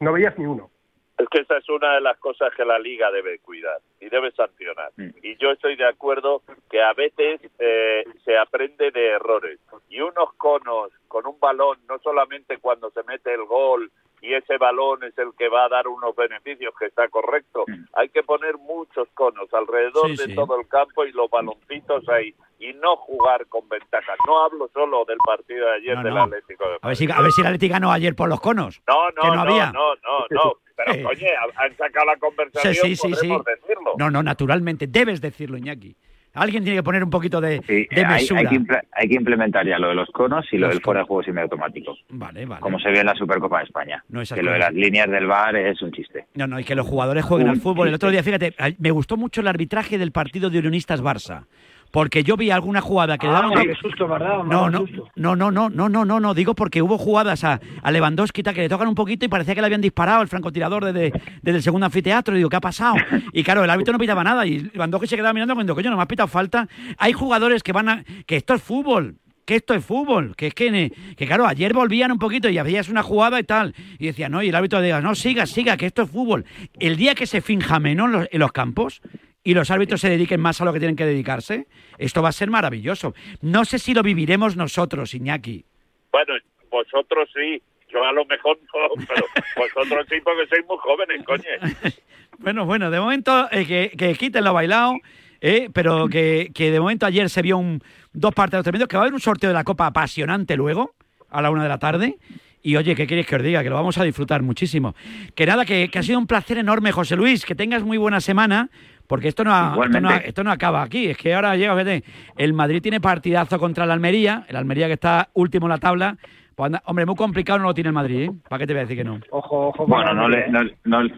No 0.00 0.12
veías 0.12 0.36
ni 0.38 0.46
uno. 0.46 0.70
Es 1.18 1.28
que 1.28 1.40
esa 1.40 1.56
es 1.56 1.68
una 1.68 1.94
de 1.94 2.00
las 2.00 2.16
cosas 2.18 2.54
que 2.54 2.64
la 2.64 2.78
liga 2.78 3.10
debe 3.10 3.40
cuidar 3.40 3.80
y 4.00 4.08
debe 4.08 4.30
sancionar. 4.32 4.92
Y 5.22 5.36
yo 5.36 5.50
estoy 5.50 5.74
de 5.74 5.86
acuerdo 5.86 6.42
que 6.70 6.80
a 6.80 6.92
veces 6.92 7.40
eh, 7.58 8.04
se 8.24 8.38
aprende 8.38 8.92
de 8.92 9.08
errores. 9.08 9.58
Y 9.88 10.00
unos 10.00 10.32
conos 10.34 10.92
con 11.08 11.26
un 11.26 11.40
balón, 11.40 11.78
no 11.88 11.98
solamente 11.98 12.58
cuando 12.58 12.90
se 12.90 13.02
mete 13.02 13.34
el 13.34 13.44
gol 13.44 13.90
y 14.20 14.34
ese 14.34 14.56
balón 14.58 15.04
es 15.04 15.16
el 15.18 15.28
que 15.38 15.48
va 15.48 15.64
a 15.64 15.68
dar 15.68 15.86
unos 15.88 16.14
beneficios, 16.16 16.74
que 16.78 16.86
está 16.86 17.08
correcto. 17.08 17.64
Hay 17.94 18.08
que 18.08 18.22
poner 18.22 18.56
muchos 18.58 19.08
conos 19.14 19.52
alrededor 19.52 20.06
Sí, 20.08 20.16
de 20.16 20.24
sí. 20.26 20.34
todo 20.34 20.58
el 20.60 20.66
campo 20.68 21.04
y 21.04 21.12
los 21.12 21.30
baloncitos 21.30 22.08
ahí. 22.08 22.34
Y 22.60 22.72
no 22.74 22.96
jugar 22.96 23.46
con 23.46 23.68
ventaja. 23.68 24.14
No 24.26 24.42
hablo 24.44 24.68
solo 24.74 25.04
del 25.04 25.18
partido 25.24 25.66
de 25.66 25.74
ayer 25.76 25.96
No, 25.96 26.02
del 26.02 26.14
no. 26.14 26.22
Atlético 26.24 26.68
de 26.68 26.78
A 26.82 26.88
ver 26.88 26.96
si, 26.96 27.08
a 27.10 27.20
ver 27.22 27.30
si 27.30 27.40
el 27.40 27.46
Atlético 27.46 27.72
ganó 27.74 27.92
ayer 27.92 28.16
por 28.16 28.28
los 28.28 28.40
conos. 28.40 28.82
no, 28.88 29.10
no, 29.10 29.22
que 29.22 29.28
no 29.28 29.34
no, 29.36 29.40
había. 29.42 29.70
no, 29.72 29.94
no, 29.96 30.26
no. 30.30 30.52
Pero, 30.78 31.08
oye, 31.08 31.28
han 31.56 31.76
sacado 31.76 32.06
la 32.06 32.16
conversación, 32.18 32.74
sí, 32.74 32.94
sí, 32.96 33.08
sí. 33.14 33.26
podemos 33.28 33.44
decirlo. 33.44 33.94
No, 33.98 34.10
no, 34.10 34.22
naturalmente. 34.22 34.86
Debes 34.86 35.20
decirlo, 35.20 35.56
Iñaki. 35.58 35.96
Alguien 36.34 36.62
tiene 36.62 36.78
que 36.78 36.82
poner 36.82 37.02
un 37.02 37.10
poquito 37.10 37.40
de, 37.40 37.60
Sí, 37.66 37.86
de 37.90 38.04
hay, 38.04 38.14
mesura. 38.22 38.40
hay 38.40 38.46
que 38.46 38.54
imple- 38.60 38.82
hay 38.92 39.08
que 39.08 39.14
implementar 39.14 39.66
ya 39.66 39.78
lo 39.78 39.88
de 39.88 39.94
los 39.94 40.08
conos 40.10 40.46
y 40.52 40.56
lo 40.58 40.66
Los 40.68 40.76
del 40.76 40.82
fuera 40.84 41.00
de 41.00 41.06
juego 41.06 41.22
semiautomático. 41.22 41.96
Vale, 42.10 42.46
vale. 42.46 42.60
Como 42.60 42.78
se 42.78 42.90
ve 42.90 43.00
en 43.00 43.06
la 43.06 43.14
Supercopa 43.14 43.58
de 43.58 43.64
España. 43.64 44.04
No, 44.08 44.22
que 44.22 44.42
lo 44.42 44.52
de 44.52 44.58
las 44.58 44.72
líneas 44.72 45.08
del 45.10 45.26
bar 45.26 45.56
es 45.56 45.80
un 45.82 45.90
chiste. 45.92 46.26
No, 46.34 46.46
no, 46.46 46.60
y 46.60 46.64
que 46.64 46.74
los 46.74 46.86
jugadores 46.86 47.24
jueguen 47.24 47.48
Un 47.48 47.54
al 47.54 47.60
fútbol. 47.60 47.88
El 47.88 47.94
otro 47.94 48.10
día, 48.10 48.22
fíjate, 48.22 48.54
me 48.78 48.90
gustó 48.90 49.16
mucho 49.16 49.40
el 49.40 49.48
arbitraje 49.48 49.98
del 49.98 50.12
partido 50.12 50.50
de 50.50 50.58
Unionistas 50.58 51.02
Barça. 51.02 51.44
Porque 51.90 52.22
yo 52.22 52.36
vi 52.36 52.50
alguna 52.50 52.80
jugada 52.80 53.16
que 53.16 53.26
le 53.26 53.32
Ah, 53.32 53.42
daban. 53.42 53.62
qué 53.64 53.74
susto 53.74 54.06
me 54.06 54.18
No, 54.18 54.68
no, 54.70 54.84
no, 55.16 55.36
no, 55.36 55.50
no, 55.50 55.70
no, 55.70 55.88
no, 55.88 56.04
no, 56.04 56.20
no, 56.20 56.34
digo 56.34 56.54
porque 56.54 56.82
hubo 56.82 56.98
jugadas 56.98 57.44
a, 57.44 57.60
a 57.82 57.90
Lewandowski 57.90 58.42
que 58.42 58.52
le 58.52 58.68
tocan 58.68 58.88
un 58.88 58.94
poquito 58.94 59.24
y 59.24 59.28
parecía 59.28 59.54
que 59.54 59.60
le 59.60 59.66
habían 59.66 59.80
disparado 59.80 60.22
el 60.22 60.28
francotirador 60.28 60.84
desde, 60.84 61.12
desde 61.42 61.56
el 61.56 61.62
segundo 61.62 61.86
anfiteatro. 61.86 62.34
Y 62.34 62.38
digo, 62.38 62.50
¿qué 62.50 62.56
ha 62.56 62.60
pasado? 62.60 62.96
Y 63.32 63.42
claro, 63.42 63.64
el 63.64 63.70
árbitro 63.70 63.92
no 63.92 63.98
pitaba 63.98 64.22
nada 64.22 64.46
y 64.46 64.58
Lewandowski 64.60 65.06
se 65.08 65.16
quedaba 65.16 65.32
mirando 65.32 65.54
cuando, 65.54 65.74
coño, 65.74 65.90
no 65.90 65.96
me 65.96 66.02
has 66.02 66.08
pitado 66.08 66.28
falta. 66.28 66.68
Hay 66.98 67.12
jugadores 67.12 67.62
que 67.62 67.72
van 67.72 67.88
a. 67.88 68.04
que 68.26 68.36
esto 68.36 68.54
es 68.54 68.62
fútbol. 68.62 69.16
Que 69.46 69.56
esto 69.56 69.72
es 69.72 69.82
fútbol, 69.82 70.36
que 70.36 70.48
es 70.48 70.54
que, 70.54 70.92
que 71.16 71.26
claro, 71.26 71.46
ayer 71.46 71.72
volvían 71.72 72.12
un 72.12 72.18
poquito 72.18 72.50
y 72.50 72.58
hacías 72.58 72.90
una 72.90 73.02
jugada 73.02 73.40
y 73.40 73.44
tal, 73.44 73.74
y 73.98 74.04
decía, 74.04 74.28
no, 74.28 74.42
y 74.42 74.50
el 74.50 74.54
árbitro 74.54 74.82
diga, 74.82 75.00
no, 75.00 75.14
siga, 75.14 75.46
siga, 75.46 75.78
que 75.78 75.86
esto 75.86 76.02
es 76.02 76.10
fútbol. 76.10 76.44
El 76.78 76.96
día 76.98 77.14
que 77.14 77.26
se 77.26 77.40
finja 77.40 77.80
menos 77.80 78.08
en 78.08 78.12
los, 78.12 78.28
en 78.30 78.40
los 78.40 78.52
campos, 78.52 79.00
y 79.44 79.54
los 79.54 79.70
árbitros 79.70 80.00
se 80.00 80.10
dediquen 80.10 80.40
más 80.40 80.60
a 80.60 80.64
lo 80.64 80.72
que 80.72 80.78
tienen 80.78 80.96
que 80.96 81.06
dedicarse, 81.06 81.66
esto 81.98 82.22
va 82.22 82.28
a 82.28 82.32
ser 82.32 82.50
maravilloso. 82.50 83.14
No 83.40 83.64
sé 83.64 83.78
si 83.78 83.94
lo 83.94 84.02
viviremos 84.02 84.56
nosotros, 84.56 85.14
Iñaki. 85.14 85.64
Bueno, 86.12 86.34
vosotros 86.70 87.28
sí. 87.34 87.62
Yo 87.90 88.04
a 88.04 88.12
lo 88.12 88.24
mejor 88.26 88.58
no, 88.58 89.04
pero 89.06 89.26
vosotros 89.56 90.06
sí 90.10 90.16
porque 90.22 90.46
sois 90.46 90.66
muy 90.66 90.76
jóvenes, 90.78 91.24
coño. 91.24 91.42
Bueno, 92.40 92.66
bueno, 92.66 92.88
de 92.92 93.00
momento 93.00 93.48
eh, 93.50 93.66
que, 93.66 93.90
que 93.98 94.14
quiten 94.14 94.44
lo 94.44 94.52
bailado, 94.52 94.94
eh, 95.40 95.70
pero 95.72 96.06
que, 96.08 96.52
que 96.54 96.70
de 96.70 96.78
momento 96.78 97.04
ayer 97.04 97.28
se 97.28 97.42
vio 97.42 97.58
un, 97.58 97.82
dos 98.12 98.32
partidos 98.32 98.62
tremendos, 98.62 98.88
que 98.88 98.96
va 98.96 99.02
a 99.02 99.04
haber 99.06 99.14
un 99.14 99.20
sorteo 99.20 99.50
de 99.50 99.54
la 99.54 99.64
Copa 99.64 99.86
apasionante 99.86 100.56
luego, 100.56 100.94
a 101.30 101.42
la 101.42 101.50
una 101.50 101.64
de 101.64 101.68
la 101.68 101.78
tarde. 101.78 102.16
Y 102.62 102.76
oye, 102.76 102.94
¿qué 102.94 103.08
queréis 103.08 103.26
que 103.26 103.34
os 103.34 103.42
diga? 103.42 103.64
Que 103.64 103.70
lo 103.70 103.74
vamos 103.74 103.98
a 103.98 104.04
disfrutar 104.04 104.42
muchísimo. 104.42 104.94
Que 105.34 105.46
nada, 105.46 105.64
que, 105.64 105.88
que 105.90 105.98
ha 105.98 106.02
sido 106.04 106.18
un 106.18 106.28
placer 106.28 106.58
enorme, 106.58 106.92
José 106.92 107.16
Luis, 107.16 107.44
que 107.44 107.56
tengas 107.56 107.82
muy 107.82 107.98
buena 107.98 108.20
semana, 108.20 108.70
porque 109.08 109.26
esto 109.28 109.42
no, 109.42 109.52
ha- 109.52 109.70
esto 109.70 109.76
no, 109.76 109.82
ha- 109.82 109.98
Igualmente. 109.98 110.28
esto 110.28 110.44
no 110.44 110.52
acaba 110.52 110.82
aquí. 110.82 111.06
Es 111.08 111.16
que 111.16 111.34
ahora 111.34 111.56
llega, 111.56 111.72
fíjate, 111.72 112.04
el 112.36 112.52
Madrid 112.52 112.80
tiene 112.80 113.00
partidazo 113.00 113.58
contra 113.58 113.82
el 113.84 113.90
Almería, 113.90 114.44
el 114.48 114.54
Almería 114.54 114.86
que 114.86 114.92
está 114.92 115.28
último 115.34 115.66
en 115.66 115.70
la 115.70 115.78
tabla. 115.78 116.16
Pues 116.54 116.66
anda- 116.66 116.82
hombre, 116.86 117.06
muy 117.06 117.16
complicado 117.16 117.58
no 117.58 117.64
lo 117.66 117.74
tiene 117.74 117.88
el 117.88 117.94
Madrid, 117.94 118.22
¿eh? 118.28 118.32
¿Para 118.48 118.60
qué 118.60 118.66
te 118.66 118.72
voy 118.74 118.78
a 118.80 118.82
decir 118.82 118.96
que 118.96 119.04
no? 119.04 119.18
Ojo, 119.30 119.68
ojo. 119.68 119.86
Bueno, 119.86 120.12
no 120.14 120.28
le, 120.28 120.48
no, 120.48 120.60
no- 120.84 121.08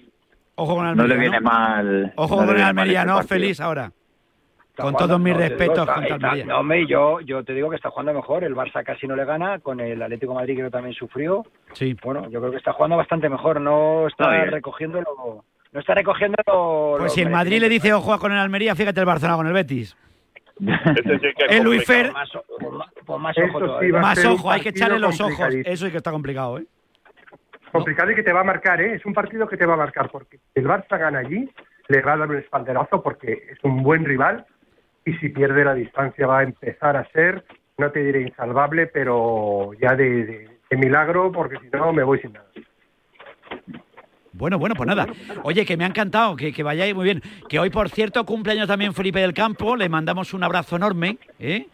Ojo 0.56 0.76
con 0.76 0.86
el 0.86 0.94
no 0.96 1.02
Almería. 1.02 1.14
le 1.16 1.20
viene 1.20 1.40
¿no? 1.40 1.50
mal. 1.50 2.12
Ojo 2.16 2.36
con 2.36 2.48
el 2.56 2.62
Almería, 2.62 3.00
este 3.00 3.12
¿no? 3.12 3.22
Feliz 3.22 3.60
ahora. 3.60 3.90
Está 4.68 4.82
Con 4.84 4.94
todos 4.96 5.18
mis 5.18 5.36
respetos 5.36 5.78
está- 5.80 5.94
contra 5.94 6.14
está- 6.16 6.26
Almería. 6.28 6.44
no, 6.46 6.60
hombre, 6.60 6.86
yo, 6.86 7.20
yo 7.20 7.42
te 7.42 7.54
digo 7.54 7.70
que 7.70 7.76
está 7.76 7.90
jugando 7.90 8.12
mejor. 8.14 8.44
El 8.44 8.54
Barça 8.54 8.84
casi 8.84 9.06
no 9.06 9.16
le 9.16 9.24
gana, 9.24 9.58
con 9.58 9.80
el 9.80 10.00
Atlético 10.02 10.32
de 10.32 10.38
Madrid 10.38 10.54
creo 10.54 10.66
que 10.68 10.70
también 10.72 10.94
sufrió. 10.94 11.44
Sí. 11.72 11.96
Bueno, 12.04 12.28
yo 12.30 12.38
creo 12.40 12.50
que 12.52 12.58
está 12.58 12.72
jugando 12.74 12.96
bastante 12.98 13.28
mejor. 13.28 13.60
No 13.60 14.06
está 14.06 14.36
Está 14.36 14.50
recogiendo 14.50 15.00
lo, 15.00 15.44
no 15.72 15.80
está 15.80 15.94
recogiendo 15.94 16.36
lo, 16.46 16.96
Pues 16.98 17.12
si 17.12 17.20
el 17.22 17.30
Madrid 17.30 17.60
le 17.60 17.68
dice 17.68 17.92
ojo 17.92 18.18
con 18.18 18.32
el 18.32 18.38
Almería, 18.38 18.74
fíjate 18.74 19.00
el 19.00 19.06
Barcelona 19.06 19.36
con 19.36 19.46
el 19.46 19.52
Betis. 19.52 19.96
Sí 20.58 20.66
que 20.66 21.46
El 21.56 21.62
Luis. 21.64 21.84
Fer, 21.84 22.12
Más, 22.12 22.34
o- 22.34 22.44
pues 23.06 23.20
más- 23.20 23.36
ojo 23.38 23.80
sí 23.80 23.86
más 23.92 24.24
ojo, 24.26 24.50
hay 24.50 24.60
que 24.60 24.68
echarle 24.70 24.98
los 24.98 25.20
ojos. 25.20 25.54
Eso 25.64 25.86
sí 25.86 25.90
que 25.92 25.96
está 25.98 26.10
complicado, 26.10 26.58
¿eh? 26.58 26.66
complicado 27.72 28.10
y 28.10 28.16
que 28.16 28.24
te 28.24 28.32
va 28.32 28.40
a 28.40 28.44
marcar, 28.44 28.80
¿eh? 28.80 28.94
Es 28.96 29.06
un 29.06 29.14
partido 29.14 29.46
que 29.46 29.56
te 29.56 29.64
va 29.64 29.74
a 29.74 29.76
marcar 29.76 30.10
porque 30.10 30.38
si 30.38 30.42
el 30.60 30.66
Barça 30.66 30.98
gana 30.98 31.20
allí, 31.20 31.48
le 31.88 32.02
va 32.02 32.14
a 32.14 32.16
dar 32.16 32.28
un 32.28 32.36
espalderazo 32.38 33.00
porque 33.02 33.32
es 33.52 33.58
un 33.62 33.82
buen 33.84 34.04
rival 34.04 34.44
y 35.06 35.12
si 35.18 35.28
pierde 35.28 35.64
la 35.64 35.74
distancia 35.74 36.26
va 36.26 36.40
a 36.40 36.42
empezar 36.42 36.96
a 36.96 37.08
ser, 37.10 37.44
no 37.78 37.90
te 37.92 38.00
diré 38.04 38.22
insalvable, 38.22 38.88
pero 38.88 39.70
ya 39.80 39.94
de, 39.94 40.24
de- 40.26 40.48
de 40.68 40.76
milagro 40.76 41.30
porque 41.32 41.56
si 41.60 41.68
no 41.72 41.92
me 41.92 42.02
voy 42.02 42.18
sin 42.20 42.32
nada. 42.32 42.46
Bueno, 44.40 44.58
bueno, 44.58 44.74
pues 44.74 44.86
nada. 44.86 45.06
Oye, 45.44 45.66
que 45.66 45.76
me 45.76 45.84
ha 45.84 45.86
encantado, 45.88 46.34
que, 46.34 46.50
que 46.50 46.62
vayáis 46.62 46.94
muy 46.94 47.04
bien. 47.04 47.22
Que 47.48 47.58
hoy, 47.58 47.68
por 47.68 47.90
cierto, 47.90 48.24
cumpleaños 48.24 48.66
también 48.66 48.94
Felipe 48.94 49.20
del 49.20 49.34
Campo. 49.34 49.76
Le 49.76 49.88
mandamos 49.90 50.32
un 50.32 50.42
abrazo 50.42 50.76
enorme, 50.76 51.18
¿eh? 51.38 51.66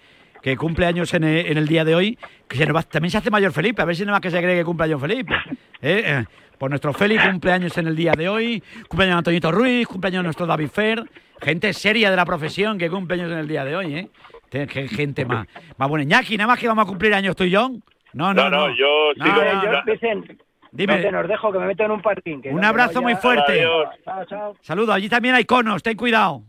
Que 0.42 0.56
cumple 0.56 0.84
años 0.86 1.14
en 1.14 1.22
el, 1.24 1.46
en 1.46 1.58
el 1.58 1.68
día 1.68 1.84
de 1.84 1.94
hoy. 1.94 2.18
Que 2.48 2.56
se 2.56 2.66
nos 2.66 2.74
va- 2.76 2.82
también 2.82 3.10
se 3.12 3.18
hace 3.18 3.30
mayor 3.30 3.52
Felipe, 3.52 3.82
a 3.82 3.84
ver 3.84 3.94
si 3.94 4.02
nada 4.02 4.12
más 4.16 4.20
que 4.20 4.30
se 4.32 4.38
cree 4.42 4.56
que 4.56 4.64
cumple 4.64 4.84
años 4.86 5.00
Felipe. 5.00 5.32
¿eh? 5.80 6.02
Eh, 6.04 6.24
Pues 6.58 6.70
nuestro 6.70 6.92
Felipe 6.92 7.22
cumpleaños 7.30 7.76
en 7.78 7.86
el 7.86 7.94
día 7.94 8.12
de 8.16 8.28
hoy. 8.28 8.62
Cumpleaños 8.88 9.18
Antonito 9.18 9.52
Ruiz, 9.52 9.86
cumpleaños 9.86 10.24
nuestro 10.24 10.44
David 10.46 10.68
Fer. 10.68 11.04
Gente 11.40 11.72
seria 11.72 12.10
de 12.10 12.16
la 12.16 12.24
profesión 12.24 12.78
que 12.78 12.90
cumpleaños 12.90 13.30
en 13.30 13.38
el 13.38 13.46
día 13.48 13.64
de 13.64 13.76
hoy, 13.76 13.94
¿eh? 13.94 14.08
Gente 14.88 15.24
más, 15.24 15.46
más 15.76 15.88
buena. 15.88 16.02
Iñaki, 16.02 16.36
nada 16.36 16.48
más 16.48 16.58
que 16.58 16.66
vamos 16.66 16.84
a 16.84 16.88
cumplir 16.88 17.12
años 17.14 17.36
tú 17.36 17.44
y 17.44 17.50
yo. 17.50 17.68
No, 18.14 18.32
no, 18.32 18.48
No, 18.48 18.50
no, 18.50 18.68
yo 18.74 19.12
No, 19.16 19.24
sigo. 19.24 19.36
no, 19.36 19.62
Yo, 19.64 19.72
no. 19.72 19.82
Dime. 20.76 20.96
Vicen, 20.96 21.14
os 21.14 21.28
dejo 21.28 21.52
que 21.52 21.58
me 21.58 21.66
meto 21.66 21.84
en 21.84 21.90
un 21.90 22.02
parking. 22.02 22.40
que 22.40 22.50
Un 22.50 22.60
no- 22.60 22.66
abrazo 22.68 23.02
muy 23.02 23.14
fuerte. 23.16 23.52
Adiós. 23.60 23.88
Chao, 24.04 24.24
chao. 24.26 24.56
Saludos, 24.60 24.94
allí 24.94 25.08
también 25.08 25.34
hay 25.34 25.44
conos, 25.44 25.82
ten 25.82 25.96
cuidado. 25.96 26.42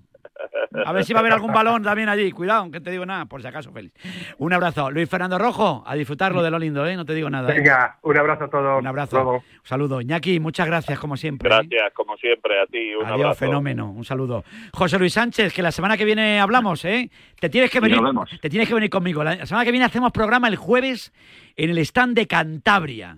A 0.86 0.92
ver 0.94 1.04
si 1.04 1.14
va 1.14 1.20
a 1.20 1.22
haber 1.22 1.34
algún 1.34 1.52
balón 1.52 1.82
también 1.82 2.10
allí. 2.10 2.32
Cuidado, 2.32 2.70
que 2.70 2.80
te 2.80 2.92
digo 2.92 3.04
nada, 3.08 3.26
por 3.26 3.42
si 3.42 3.48
acaso, 3.48 3.72
Félix. 3.72 3.96
Un 4.38 4.54
abrazo. 4.54 4.92
Luis 4.92 5.10
Fernando 5.10 5.40
Rojo, 5.40 5.84
a 5.86 5.96
disfrutarlo 5.96 6.44
de 6.44 6.52
lo 6.52 6.60
lindo, 6.60 6.86
¿eh? 6.86 6.96
No 6.96 7.06
te 7.06 7.16
digo 7.16 7.28
nada. 7.28 7.52
¿eh? 7.52 7.56
Venga, 7.58 7.98
un 8.04 8.18
abrazo 8.18 8.44
a 8.44 8.50
todos. 8.50 8.80
Un 8.80 8.86
abrazo. 8.86 9.16
Luego. 9.16 9.34
Un 9.38 9.42
saludo. 9.64 10.00
Iñaki, 10.00 10.40
muchas 10.40 10.68
gracias, 10.68 11.00
como 11.00 11.18
siempre. 11.18 11.50
¿eh? 11.50 11.52
Gracias, 11.52 11.92
como 11.96 12.16
siempre, 12.18 12.62
a 12.62 12.68
ti. 12.68 12.94
Un 12.94 13.06
Adiós, 13.06 13.20
abrazo. 13.22 13.40
fenómeno. 13.40 13.90
Un 13.90 14.06
saludo. 14.06 14.44
José 14.74 15.00
Luis 15.00 15.14
Sánchez, 15.14 15.52
que 15.54 15.64
la 15.64 15.72
semana 15.72 15.98
que 15.98 16.06
viene 16.06 16.40
hablamos, 16.40 16.86
¿eh? 16.86 17.10
Te 17.40 17.50
tienes 17.50 17.72
que 17.72 17.80
nos 17.82 17.90
venir. 17.90 18.04
vemos. 18.04 18.30
Te 18.40 18.50
tienes 18.50 18.68
que 18.68 18.76
venir 18.76 18.92
conmigo. 18.92 19.24
La 19.24 19.44
semana 19.48 19.66
que 19.66 19.72
viene 19.72 19.86
hacemos 19.86 20.12
programa 20.12 20.48
el 20.50 20.56
jueves 20.58 21.12
en 21.56 21.72
el 21.72 21.80
stand 21.80 22.16
de 22.16 22.28
Cantabria. 22.28 23.18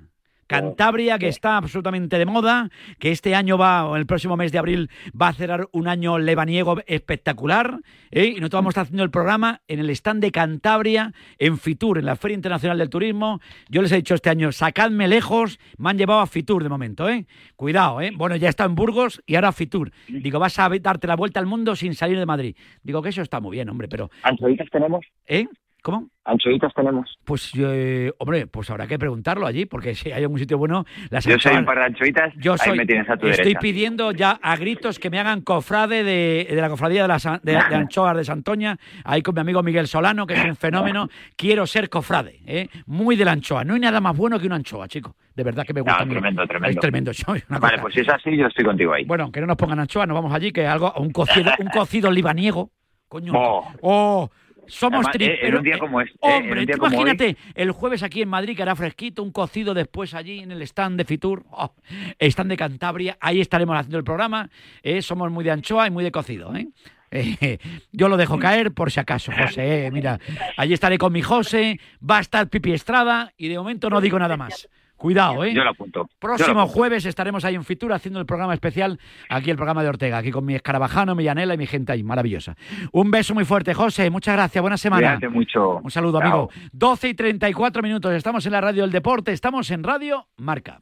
Cantabria, 0.49 1.19
que 1.19 1.27
está 1.27 1.57
absolutamente 1.57 2.17
de 2.17 2.25
moda, 2.25 2.71
que 2.97 3.11
este 3.11 3.35
año 3.35 3.55
va, 3.55 3.85
o 3.85 3.95
el 3.95 4.07
próximo 4.07 4.35
mes 4.35 4.51
de 4.51 4.57
abril, 4.57 4.89
va 5.09 5.27
a 5.27 5.33
cerrar 5.33 5.69
un 5.73 5.87
año 5.87 6.17
lebaniego 6.17 6.77
espectacular. 6.87 7.81
¿eh? 8.09 8.33
Y 8.35 8.39
nosotros 8.39 8.57
vamos 8.57 8.69
a 8.69 8.71
estar 8.71 8.83
haciendo 8.85 9.03
el 9.03 9.11
programa 9.11 9.61
en 9.67 9.79
el 9.79 9.91
stand 9.91 10.21
de 10.21 10.31
Cantabria, 10.31 11.13
en 11.37 11.59
Fitur, 11.59 11.99
en 11.99 12.05
la 12.05 12.15
Feria 12.15 12.33
Internacional 12.33 12.79
del 12.79 12.89
Turismo. 12.89 13.39
Yo 13.69 13.83
les 13.83 13.91
he 13.91 13.97
dicho 13.97 14.15
este 14.15 14.31
año, 14.31 14.51
sacadme 14.51 15.07
lejos, 15.07 15.59
me 15.77 15.91
han 15.91 15.99
llevado 15.99 16.21
a 16.21 16.25
Fitur 16.25 16.63
de 16.63 16.69
momento, 16.69 17.07
¿eh? 17.07 17.27
Cuidado, 17.55 18.01
¿eh? 18.01 18.11
Bueno, 18.15 18.35
ya 18.35 18.49
está 18.49 18.65
en 18.65 18.73
Burgos 18.73 19.21
y 19.27 19.35
ahora 19.35 19.49
a 19.49 19.51
Fitur. 19.51 19.91
Digo, 20.07 20.39
vas 20.39 20.57
a 20.57 20.67
darte 20.81 21.05
la 21.05 21.15
vuelta 21.15 21.39
al 21.39 21.45
mundo 21.45 21.75
sin 21.75 21.93
salir 21.93 22.17
de 22.17 22.25
Madrid. 22.25 22.55
Digo 22.81 23.03
que 23.03 23.09
eso 23.09 23.21
está 23.21 23.39
muy 23.39 23.57
bien, 23.57 23.69
hombre, 23.69 23.87
pero... 23.87 24.09
¿Anchoitas 24.23 24.67
tenemos? 24.71 25.05
¿Eh? 25.27 25.45
¿Cómo? 25.81 26.09
¿Anchoitas 26.25 26.73
tenemos? 26.75 27.17
Pues, 27.23 27.51
eh, 27.57 28.11
hombre, 28.19 28.45
pues 28.47 28.69
habrá 28.69 28.85
que 28.85 28.99
preguntarlo 28.99 29.47
allí, 29.47 29.65
porque 29.65 29.95
si 29.95 30.11
hay 30.11 30.21
algún 30.23 30.37
sitio 30.37 30.57
bueno, 30.57 30.85
las 31.09 31.23
Yo 31.25 31.39
soy 31.39 31.55
un 31.55 31.65
par 31.65 31.77
de 31.79 31.85
anchoitas, 31.85 32.33
Yo 32.37 32.55
soy, 32.57 32.73
ahí 32.73 32.77
me 32.77 32.85
tienes 32.85 33.09
a 33.09 33.17
tu 33.17 33.27
estoy 33.27 33.45
derecha. 33.45 33.59
pidiendo 33.59 34.11
ya 34.11 34.31
a 34.41 34.55
gritos 34.57 34.99
que 34.99 35.09
me 35.09 35.19
hagan 35.19 35.41
cofrade 35.41 36.03
de, 36.03 36.47
de 36.49 36.61
la 36.61 36.69
cofradía 36.69 37.01
de, 37.03 37.07
las, 37.07 37.23
de, 37.23 37.39
de 37.53 37.57
anchoas 37.75 38.15
de 38.17 38.25
Santoña, 38.25 38.77
ahí 39.05 39.21
con 39.21 39.33
mi 39.33 39.41
amigo 39.41 39.63
Miguel 39.63 39.87
Solano, 39.87 40.27
que 40.27 40.33
es 40.35 40.43
un 40.45 40.55
fenómeno. 40.55 41.07
Quiero 41.35 41.65
ser 41.65 41.89
cofrade, 41.89 42.41
¿eh? 42.45 42.67
muy 42.85 43.15
de 43.15 43.25
la 43.25 43.31
anchoa. 43.31 43.63
No 43.63 43.73
hay 43.73 43.79
nada 43.79 44.01
más 44.01 44.15
bueno 44.15 44.37
que 44.39 44.45
una 44.45 44.57
anchoa, 44.57 44.87
chico. 44.87 45.15
De 45.35 45.43
verdad 45.43 45.65
que 45.65 45.73
me 45.73 45.81
gusta. 45.81 46.03
No, 46.05 46.11
tremendo, 46.11 46.45
tremendo. 46.45 46.69
Es 46.69 46.79
tremendo. 46.81 47.11
una 47.49 47.59
Vale, 47.59 47.73
cosa- 47.77 47.81
pues 47.81 47.93
si 47.95 48.01
es 48.01 48.09
así, 48.09 48.35
yo 48.37 48.45
estoy 48.47 48.65
contigo 48.65 48.93
ahí. 48.93 49.05
Bueno, 49.05 49.31
que 49.31 49.39
no 49.41 49.47
nos 49.47 49.55
pongan 49.55 49.79
anchoa, 49.79 50.05
nos 50.05 50.15
vamos 50.15 50.33
allí, 50.33 50.51
que 50.51 50.67
algo, 50.67 50.93
un 50.97 51.11
cocido, 51.11 51.51
un 51.59 51.67
cocido 51.69 52.11
libaniego. 52.11 52.69
Coño. 53.07 53.33
Oh. 53.35 53.67
Oh, 53.81 54.29
somos 54.69 55.05
Además, 55.07 55.15
tri- 55.15 55.27
eh, 55.33 55.47
en 55.47 55.55
un 55.57 55.63
día 55.63 55.75
eh, 55.75 55.79
como 55.79 56.01
este, 56.01 56.17
Hombre, 56.21 56.65
día 56.65 56.75
hoy- 56.79 56.87
imagínate 56.93 57.37
el 57.55 57.71
jueves 57.71 58.03
aquí 58.03 58.21
en 58.21 58.29
Madrid 58.29 58.55
que 58.55 58.61
hará 58.61 58.75
fresquito, 58.75 59.21
un 59.23 59.31
cocido 59.31 59.73
después 59.73 60.13
allí 60.13 60.39
en 60.39 60.51
el 60.51 60.61
stand 60.61 60.97
de 60.97 61.05
Fitur, 61.05 61.45
oh, 61.51 61.73
stand 62.19 62.49
de 62.51 62.57
Cantabria, 62.57 63.17
ahí 63.19 63.41
estaremos 63.41 63.75
haciendo 63.77 63.97
el 63.97 64.03
programa. 64.03 64.49
eh, 64.83 65.01
somos 65.01 65.31
muy 65.31 65.43
de 65.43 65.51
anchoa 65.51 65.87
y 65.87 65.91
muy 65.91 66.03
de 66.03 66.11
cocido, 66.11 66.55
¿eh? 66.55 66.67
Eh, 67.11 67.57
yo 67.91 68.07
lo 68.07 68.17
dejo 68.17 68.37
caer 68.37 68.71
por 68.71 68.91
si 68.91 68.99
acaso, 68.99 69.31
José. 69.31 69.87
eh, 69.87 69.91
mira, 69.91 70.19
allí 70.57 70.73
estaré 70.73 70.97
con 70.99 71.11
mi 71.11 71.21
José, 71.23 71.79
va 72.07 72.17
a 72.17 72.21
estar 72.21 72.47
Pipi 72.49 72.71
Estrada 72.71 73.33
y 73.37 73.47
de 73.47 73.57
momento 73.57 73.89
no 73.89 73.99
digo 73.99 74.19
nada 74.19 74.37
más. 74.37 74.69
Cuidado, 74.99 75.45
¿eh? 75.45 75.53
Yo 75.53 75.63
lo 75.63 75.69
apunto. 75.69 75.99
Lo 76.01 76.09
Próximo 76.19 76.59
apunto. 76.59 76.73
jueves 76.73 77.05
estaremos 77.05 77.45
ahí 77.45 77.55
en 77.55 77.63
Fitur 77.63 77.93
haciendo 77.93 78.19
el 78.19 78.25
programa 78.25 78.53
especial, 78.53 78.99
aquí 79.29 79.49
el 79.49 79.55
programa 79.55 79.81
de 79.81 79.87
Ortega, 79.87 80.17
aquí 80.17 80.29
con 80.29 80.43
mi 80.45 80.55
escarabajano, 80.55 81.15
mi 81.15 81.23
Yanela 81.23 81.53
y 81.53 81.57
mi 81.57 81.67
gente 81.67 81.93
ahí, 81.93 82.03
maravillosa. 82.03 82.57
Un 82.91 83.09
beso 83.09 83.33
muy 83.33 83.45
fuerte, 83.45 83.73
José, 83.73 84.09
muchas 84.09 84.35
gracias, 84.35 84.61
buena 84.61 84.75
semana. 84.75 85.15
Cuídate 85.15 85.29
mucho. 85.29 85.77
Un 85.77 85.89
saludo, 85.89 86.19
Chao. 86.19 86.27
amigo. 86.29 86.49
12 86.73 87.07
y 87.07 87.13
34 87.13 87.81
minutos, 87.81 88.11
estamos 88.13 88.45
en 88.45 88.51
la 88.51 88.59
radio 88.59 88.81
del 88.81 88.91
deporte, 88.91 89.31
estamos 89.31 89.71
en 89.71 89.83
Radio 89.83 90.27
Marca. 90.35 90.81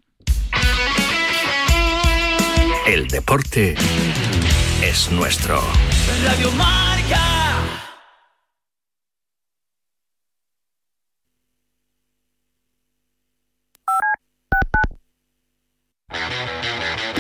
El 2.88 3.08
deporte 3.08 3.76
es 4.82 5.12
nuestro. 5.12 5.60
Radio 6.26 6.52
Marca. 6.54 7.37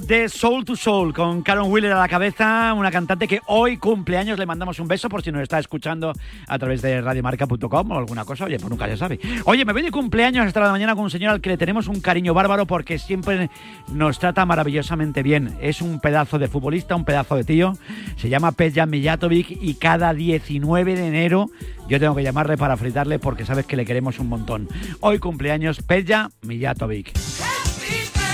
de 0.00 0.28
Soul 0.30 0.64
to 0.64 0.74
Soul 0.74 1.12
con 1.12 1.42
Karen 1.42 1.70
Wheeler 1.70 1.92
a 1.92 1.98
la 1.98 2.08
cabeza, 2.08 2.72
una 2.72 2.90
cantante 2.90 3.28
que 3.28 3.40
hoy 3.46 3.76
cumpleaños, 3.76 4.38
le 4.38 4.46
mandamos 4.46 4.78
un 4.78 4.88
beso 4.88 5.08
por 5.10 5.22
si 5.22 5.30
nos 5.30 5.42
está 5.42 5.58
escuchando 5.58 6.14
a 6.48 6.58
través 6.58 6.80
de 6.80 7.02
radiomarca.com 7.02 7.90
o 7.90 7.98
alguna 7.98 8.24
cosa, 8.24 8.46
oye, 8.46 8.58
pues 8.58 8.70
nunca 8.70 8.86
se 8.86 8.96
sabe. 8.96 9.20
Oye, 9.44 9.64
me 9.66 9.72
voy 9.72 9.82
de 9.82 9.90
cumpleaños 9.90 10.46
hasta 10.46 10.60
la 10.60 10.70
mañana 10.70 10.94
con 10.94 11.04
un 11.04 11.10
señor 11.10 11.32
al 11.32 11.40
que 11.42 11.50
le 11.50 11.56
tenemos 11.58 11.88
un 11.88 12.00
cariño 12.00 12.32
bárbaro 12.32 12.66
porque 12.66 12.98
siempre 12.98 13.50
nos 13.92 14.18
trata 14.18 14.46
maravillosamente 14.46 15.22
bien. 15.22 15.56
Es 15.60 15.82
un 15.82 16.00
pedazo 16.00 16.38
de 16.38 16.48
futbolista, 16.48 16.96
un 16.96 17.04
pedazo 17.04 17.36
de 17.36 17.44
tío, 17.44 17.76
se 18.16 18.30
llama 18.30 18.52
Peja 18.52 18.86
Mijatovic 18.86 19.50
y 19.50 19.74
cada 19.74 20.14
19 20.14 20.94
de 20.94 21.06
enero 21.06 21.50
yo 21.88 22.00
tengo 22.00 22.14
que 22.14 22.22
llamarle 22.22 22.56
para 22.56 22.78
fritarle 22.78 23.18
porque 23.18 23.44
sabes 23.44 23.66
que 23.66 23.76
le 23.76 23.84
queremos 23.84 24.18
un 24.18 24.28
montón. 24.28 24.68
Hoy 25.00 25.18
cumpleaños 25.18 25.82
Peja 25.82 26.30
Mijatovic. 26.42 27.12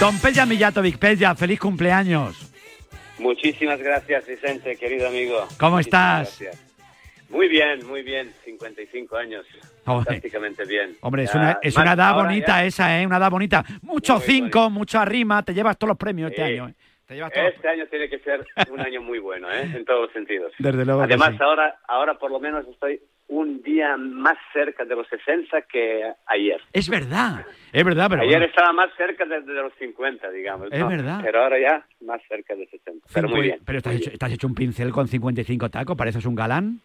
Don 0.01 0.17
Peja 0.21 0.47
Mijatovic, 0.47 0.97
Peja, 0.99 1.35
feliz 1.35 1.59
cumpleaños. 1.59 2.53
Muchísimas 3.19 3.81
gracias, 3.81 4.27
Vicente, 4.27 4.77
querido 4.77 5.09
amigo. 5.09 5.45
¿Cómo 5.59 5.77
Muchísimas 5.77 6.29
estás? 6.29 6.41
gracias. 6.41 6.65
Muy 7.31 7.49
bien, 7.49 7.85
muy 7.87 8.03
bien. 8.03 8.33
55 8.45 9.17
años. 9.17 9.45
Hombre. 9.85 10.05
Fantásticamente 10.05 10.65
bien. 10.67 10.97
Hombre, 11.01 11.25
es 11.25 11.35
una, 11.35 11.59
es 11.61 11.77
una 11.77 11.93
edad 11.95 12.15
bonita 12.15 12.61
ya- 12.61 12.65
esa, 12.65 13.01
¿eh? 13.01 13.07
Una 13.07 13.17
edad 13.17 13.31
bonita. 13.31 13.65
Mucho 13.83 14.21
cinco, 14.21 14.71
mucha 14.71 15.05
rima, 15.05 15.43
te 15.43 15.53
llevas 15.53 15.77
todos 15.77 15.89
los 15.89 15.99
premios 15.99 16.31
este 16.31 16.43
año. 16.45 16.69
¿eh? 16.69 16.75
Te 17.07 17.15
llevas 17.17 17.33
todos 17.33 17.47
los- 17.47 17.55
Este 17.57 17.69
año 17.69 17.87
tiene 17.89 18.09
que 18.09 18.19
ser 18.21 18.47
un 18.71 18.81
año 18.81 19.03
muy 19.03 19.19
bueno, 19.19 19.51
¿eh? 19.53 19.63
En 19.75 19.85
todos 19.85 20.03
los 20.03 20.13
sentidos. 20.13 20.53
Desde 20.59 20.85
luego 20.85 21.03
Además, 21.03 21.31
sí. 21.33 21.39
ahora, 21.41 21.77
ahora 21.89 22.15
por 22.19 22.31
lo 22.31 22.39
menos 22.39 22.65
estoy 22.69 23.01
un 23.29 23.63
día 23.63 23.97
más 23.97 24.37
cerca 24.53 24.85
de 24.85 24.97
los 24.97 25.07
60 25.09 25.63
que 25.63 26.13
ayer. 26.27 26.61
Es 26.73 26.89
verdad, 26.89 27.45
es 27.73 27.85
verdad, 27.85 28.07
pero 28.09 28.23
ayer 28.23 28.39
bueno, 28.39 28.47
estaba 28.47 28.73
más 28.73 28.91
cerca 28.97 29.25
de, 29.27 29.43
de 29.43 29.53
los 29.53 29.73
50, 29.79 30.31
digamos. 30.31 30.69
Es 30.73 30.81
¿no? 30.81 30.89
verdad. 30.89 31.21
Pero 31.23 31.43
ahora 31.43 31.59
ya 31.61 31.87
más 32.05 32.21
cerca 32.29 32.55
de 32.55 32.67
60. 32.67 33.07
Pero 33.13 33.29
muy 33.29 33.43
bien. 33.43 33.61
pero 33.65 33.79
estás 33.79 33.93
muy 33.93 34.01
hecho, 34.01 34.11
bien. 34.11 34.15
estás 34.15 34.33
hecho 34.33 34.47
un 34.47 34.55
pincel 34.55 34.91
con 34.91 35.09
55 35.09 35.69
tacos, 35.69 35.97
pareces 35.97 36.25
un 36.25 36.35
galán. 36.35 36.81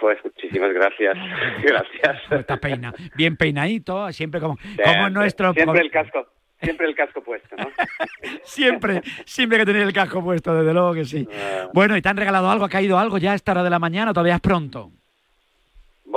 Pues 0.00 0.18
muchísimas 0.24 0.72
gracias. 0.72 1.16
Gracias. 1.62 2.18
Estás 2.30 2.58
peina, 2.60 2.94
bien 3.16 3.36
peinadito, 3.36 4.12
siempre 4.12 4.40
como, 4.40 4.56
como 4.56 4.68
Siempre, 4.76 5.10
nuestro... 5.10 5.52
Siempre 5.52 5.80
el 5.80 5.90
casco. 5.90 6.26
Siempre 6.60 6.86
el 6.86 6.94
casco 6.94 7.22
puesto, 7.22 7.56
¿no? 7.56 7.68
Siempre, 8.42 9.00
siempre 9.24 9.58
que 9.58 9.64
tener 9.64 9.82
el 9.82 9.92
casco 9.92 10.22
puesto, 10.22 10.54
desde 10.54 10.72
luego 10.72 10.92
que 10.92 11.04
sí. 11.04 11.26
Ah. 11.32 11.68
Bueno, 11.72 11.96
¿y 11.96 12.02
te 12.02 12.08
han 12.08 12.16
regalado 12.16 12.50
algo? 12.50 12.64
¿Ha 12.64 12.68
caído 12.68 12.98
algo 12.98 13.18
ya 13.18 13.32
a 13.32 13.34
esta 13.34 13.52
hora 13.52 13.62
de 13.62 13.70
la 13.70 13.78
mañana 13.78 14.10
o 14.10 14.14
todavía 14.14 14.34
es 14.34 14.40
pronto? 14.40 14.90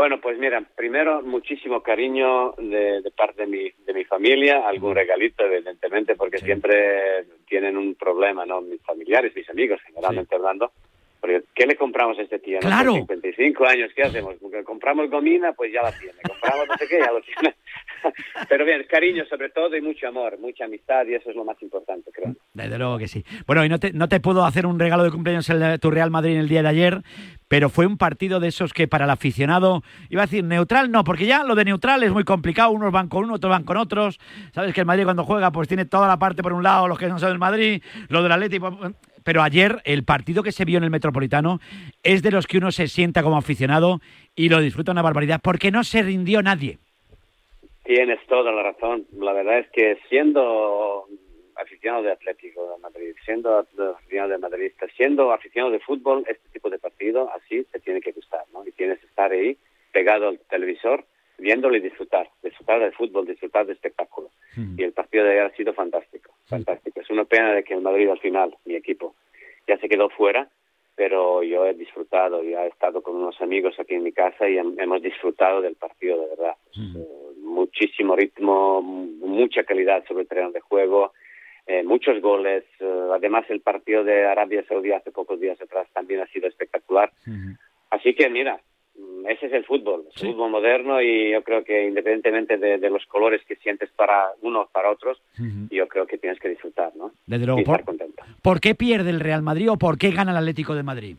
Bueno, 0.01 0.19
pues 0.19 0.39
mira, 0.39 0.59
primero 0.75 1.21
muchísimo 1.21 1.83
cariño 1.83 2.53
de, 2.57 3.03
de 3.03 3.11
parte 3.11 3.43
de 3.43 3.47
mi, 3.47 3.69
de 3.85 3.93
mi 3.93 4.03
familia, 4.03 4.67
algún 4.67 4.95
regalito 4.95 5.45
evidentemente, 5.45 6.15
porque 6.15 6.39
siempre 6.39 7.23
tienen 7.47 7.77
un 7.77 7.93
problema, 7.93 8.43
¿no? 8.43 8.61
Mis 8.61 8.81
familiares, 8.81 9.31
mis 9.35 9.47
amigos, 9.47 9.79
generalmente 9.85 10.33
hablando. 10.33 10.71
Porque, 11.19 11.43
¿qué 11.53 11.67
le 11.67 11.75
compramos 11.75 12.17
a 12.17 12.23
este 12.23 12.39
tío? 12.39 12.55
no? 12.63 12.67
Claro. 12.67 12.93
Con 12.93 13.01
55 13.01 13.63
años, 13.63 13.91
¿qué 13.95 14.01
hacemos? 14.01 14.37
Compramos 14.65 15.07
gomina, 15.11 15.53
pues 15.53 15.71
ya 15.71 15.83
la 15.83 15.91
tiene. 15.91 16.17
Compramos 16.27 16.67
no 16.67 16.77
sé 16.79 16.87
qué, 16.87 16.97
ya 16.97 17.11
lo 17.11 17.21
tiene. 17.21 17.55
Pero 18.49 18.65
bien, 18.65 18.85
cariño 18.89 19.25
sobre 19.29 19.49
todo 19.49 19.75
y 19.75 19.81
mucho 19.81 20.07
amor, 20.07 20.37
mucha 20.39 20.65
amistad 20.65 21.05
y 21.07 21.15
eso 21.15 21.29
es 21.29 21.35
lo 21.35 21.45
más 21.45 21.61
importante, 21.61 22.11
creo. 22.11 22.35
Desde 22.53 22.77
luego 22.77 22.97
que 22.97 23.07
sí. 23.07 23.23
Bueno, 23.45 23.63
y 23.65 23.69
no 23.69 23.79
te, 23.79 23.93
no 23.93 24.07
te 24.07 24.19
puedo 24.19 24.45
hacer 24.45 24.65
un 24.65 24.79
regalo 24.79 25.03
de 25.03 25.11
cumpleaños 25.11 25.47
de 25.47 25.79
tu 25.79 25.91
Real 25.91 26.11
Madrid 26.11 26.33
en 26.33 26.39
el 26.39 26.49
día 26.49 26.61
de 26.61 26.69
ayer, 26.69 27.01
pero 27.47 27.69
fue 27.69 27.85
un 27.85 27.97
partido 27.97 28.39
de 28.39 28.47
esos 28.47 28.73
que 28.73 28.87
para 28.87 29.05
el 29.05 29.11
aficionado, 29.11 29.83
iba 30.09 30.23
a 30.23 30.25
decir 30.25 30.43
neutral, 30.43 30.91
no, 30.91 31.03
porque 31.03 31.25
ya 31.25 31.43
lo 31.43 31.55
de 31.55 31.65
neutral 31.65 32.03
es 32.03 32.11
muy 32.11 32.23
complicado, 32.23 32.71
unos 32.71 32.91
van 32.91 33.09
con 33.09 33.25
uno, 33.25 33.35
otros 33.35 33.49
van 33.49 33.63
con 33.63 33.77
otros. 33.77 34.19
Sabes 34.53 34.73
que 34.73 34.81
el 34.81 34.87
Madrid 34.87 35.03
cuando 35.03 35.23
juega 35.23 35.51
pues 35.51 35.67
tiene 35.67 35.85
toda 35.85 36.07
la 36.07 36.17
parte 36.17 36.43
por 36.43 36.53
un 36.53 36.63
lado, 36.63 36.87
los 36.87 36.97
que 36.97 37.07
no 37.07 37.19
son 37.19 37.29
del 37.29 37.39
Madrid, 37.39 37.81
lo 38.09 38.23
del 38.23 38.31
Atlético. 38.31 38.77
Pero 39.23 39.43
ayer 39.43 39.81
el 39.85 40.03
partido 40.03 40.43
que 40.43 40.51
se 40.51 40.65
vio 40.65 40.77
en 40.77 40.83
el 40.83 40.89
Metropolitano 40.89 41.59
es 42.03 42.23
de 42.23 42.31
los 42.31 42.47
que 42.47 42.57
uno 42.57 42.71
se 42.71 42.87
sienta 42.87 43.21
como 43.21 43.37
aficionado 43.37 44.01
y 44.35 44.49
lo 44.49 44.59
disfruta 44.59 44.91
una 44.91 45.01
barbaridad, 45.01 45.41
porque 45.43 45.71
no 45.71 45.83
se 45.83 46.01
rindió 46.01 46.41
nadie. 46.41 46.79
Tienes 47.83 48.19
toda 48.27 48.51
la 48.51 48.63
razón. 48.63 49.07
La 49.17 49.33
verdad 49.33 49.59
es 49.59 49.69
que 49.71 49.97
siendo 50.09 51.07
aficionado 51.55 52.03
de 52.03 52.11
Atlético 52.11 52.71
de 52.71 52.81
Madrid, 52.81 53.15
siendo 53.25 53.57
aficionado 53.57 54.31
de 54.31 54.37
madridista, 54.37 54.87
siendo 54.95 55.31
aficionado 55.31 55.71
de 55.71 55.79
fútbol, 55.79 56.23
este 56.27 56.47
tipo 56.49 56.69
de 56.69 56.79
partido 56.79 57.29
así 57.33 57.63
te 57.71 57.79
tiene 57.79 58.01
que 58.01 58.11
gustar, 58.11 58.43
¿no? 58.53 58.65
Y 58.65 58.71
tienes 58.71 58.99
que 58.99 59.07
estar 59.07 59.31
ahí 59.31 59.57
pegado 59.91 60.29
al 60.29 60.39
televisor, 60.49 61.05
viéndolo 61.37 61.75
y 61.75 61.81
disfrutar, 61.81 62.29
disfrutar 62.43 62.79
del 62.79 62.93
fútbol, 62.93 63.25
disfrutar 63.25 63.65
del 63.65 63.75
espectáculo. 63.75 64.29
Y 64.77 64.83
el 64.83 64.91
partido 64.91 65.23
de 65.23 65.31
ayer 65.31 65.45
ha 65.45 65.55
sido 65.55 65.73
fantástico, 65.73 66.33
fantástico. 66.45 66.99
Es 66.99 67.09
una 67.09 67.23
pena 67.25 67.53
de 67.53 67.63
que 67.63 67.73
el 67.73 67.81
Madrid 67.81 68.09
al 68.09 68.19
final, 68.19 68.55
mi 68.65 68.75
equipo, 68.75 69.15
ya 69.67 69.77
se 69.77 69.87
quedó 69.87 70.09
fuera, 70.09 70.49
pero 71.03 71.41
yo 71.41 71.65
he 71.65 71.73
disfrutado, 71.73 72.43
ya 72.43 72.63
he 72.63 72.67
estado 72.67 73.01
con 73.01 73.15
unos 73.15 73.41
amigos 73.41 73.73
aquí 73.79 73.95
en 73.95 74.03
mi 74.03 74.11
casa 74.11 74.47
y 74.47 74.57
hem- 74.57 74.79
hemos 74.79 75.01
disfrutado 75.01 75.59
del 75.59 75.73
partido 75.75 76.21
de 76.21 76.27
verdad. 76.35 76.55
Eh, 76.95 77.07
muchísimo 77.41 78.15
ritmo, 78.15 78.83
mucha 78.83 79.63
calidad 79.63 80.05
sobre 80.07 80.21
el 80.21 80.27
terreno 80.27 80.51
de 80.51 80.59
juego, 80.59 81.11
eh, 81.65 81.81
muchos 81.83 82.21
goles. 82.21 82.63
eh, 82.79 83.09
además, 83.13 83.45
el 83.49 83.61
partido 83.61 84.03
de 84.03 84.25
Arabia 84.25 84.63
Saudí 84.67 84.91
hace 84.91 85.09
pocos 85.11 85.39
días 85.39 85.59
atrás 85.59 85.87
también 85.91 86.19
ha 86.21 86.27
sido 86.27 86.47
espectacular. 86.47 87.11
Así 87.89 88.13
que, 88.13 88.29
mira, 88.29 88.55
mm, 88.57 88.61
ese 89.27 89.45
es 89.47 89.53
el 89.53 89.65
fútbol, 89.65 90.05
el 90.15 90.33
fútbol 90.33 90.51
moderno 90.51 91.01
y 91.01 91.31
yo 91.31 91.43
creo 91.43 91.63
que 91.63 91.85
independientemente 91.85 92.57
de, 92.57 92.77
de 92.77 92.89
los 92.89 93.05
colores 93.05 93.41
que 93.47 93.55
sientes 93.57 93.89
para 93.91 94.31
unos 94.41 94.69
para 94.71 94.91
otros, 94.91 95.21
yo 95.69 95.87
creo 95.87 96.05
que 96.05 96.17
tienes 96.17 96.39
que 96.39 96.49
disfrutar, 96.49 96.95
¿no? 96.95 97.11
Desde 97.25 97.45
luego, 97.45 97.59
Y 97.59 97.63
estar 97.63 97.77
por, 97.77 97.85
contento. 97.85 98.23
¿por 98.41 98.59
qué 98.59 98.75
pierde 98.75 99.09
el 99.09 99.19
Real 99.19 99.41
Madrid 99.41 99.71
o 99.71 99.77
por 99.77 99.97
qué 99.97 100.11
gana 100.11 100.31
el 100.31 100.37
Atlético 100.37 100.75
de 100.75 100.83
Madrid? 100.83 101.15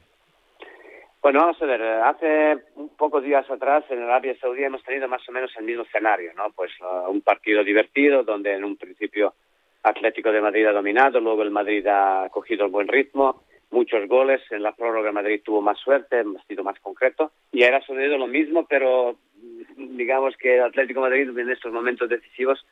Bueno, 1.22 1.38
vamos 1.40 1.62
a 1.62 1.66
ver, 1.66 1.80
hace 1.82 2.58
pocos 2.98 3.22
días 3.22 3.48
atrás 3.48 3.84
en 3.90 4.02
Arabia 4.02 4.34
Saudí 4.40 4.64
hemos 4.64 4.82
tenido 4.82 5.06
más 5.06 5.26
o 5.28 5.32
menos 5.32 5.52
el 5.56 5.64
mismo 5.64 5.84
escenario, 5.84 6.32
¿no? 6.34 6.50
Pues 6.54 6.72
uh, 6.80 7.08
un 7.08 7.20
partido 7.20 7.62
divertido 7.62 8.24
donde 8.24 8.54
en 8.54 8.64
un 8.64 8.76
principio 8.76 9.32
Atlético 9.84 10.32
de 10.32 10.40
Madrid 10.40 10.66
ha 10.66 10.72
dominado, 10.72 11.20
luego 11.20 11.42
el 11.42 11.52
Madrid 11.52 11.86
ha 11.86 12.28
cogido 12.30 12.64
el 12.64 12.72
buen 12.72 12.88
ritmo, 12.88 13.44
muchos 13.72 14.06
goles, 14.08 14.40
en 14.50 14.62
la 14.62 14.72
prórroga 14.76 15.10
Madrid 15.12 15.40
tuvo 15.44 15.60
más 15.60 15.78
suerte, 15.80 16.20
ha 16.20 16.46
sido 16.46 16.62
más 16.62 16.78
concreto 16.80 17.32
y 17.50 17.64
ha 17.64 17.80
sucedido 17.80 18.16
lo 18.18 18.26
mismo, 18.28 18.66
pero 18.68 19.16
mm, 19.76 19.96
digamos 19.96 20.36
que 20.36 20.56
el 20.56 20.62
Atlético 20.62 21.00
Madrid 21.00 21.36
en 21.36 21.50
estos 21.50 21.72
momentos 21.72 22.08
decisivos 22.08 22.64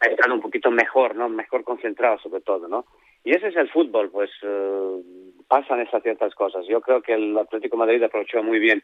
ha 0.00 0.06
estado 0.06 0.34
un 0.34 0.40
poquito 0.42 0.70
mejor, 0.70 1.14
¿no? 1.16 1.28
Mejor 1.28 1.64
concentrado 1.64 2.18
sobre 2.18 2.42
todo, 2.42 2.68
¿no? 2.68 2.84
Y 3.24 3.34
ese 3.34 3.48
es 3.48 3.56
el 3.56 3.68
fútbol, 3.70 4.10
pues 4.10 4.30
eh, 4.42 5.02
pasan 5.46 5.80
esas 5.80 6.02
ciertas 6.02 6.34
cosas. 6.34 6.66
Yo 6.66 6.80
creo 6.80 7.02
que 7.02 7.14
el 7.14 7.36
Atlético 7.38 7.76
Madrid 7.76 8.02
aprovechó 8.02 8.42
muy 8.42 8.58
bien 8.58 8.82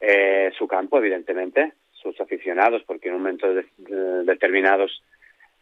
eh, 0.00 0.50
su 0.58 0.66
campo, 0.66 0.98
evidentemente, 0.98 1.72
sus 1.92 2.18
aficionados, 2.20 2.82
porque 2.86 3.08
en 3.08 3.14
un 3.16 3.20
momento 3.22 3.52
de- 3.52 3.66
de- 3.76 4.24
determinados 4.24 5.02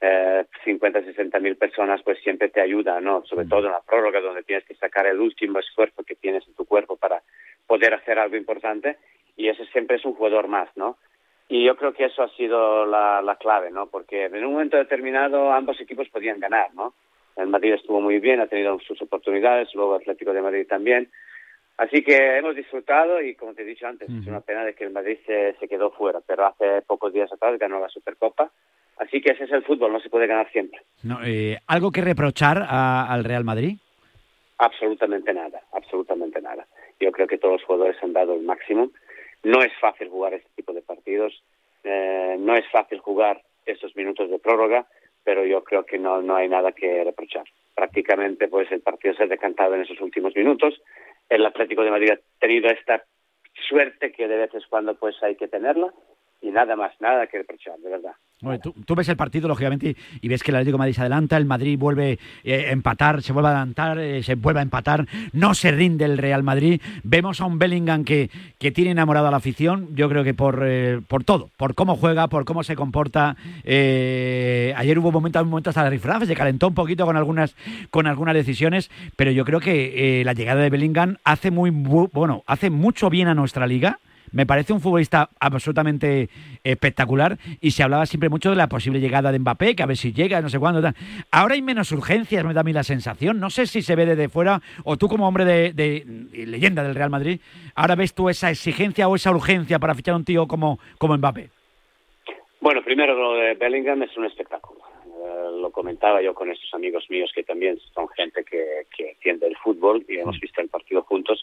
eh, 0.01 0.45
50, 0.65 1.03
60 1.03 1.39
mil 1.41 1.57
personas, 1.57 2.03
pues 2.03 2.19
siempre 2.23 2.49
te 2.49 2.61
ayuda, 2.61 3.01
¿no? 3.01 3.25
Sobre 3.25 3.47
todo 3.47 3.67
en 3.67 3.73
la 3.73 3.81
prórroga, 3.81 4.21
donde 4.21 4.43
tienes 4.43 4.65
que 4.65 4.75
sacar 4.75 5.07
el 5.07 5.21
último 5.21 5.59
esfuerzo 5.59 6.05
que 6.05 6.17
tienes 6.17 6.47
en 6.47 6.55
tu 6.55 6.67
cuerpo 6.67 6.97
para 6.97 7.23
poder 7.67 7.95
hacer 7.95 8.19
algo 8.19 8.37
importante, 8.37 8.99
y 9.37 9.49
ese 9.49 9.65
siempre 9.67 9.97
es 9.97 10.05
un 10.05 10.15
jugador 10.15 10.49
más, 10.49 10.69
¿no? 10.77 10.99
Y 11.49 11.65
yo 11.65 11.77
creo 11.77 11.93
que 11.93 12.07
eso 12.07 12.23
ha 12.23 12.29
sido 12.31 12.87
la, 12.87 13.23
la 13.23 13.37
clave, 13.37 13.71
¿no? 13.71 13.87
Porque 13.87 14.25
en 14.25 14.45
un 14.45 14.53
momento 14.53 14.77
determinado 14.77 15.53
ambos 15.53 15.81
equipos 15.81 16.09
podían 16.09 16.41
ganar, 16.41 16.75
¿no? 16.75 16.95
El 17.37 17.49
Madrid 17.49 17.75
estuvo 17.75 18.01
muy 18.01 18.19
bien, 18.19 18.41
ha 18.41 18.47
tenido 18.47 18.79
sus 18.81 19.01
oportunidades, 19.03 19.75
luego 19.75 19.95
Atlético 19.95 20.33
de 20.33 20.43
Madrid 20.43 20.67
también. 20.67 21.11
Así 21.77 22.03
que 22.03 22.39
hemos 22.39 22.57
disfrutado 22.57 23.21
y, 23.21 23.35
como 23.35 23.53
te 23.53 23.63
he 23.63 23.67
dicho 23.67 23.87
antes, 23.87 24.09
es 24.09 24.27
una 24.27 24.41
pena 24.41 24.65
de 24.65 24.75
que 24.75 24.85
el 24.85 24.93
Madrid 24.93 25.19
se, 25.27 25.55
se 25.61 25.69
quedó 25.69 25.91
fuera, 25.91 26.21
pero 26.27 26.47
hace 26.47 26.81
pocos 26.83 27.13
días 27.13 27.31
atrás 27.31 27.59
ganó 27.59 27.79
la 27.79 27.91
Supercopa. 27.91 28.51
Así 28.99 29.21
que 29.21 29.33
ese 29.33 29.45
es 29.45 29.53
el 29.53 29.63
fútbol, 29.65 29.93
no 29.93 30.01
se 30.01 30.09
puede 30.11 30.27
ganar 30.27 30.51
siempre. 30.53 30.81
No, 31.03 31.19
eh, 31.25 31.59
¿Algo 31.67 31.91
que 31.93 32.01
reprochar 32.01 32.59
a- 32.67 33.13
al 33.13 33.25
Real 33.25 33.45
Madrid? 33.45 33.77
Absolutamente 34.59 35.35
nada, 35.35 35.61
absolutamente 35.73 36.41
nada. 36.41 36.67
Yo 36.99 37.13
creo 37.13 37.27
que 37.27 37.37
todos 37.39 37.55
los 37.61 37.65
jugadores 37.65 37.97
han 38.03 38.15
dado 38.15 38.35
el 38.35 38.43
máximo. 38.43 38.91
No 39.45 39.63
es 39.63 39.73
fácil 39.81 40.09
jugar 40.09 40.33
este 40.35 40.49
tipo 40.57 40.73
de 40.73 40.81
partidos, 40.83 41.43
eh, 41.85 42.37
no 42.39 42.55
es 42.57 42.65
fácil 42.71 42.99
jugar 43.01 43.43
estos 43.67 43.95
minutos 43.97 44.31
de 44.31 44.39
prórroga, 44.39 44.87
pero 45.25 45.45
yo 45.45 45.63
creo 45.63 45.85
que 45.85 45.99
no, 45.99 46.23
no 46.23 46.37
hay 46.37 46.49
nada 46.49 46.73
que 46.73 47.05
reprochar. 47.05 47.45
Prácticamente 47.75 48.49
pues 48.49 48.71
el 48.73 48.81
partido 48.81 49.15
se 49.15 49.25
ha 49.25 49.27
decantado 49.27 49.75
en 49.75 49.83
esos 49.83 50.01
últimos 50.01 50.35
minutos. 50.35 50.81
El 51.29 51.45
Atlético 51.45 51.83
de 51.83 51.91
Madrid 51.91 52.11
ha 52.13 52.19
tenido 52.41 52.71
esta 52.71 53.05
suerte 53.69 54.13
que 54.13 54.27
de 54.27 54.37
vez 54.39 54.55
en 54.55 54.63
cuando 54.71 54.95
pues 54.95 55.23
hay 55.23 55.37
que 55.37 55.49
tenerla 55.49 55.93
y 56.41 56.51
nada 56.51 56.77
más, 56.77 56.99
nada 57.01 57.27
que 57.27 57.39
reprochar, 57.39 57.79
de 57.79 57.91
verdad. 57.91 58.15
Tú, 58.85 58.95
ves 58.95 59.09
el 59.09 59.17
partido, 59.17 59.49
lógicamente, 59.49 59.97
y, 60.21 60.29
ves 60.29 60.43
que 60.43 60.51
el 60.51 60.57
Atlético 60.57 60.77
Madrid 60.77 60.95
se 60.95 61.01
adelanta, 61.01 61.39
el 61.39 61.47
Madrid 61.47 61.79
vuelve 61.79 62.19
eh, 62.45 62.67
a 62.69 62.71
empatar, 62.71 63.23
se 63.23 63.33
vuelve 63.33 63.49
a 63.49 63.53
adelantar, 63.53 63.99
eh, 63.99 64.23
se 64.23 64.35
vuelve 64.35 64.61
a 64.61 64.63
empatar, 64.63 65.07
no 65.33 65.55
se 65.55 65.71
rinde 65.73 66.05
el 66.05 66.19
Real 66.19 66.43
Madrid. 66.43 66.81
Vemos 67.03 67.41
a 67.41 67.47
un 67.47 67.59
Bellingham 67.59 68.05
que, 68.05 68.31
que 68.59 68.71
tiene 68.71 68.91
enamorado 68.91 69.29
a 69.29 69.31
la 69.31 69.39
afición, 69.39 69.89
yo 69.97 70.11
creo 70.11 70.23
que 70.23 70.35
por, 70.35 70.63
eh, 70.67 71.01
por 71.09 71.25
todo, 71.25 71.49
por 71.57 71.75
cómo 71.75 71.97
juega, 71.97 72.29
por 72.29 72.45
cómo 72.45 72.63
se 72.63 72.77
comporta. 72.77 73.37
Eh, 73.65 74.75
ayer 74.77 74.99
hubo 74.99 75.11
momentos, 75.11 75.45
momentos 75.47 75.75
hasta 75.77 75.89
de 75.89 76.27
se 76.27 76.35
calentó 76.35 76.69
un 76.69 76.75
poquito 76.75 77.07
con 77.07 77.17
algunas, 77.17 77.55
con 77.89 78.07
algunas 78.07 78.35
decisiones, 78.35 78.91
pero 79.17 79.31
yo 79.31 79.47
creo 79.47 79.61
que 79.61 80.21
eh, 80.21 80.25
la 80.25 80.35
llegada 80.35 80.61
de 80.61 80.69
Bellingham 80.69 81.17
hace, 81.25 81.51
muy, 81.51 81.71
bu- 81.71 82.11
bueno, 82.13 82.43
hace 82.47 82.69
mucho 82.69 83.09
bien 83.09 83.29
a 83.29 83.35
nuestra 83.35 83.67
liga. 83.67 83.99
Me 84.37 84.45
parece 84.45 84.75
un 84.75 84.83
futbolista 84.83 85.31
absolutamente 85.41 86.29
espectacular 86.63 87.39
y 87.59 87.71
se 87.71 87.83
hablaba 87.83 88.05
siempre 88.05 88.29
mucho 88.29 88.51
de 88.51 88.57
la 88.57 88.69
posible 88.69 89.01
llegada 89.01 89.33
de 89.33 89.39
Mbappé, 89.39 89.75
que 89.75 89.83
a 89.83 89.87
ver 89.87 89.97
si 89.97 90.13
llega, 90.13 90.43
no 90.43 90.51
sé 90.51 90.59
cuándo. 90.59 90.83
Tal. 90.83 90.95
Ahora 91.31 91.55
hay 91.55 91.63
menos 91.63 91.91
urgencias, 91.91 92.45
me 92.45 92.53
da 92.53 92.61
a 92.61 92.63
mí 92.63 92.75
la 92.75 92.83
sensación. 92.83 93.41
No 93.41 93.49
sé 93.49 93.67
si 93.67 93.81
se 93.81 93.97
ve 93.97 94.05
desde 94.05 94.29
fuera 94.29 94.61
o 94.85 94.99
tú 94.99 95.09
como 95.09 95.27
hombre 95.27 95.47
de, 95.47 96.05
leyenda 96.35 96.83
del 96.83 96.95
Real 96.95 97.09
Madrid, 97.09 97.41
ahora 97.75 97.95
ves 97.95 98.13
tú 98.13 98.29
esa 98.29 98.51
exigencia 98.51 99.09
o 99.09 99.17
esa 99.17 99.31
urgencia 99.31 99.79
para 99.79 99.95
fichar 99.95 100.13
a 100.13 100.19
un 100.19 100.27
tío 100.27 100.47
como, 100.47 100.79
como 100.99 101.17
Mbappé. 101.17 101.49
Bueno, 102.61 102.83
primero 102.85 103.15
lo 103.15 103.37
de 103.37 103.55
Bellingham 103.55 104.03
es 104.03 104.15
un 104.19 104.27
espectáculo. 104.27 104.81
Eh, 105.07 105.61
lo 105.63 105.71
comentaba 105.71 106.21
yo 106.21 106.35
con 106.35 106.51
estos 106.51 106.75
amigos 106.75 107.07
míos 107.09 107.33
que 107.35 107.43
también 107.43 107.79
son 107.95 108.07
gente 108.11 108.45
que, 108.45 108.83
que 108.95 109.13
entiende 109.13 109.47
el 109.47 109.57
fútbol 109.57 110.05
y 110.07 110.19
hemos 110.19 110.39
visto 110.39 110.61
el 110.61 110.69
partido 110.69 111.01
juntos 111.05 111.43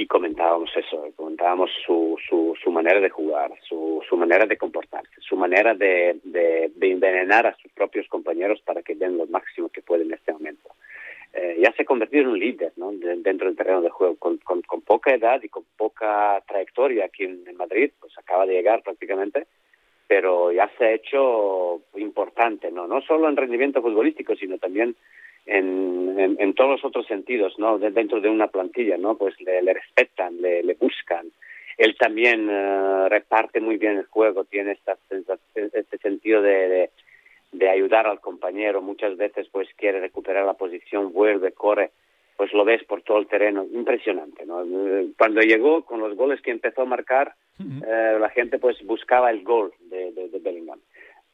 y 0.00 0.06
comentábamos 0.06 0.70
eso, 0.76 1.08
comentábamos 1.16 1.70
su, 1.84 2.16
su, 2.28 2.56
su 2.62 2.70
manera 2.70 3.00
de 3.00 3.10
jugar, 3.10 3.52
su, 3.68 4.00
su 4.08 4.16
manera 4.16 4.46
de 4.46 4.56
comportarse, 4.56 5.20
su 5.20 5.36
manera 5.36 5.74
de, 5.74 6.20
de, 6.22 6.70
envenenar 6.80 7.48
a 7.48 7.56
sus 7.56 7.70
propios 7.72 8.06
compañeros 8.06 8.60
para 8.64 8.82
que 8.82 8.94
den 8.94 9.18
lo 9.18 9.26
máximo 9.26 9.68
que 9.68 9.82
pueden 9.82 10.06
en 10.06 10.14
este 10.14 10.32
momento. 10.32 10.70
Eh, 11.32 11.60
ya 11.62 11.72
se 11.72 11.82
ha 11.82 11.84
convertido 11.84 12.22
en 12.22 12.28
un 12.28 12.38
líder 12.38 12.72
¿no? 12.76 12.92
De- 12.92 13.16
dentro 13.16 13.48
del 13.48 13.56
terreno 13.56 13.82
de 13.82 13.90
juego, 13.90 14.16
con, 14.16 14.38
con, 14.38 14.62
con 14.62 14.80
poca 14.82 15.12
edad 15.12 15.42
y 15.42 15.48
con 15.48 15.64
poca 15.76 16.42
trayectoria 16.46 17.06
aquí 17.06 17.24
en, 17.24 17.42
en 17.46 17.56
Madrid, 17.56 17.90
pues 18.00 18.16
acaba 18.16 18.46
de 18.46 18.54
llegar 18.54 18.82
prácticamente 18.82 19.46
pero 20.06 20.50
ya 20.52 20.70
se 20.78 20.84
ha 20.86 20.92
hecho 20.92 21.82
importante, 21.96 22.72
¿no? 22.72 22.86
No 22.86 23.02
solo 23.02 23.28
en 23.28 23.36
rendimiento 23.36 23.82
futbolístico, 23.82 24.34
sino 24.36 24.56
también 24.56 24.96
en, 25.48 26.14
en, 26.18 26.36
en 26.38 26.54
todos 26.54 26.70
los 26.70 26.84
otros 26.84 27.06
sentidos, 27.06 27.58
¿no? 27.58 27.78
De- 27.78 27.90
dentro 27.90 28.20
de 28.20 28.28
una 28.28 28.48
plantilla, 28.48 28.96
¿no? 28.96 29.16
Pues 29.16 29.40
le, 29.40 29.62
le 29.62 29.74
respetan, 29.74 30.40
le, 30.40 30.62
le 30.62 30.74
buscan. 30.74 31.26
Él 31.76 31.96
también 31.96 32.48
eh, 32.50 33.08
reparte 33.08 33.60
muy 33.60 33.76
bien 33.78 33.96
el 33.98 34.06
juego, 34.06 34.44
tiene 34.44 34.72
esta 34.72 34.96
este 35.54 35.98
sentido 35.98 36.42
de, 36.42 36.68
de, 36.68 36.90
de 37.52 37.68
ayudar 37.70 38.06
al 38.06 38.20
compañero. 38.20 38.82
Muchas 38.82 39.16
veces, 39.16 39.48
pues, 39.50 39.68
quiere 39.76 40.00
recuperar 40.00 40.44
la 40.44 40.54
posición, 40.54 41.12
vuelve, 41.12 41.52
corre, 41.52 41.90
pues 42.36 42.52
lo 42.52 42.64
ves 42.64 42.84
por 42.84 43.02
todo 43.02 43.18
el 43.18 43.26
terreno. 43.26 43.64
Impresionante, 43.72 44.44
¿no? 44.44 44.64
Cuando 45.16 45.40
llegó, 45.40 45.84
con 45.84 46.00
los 46.00 46.14
goles 46.16 46.40
que 46.40 46.50
empezó 46.50 46.82
a 46.82 46.86
marcar, 46.96 47.34
eh, 47.60 48.16
la 48.20 48.28
gente 48.30 48.58
pues 48.60 48.76
buscaba 48.84 49.30
el 49.30 49.42
gol 49.42 49.72
de, 49.90 50.12
de 50.12 50.38
Bellingham 50.38 50.78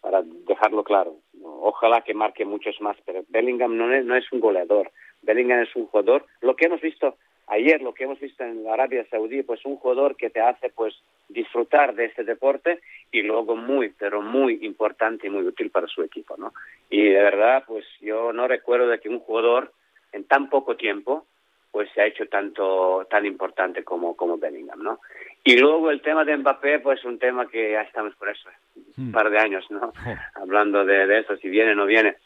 para 0.05 0.23
dejarlo 0.23 0.85
claro 0.85 1.17
ojalá 1.43 2.03
que 2.03 2.13
marque 2.13 2.45
muchos 2.45 2.79
más 2.81 2.97
pero 3.07 3.25
Bellingham 3.29 3.77
no 3.77 3.93
es, 3.93 4.05
no 4.05 4.15
es 4.15 4.31
un 4.33 4.41
goleador. 4.41 4.91
Bellingham 5.23 5.61
es 5.61 5.75
un 5.75 5.87
jugador. 5.87 6.27
Lo 6.43 6.55
que 6.55 6.67
hemos 6.67 6.83
visto 6.83 7.17
ayer 7.47 7.83
lo 7.83 7.93
que 7.95 8.05
hemos 8.05 8.21
visto 8.21 8.45
en 8.45 8.67
Arabia 8.67 9.07
Saudí 9.11 9.43
pues 9.43 9.65
un 9.65 9.77
jugador 9.77 10.17
que 10.17 10.31
te 10.31 10.41
hace 10.41 10.71
pues 10.71 10.95
disfrutar 11.29 11.95
de 11.95 12.07
este 12.07 12.25
deporte 12.25 12.81
y 13.13 13.23
luego 13.23 13.57
muy 13.57 13.91
pero 13.91 14.23
muy 14.23 14.59
importante 14.63 15.27
y 15.27 15.31
muy 15.31 15.43
útil 15.43 15.71
para 15.71 15.87
su 15.87 16.03
equipo 16.03 16.37
no 16.39 16.55
y 16.89 17.03
de 17.03 17.23
verdad 17.23 17.65
pues 17.67 17.85
yo 18.01 18.33
no 18.33 18.49
recuerdo 18.49 18.89
de 18.89 18.99
que 18.99 19.11
un 19.11 19.21
jugador 19.21 19.73
en 20.13 20.25
tan 20.25 20.49
poco 20.49 20.77
tiempo 20.77 21.27
pues 21.75 21.91
se 21.93 22.01
ha 22.01 22.07
hecho 22.07 22.27
tanto 22.29 23.05
tan 23.11 23.27
importante 23.27 23.83
como 23.83 24.15
como 24.17 24.39
Bellingham 24.39 24.81
no 24.81 25.01
y 25.43 25.57
luego 25.59 25.91
el 25.91 26.01
tema 26.01 26.25
de 26.25 26.37
Mbappé, 26.39 26.79
pues 26.79 27.05
un 27.05 27.19
tema 27.19 27.47
que 27.49 27.73
ya 27.73 27.83
estamos 27.83 28.15
por 28.15 28.31
eso, 28.31 28.49
un 28.97 29.13
par 29.13 29.29
de 29.29 29.39
años, 29.39 29.71
¿no? 29.71 29.93
Hablando 30.37 30.87
de, 30.87 31.07
de 31.07 31.19
eso, 31.19 31.37
si 31.37 31.51
viene 31.51 31.73
o 31.73 31.75
no 31.75 31.85
viene. 31.85 32.17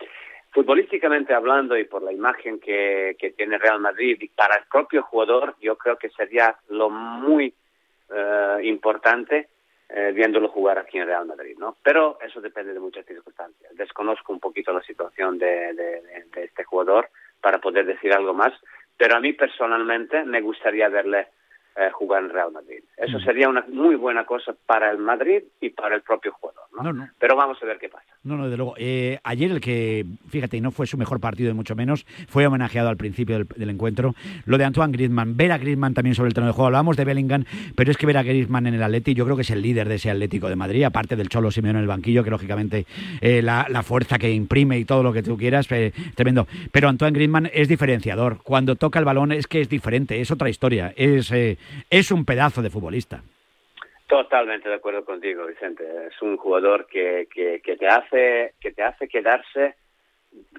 Futbolísticamente 0.52 1.34
hablando 1.34 1.76
y 1.76 1.82
por 1.84 2.02
la 2.02 2.12
imagen 2.12 2.60
que, 2.60 3.16
que 3.18 3.30
tiene 3.30 3.58
Real 3.58 3.80
Madrid 3.80 4.18
y 4.20 4.28
para 4.28 4.54
el 4.56 4.64
propio 4.70 5.02
jugador, 5.02 5.56
yo 5.60 5.76
creo 5.76 5.96
que 5.96 6.10
sería 6.10 6.56
lo 6.68 6.90
muy 6.90 7.52
eh, 8.10 8.58
importante 8.62 9.48
eh, 9.88 10.12
viéndolo 10.14 10.48
jugar 10.48 10.78
aquí 10.78 10.98
en 10.98 11.06
Real 11.06 11.26
Madrid, 11.26 11.56
¿no? 11.58 11.76
Pero 11.82 12.18
eso 12.24 12.40
depende 12.40 12.72
de 12.72 12.80
muchas 12.80 13.04
circunstancias. 13.04 13.74
Desconozco 13.76 14.32
un 14.32 14.38
poquito 14.40 14.72
la 14.72 14.82
situación 14.82 15.38
de, 15.38 15.72
de, 15.74 16.02
de- 16.02 16.24
de 16.34 16.44
este 16.44 16.62
jugador 16.64 17.08
para 17.40 17.58
poder 17.58 17.84
decir 17.86 18.12
algo 18.12 18.32
más, 18.34 18.52
pero 18.98 19.16
a 19.16 19.20
mí 19.20 19.32
personalmente 19.32 20.24
me 20.24 20.42
gustaría 20.42 20.88
verle 20.88 21.28
eh, 21.78 21.90
jugar 21.92 22.24
en 22.24 22.30
Real 22.30 22.52
Madrid. 22.52 22.80
Eso 22.96 23.20
sería 23.20 23.48
una 23.48 23.64
muy 23.68 23.94
buena 23.94 24.24
cosa 24.24 24.54
para 24.66 24.90
el 24.90 24.98
Madrid 24.98 25.42
y 25.60 25.70
para 25.70 25.94
el 25.94 26.02
propio 26.02 26.32
jugador, 26.32 26.64
¿no? 26.76 26.82
No, 26.82 26.92
no. 26.92 27.08
Pero 27.18 27.36
vamos 27.36 27.56
a 27.62 27.66
ver 27.66 27.78
qué 27.78 27.88
pasa. 27.88 28.04
No, 28.24 28.36
no, 28.36 28.44
desde 28.44 28.56
luego. 28.56 28.74
Eh, 28.76 29.18
ayer 29.22 29.50
el 29.50 29.60
que, 29.60 30.04
fíjate, 30.28 30.56
y 30.56 30.60
no 30.60 30.72
fue 30.72 30.86
su 30.86 30.98
mejor 30.98 31.20
partido, 31.20 31.50
y 31.50 31.54
mucho 31.54 31.76
menos, 31.76 32.04
fue 32.28 32.46
homenajeado 32.46 32.88
al 32.88 32.96
principio 32.96 33.38
del, 33.38 33.46
del 33.48 33.70
encuentro. 33.70 34.14
Lo 34.44 34.58
de 34.58 34.64
Antoine 34.64 34.92
Griezmann, 34.92 35.36
ver 35.36 35.52
a 35.52 35.58
Griezmann 35.58 35.94
también 35.94 36.14
sobre 36.14 36.28
el 36.28 36.34
terreno 36.34 36.48
de 36.48 36.54
juego. 36.54 36.66
Hablábamos 36.66 36.96
de 36.96 37.04
Bellingham, 37.04 37.44
pero 37.76 37.90
es 37.90 37.96
que 37.96 38.06
ver 38.06 38.18
a 38.18 38.22
Griezmann 38.22 38.66
en 38.66 38.74
el 38.74 38.82
Atleti, 38.82 39.14
yo 39.14 39.24
creo 39.24 39.36
que 39.36 39.42
es 39.42 39.50
el 39.50 39.62
líder 39.62 39.88
de 39.88 39.94
ese 39.94 40.10
Atlético 40.10 40.48
de 40.48 40.56
Madrid, 40.56 40.82
aparte 40.84 41.16
del 41.16 41.28
Cholo 41.28 41.50
Simeone 41.50 41.78
en 41.78 41.82
el 41.82 41.88
banquillo, 41.88 42.24
que 42.24 42.30
lógicamente 42.30 42.86
eh, 43.20 43.42
la, 43.42 43.66
la 43.68 43.82
fuerza 43.82 44.18
que 44.18 44.30
imprime 44.30 44.78
y 44.78 44.84
todo 44.84 45.02
lo 45.02 45.12
que 45.12 45.22
tú 45.22 45.36
quieras, 45.36 45.68
tremendo. 46.14 46.46
Pero 46.72 46.88
Antoine 46.88 47.14
Griezmann 47.14 47.48
es 47.52 47.68
diferenciador. 47.68 48.38
Cuando 48.42 48.76
toca 48.76 48.98
el 48.98 49.04
balón 49.04 49.32
es 49.32 49.46
que 49.46 49.60
es 49.60 49.68
diferente, 49.68 50.20
es 50.20 50.30
otra 50.30 50.48
historia. 50.48 50.92
Es, 50.96 51.30
es 51.90 52.10
un 52.10 52.24
pedazo 52.24 52.62
de 52.62 52.70
futbolista. 52.70 53.22
Totalmente 54.06 54.68
de 54.68 54.76
acuerdo 54.76 55.04
contigo, 55.04 55.46
Vicente. 55.46 55.84
Es 56.06 56.22
un 56.22 56.36
jugador 56.36 56.86
que, 56.86 57.28
que, 57.32 57.60
que 57.60 57.76
te 57.76 57.86
hace 57.86 58.54
que 58.60 58.72
te 58.72 58.82
hace 58.82 59.06
quedarse 59.06 59.74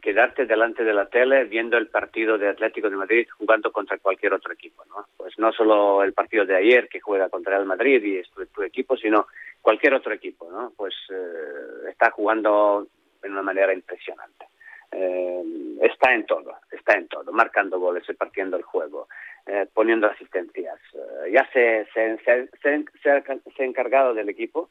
quedarte 0.01 0.45
delante 0.45 0.84
de 0.84 0.93
la 0.93 1.07
tele 1.07 1.45
viendo 1.45 1.78
el 1.78 1.88
partido 1.88 2.38
de 2.38 2.49
Atlético 2.49 2.89
de 2.89 2.95
Madrid 2.95 3.28
jugando 3.38 3.72
contra 3.72 3.97
cualquier 3.97 4.34
otro 4.34 4.53
equipo, 4.53 4.84
¿no? 4.86 5.05
Pues 5.18 5.38
no 5.38 5.51
solo 5.51 6.03
el 6.03 6.14
partido 6.14 6.45
de 6.45 6.55
ayer 6.55 6.88
que 6.89 6.99
juega 6.99 7.30
contra 7.30 7.57
el 7.57 7.66
Madrid 7.66 8.03
y 8.03 8.18
es 8.18 8.30
tu, 8.32 8.64
equipo, 8.64 8.97
sino 8.97 9.28
cualquier 9.62 9.93
otro 9.93 10.14
equipo, 10.14 10.49
¿no? 10.49 10.74
Pues 10.76 10.93
eh, 11.10 11.89
está 11.89 12.12
jugando 12.12 12.88
de 13.22 13.30
una 13.30 13.41
manera 13.41 13.74
impresionante. 13.74 14.45
Eh, 14.91 15.43
está 15.81 16.13
en 16.13 16.25
todo, 16.25 16.53
está 16.71 16.97
en 16.97 17.07
todo, 17.07 17.31
marcando 17.31 17.79
goles, 17.79 18.05
repartiendo 18.07 18.57
el 18.57 18.63
juego, 18.63 19.07
eh, 19.45 19.67
poniendo 19.73 20.07
asistencias. 20.07 20.79
Eh, 20.93 21.31
ya 21.31 21.47
se, 21.53 21.85
se, 21.93 22.17
se, 22.17 22.49
se, 22.61 23.09
ha 23.11 23.23
se 23.23 23.63
ha 23.63 23.65
encargado 23.65 24.13
del 24.13 24.29
equipo, 24.29 24.69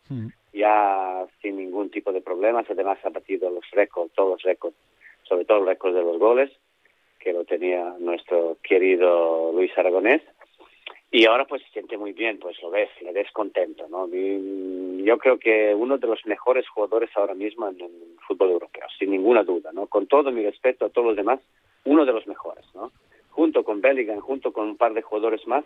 ya 0.53 1.25
sin 1.41 1.57
ningún 1.57 1.91
tipo 1.91 2.13
de 2.13 2.21
problemas. 2.21 2.67
Además, 2.69 2.99
ha 3.05 3.11
batido 3.11 3.51
los 3.51 3.71
récords, 3.71 4.13
todos 4.15 4.31
los 4.31 4.43
récords, 4.43 4.77
sobre 5.23 5.45
todo 5.45 5.59
el 5.61 5.67
récord 5.67 5.95
de 5.95 6.03
los 6.03 6.19
goles, 6.19 6.51
que 7.21 7.33
lo 7.33 7.45
tenía 7.45 7.95
nuestro 7.99 8.59
querido 8.63 9.53
Luis 9.53 9.77
Aragonés. 9.77 10.23
Y 11.11 11.25
ahora 11.27 11.47
pues 11.47 11.63
se 11.63 11.71
siente 11.71 11.97
muy 11.97 12.13
bien, 12.13 12.39
pues 12.39 12.61
lo 12.63 12.71
ves, 12.71 12.91
le 13.01 13.13
ves 13.13 13.31
contento, 13.33 13.87
¿no? 13.89 14.09
Y 14.13 15.03
yo 15.05 15.17
creo 15.19 15.39
que 15.39 15.75
uno 15.75 15.97
de 15.97 16.07
los 16.07 16.25
mejores 16.27 16.69
jugadores 16.69 17.11
ahora 17.15 17.35
mismo 17.35 17.69
en 17.69 17.81
el 17.81 17.91
fútbol 18.27 18.51
europeo, 18.51 18.87
sin 18.99 19.11
ninguna 19.11 19.43
duda, 19.43 19.73
¿no? 19.73 19.87
Con 19.87 20.07
todo 20.07 20.31
mi 20.31 20.45
respeto 20.45 20.85
a 20.85 20.91
todos 20.91 21.09
los 21.09 21.17
demás, 21.17 21.41
uno 21.85 22.05
de 22.05 22.13
los 22.13 22.27
mejores, 22.27 22.65
¿no? 22.75 22.93
Junto 23.31 23.65
con 23.65 23.81
Bellingham, 23.81 24.21
junto 24.21 24.53
con 24.53 24.69
un 24.69 24.77
par 24.77 24.93
de 24.93 25.03
jugadores 25.03 25.47
más, 25.47 25.65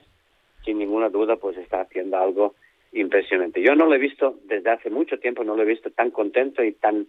sin 0.65 0.79
ninguna 0.79 1.09
duda 1.09 1.37
pues 1.37 1.57
está 1.57 1.81
haciendo 1.81 2.19
algo 2.19 2.55
impresionante. 2.93 3.63
Yo 3.63 3.75
no 3.75 3.87
lo 3.87 3.95
he 3.95 3.99
visto 3.99 4.37
desde 4.45 4.71
hace 4.71 4.91
mucho 4.91 5.19
tiempo, 5.19 5.43
no 5.43 5.57
lo 5.57 5.63
he 5.63 5.67
visto 5.67 5.91
tan 5.91 6.11
contento 6.11 6.63
y 6.63 6.73
tan 6.73 7.09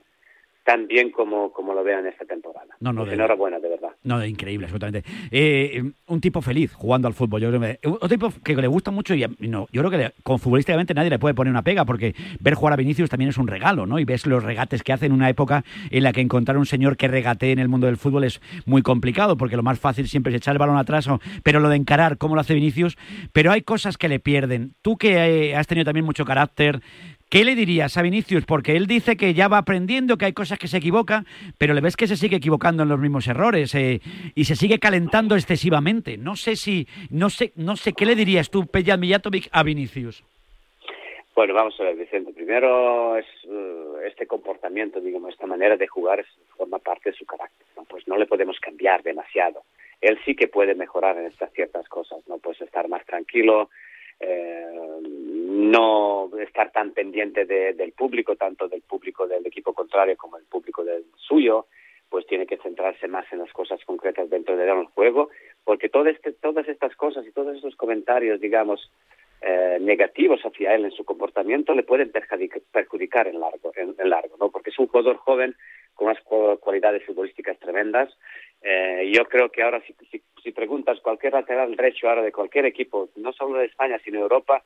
tan 0.63 0.87
bien 0.87 1.11
como, 1.11 1.51
como 1.51 1.73
lo 1.73 1.83
vean 1.83 2.05
esta 2.07 2.23
temporada. 2.25 2.67
No, 2.79 2.93
no, 2.93 3.01
Pues 3.01 3.09
de- 3.09 3.15
enhorabuena, 3.15 3.59
de 3.59 3.69
verdad. 3.69 3.89
No, 4.03 4.23
increíble, 4.25 4.65
absolutamente. 4.65 5.03
Eh, 5.31 5.83
un 6.07 6.21
tipo 6.21 6.41
feliz 6.41 6.73
jugando 6.73 7.07
al 7.07 7.13
fútbol. 7.13 7.41
Yo 7.41 7.49
creo 7.49 7.59
que, 7.61 7.79
un 7.87 8.09
tipo 8.09 8.31
que 8.43 8.55
le 8.55 8.67
gusta 8.67 8.89
mucho 8.91 9.13
y 9.13 9.25
no, 9.39 9.67
yo 9.71 9.81
creo 9.81 9.91
que 9.91 9.97
le- 9.97 10.13
con 10.23 10.39
futbolísticamente 10.39 10.93
nadie 10.93 11.09
le 11.09 11.19
puede 11.19 11.33
poner 11.35 11.51
una 11.51 11.63
pega 11.63 11.83
porque 11.85 12.15
ver 12.39 12.53
jugar 12.53 12.73
a 12.73 12.77
Vinicius 12.77 13.09
también 13.09 13.29
es 13.29 13.37
un 13.37 13.47
regalo, 13.47 13.85
¿no? 13.85 13.99
Y 13.99 14.05
ves 14.05 14.25
los 14.25 14.43
regates 14.43 14.83
que 14.83 14.93
hace 14.93 15.05
en 15.05 15.11
una 15.11 15.29
época 15.29 15.63
en 15.91 16.03
la 16.03 16.13
que 16.13 16.21
encontrar 16.21 16.57
un 16.57 16.65
señor 16.65 16.95
que 16.97 17.07
regatee 17.07 17.51
en 17.51 17.59
el 17.59 17.67
mundo 17.69 17.87
del 17.87 17.97
fútbol 17.97 18.23
es 18.23 18.41
muy 18.65 18.81
complicado 18.81 19.35
porque 19.37 19.57
lo 19.57 19.63
más 19.63 19.79
fácil 19.79 20.07
siempre 20.07 20.31
es 20.31 20.37
echar 20.37 20.55
el 20.55 20.59
balón 20.59 20.77
atrás, 20.77 21.07
o- 21.07 21.19
pero 21.43 21.59
lo 21.59 21.69
de 21.69 21.75
encarar, 21.75 22.17
cómo 22.17 22.35
lo 22.35 22.41
hace 22.41 22.53
Vinicius, 22.53 22.97
pero 23.33 23.51
hay 23.51 23.61
cosas 23.63 23.97
que 23.97 24.07
le 24.07 24.19
pierden. 24.19 24.73
Tú 24.81 24.97
que 24.97 25.49
eh, 25.49 25.55
has 25.55 25.67
tenido 25.67 25.85
también 25.85 26.05
mucho 26.05 26.23
carácter, 26.25 26.81
¿Qué 27.33 27.43
le 27.43 27.55
dirías 27.55 27.97
a 27.97 28.03
Vinicius? 28.03 28.45
Porque 28.45 28.75
él 28.77 28.85
dice 28.85 29.17
que 29.17 29.33
ya 29.33 29.47
va 29.47 29.57
aprendiendo, 29.57 30.19
que 30.19 30.25
hay 30.25 30.33
cosas 30.33 30.59
que 30.59 30.67
se 30.67 30.77
equivoca, 30.77 31.23
pero 31.57 31.73
le 31.73 31.81
ves 31.81 31.97
que 31.97 32.05
se 32.05 32.15
sigue 32.15 32.35
equivocando 32.35 32.83
en 32.83 32.89
los 32.89 32.99
mismos 32.99 33.27
errores 33.27 33.73
eh, 33.73 34.01
y 34.35 34.43
se 34.43 34.55
sigue 34.55 34.77
calentando 34.77 35.33
excesivamente. 35.33 36.15
No 36.15 36.35
sé 36.35 36.55
si, 36.55 36.87
no 37.09 37.31
sé, 37.31 37.51
no 37.55 37.75
sé 37.75 37.93
qué 37.93 38.05
le 38.05 38.13
dirías 38.13 38.51
tú, 38.51 38.67
Pejan 38.67 38.99
Mijatovic, 38.99 39.49
a 39.51 39.63
Vinicius. 39.63 40.23
Bueno, 41.33 41.55
vamos 41.55 41.73
a 41.79 41.85
ver, 41.85 41.95
Vicente. 41.95 42.33
Primero, 42.33 43.17
es 43.17 43.25
eh, 43.49 43.85
este 44.05 44.27
comportamiento, 44.27 45.01
digamos, 45.01 45.33
esta 45.33 45.47
manera 45.47 45.75
de 45.75 45.87
jugar 45.87 46.23
forma 46.55 46.77
parte 46.77 47.09
de 47.09 47.15
su 47.15 47.25
carácter. 47.25 47.65
Pues 47.89 48.07
no 48.07 48.15
le 48.15 48.27
podemos 48.27 48.59
cambiar 48.59 49.01
demasiado. 49.01 49.63
Él 50.01 50.19
sí 50.23 50.35
que 50.35 50.47
puede 50.47 50.75
mejorar 50.75 51.17
en 51.17 51.25
estas 51.25 51.51
ciertas 51.53 51.89
cosas, 51.89 52.19
¿no? 52.27 52.37
Pues 52.37 52.61
estar 52.61 52.87
más 52.89 53.03
tranquilo, 53.07 53.71
no 55.01 56.29
estar 56.39 56.71
tan 56.71 56.91
pendiente 56.91 57.45
de- 57.45 57.73
del 57.73 57.91
público, 57.93 58.35
tanto 58.35 58.67
del 58.67 58.81
público 58.81 59.27
del 59.27 59.45
equipo 59.45 59.73
contrario 59.73 60.15
como 60.17 60.37
del 60.37 60.45
público 60.47 60.83
del 60.83 61.05
suyo, 61.15 61.67
pues 62.09 62.25
tiene 62.27 62.45
que 62.45 62.57
centrarse 62.57 63.07
más 63.07 63.25
en 63.33 63.39
las 63.39 63.51
cosas 63.53 63.83
concretas 63.85 64.29
dentro 64.29 64.55
del 64.55 64.85
juego, 64.85 65.29
porque 65.63 65.89
todo 65.89 66.07
este, 66.07 66.31
todas 66.33 66.67
estas 66.67 66.95
cosas 66.95 67.25
y 67.25 67.31
todos 67.31 67.55
estos 67.55 67.75
comentarios, 67.75 68.39
digamos, 68.39 68.91
eh, 69.41 69.77
negativos 69.81 70.39
hacia 70.45 70.73
él 70.75 70.85
en 70.85 70.91
su 70.91 71.03
comportamiento 71.03 71.73
le 71.73 71.83
pueden 71.83 72.11
perjudic- 72.11 72.61
perjudicar 72.71 73.27
en 73.27 73.39
largo, 73.39 73.71
en, 73.75 73.95
largo, 74.09 74.37
¿no? 74.39 74.49
Porque 74.51 74.69
es 74.69 74.79
un 74.79 74.87
jugador 74.87 75.17
joven 75.17 75.55
con 75.95 76.07
unas 76.07 76.21
cu- 76.23 76.57
cualidades 76.59 77.03
futbolísticas 77.05 77.59
tremendas. 77.59 78.15
Eh, 78.63 79.11
yo 79.13 79.25
creo 79.25 79.49
que 79.49 79.61
ahora 79.61 79.81
si, 79.85 79.93
si, 80.09 80.21
si 80.41 80.51
preguntas 80.51 80.99
cualquier 81.01 81.33
lateral 81.33 81.75
derecho 81.75 82.07
ahora 82.07 82.21
de 82.21 82.31
cualquier 82.31 82.65
equipo, 82.65 83.09
no 83.17 83.33
solo 83.33 83.59
de 83.59 83.65
España 83.65 83.99
sino 84.03 84.17
de 84.17 84.23
Europa, 84.23 84.63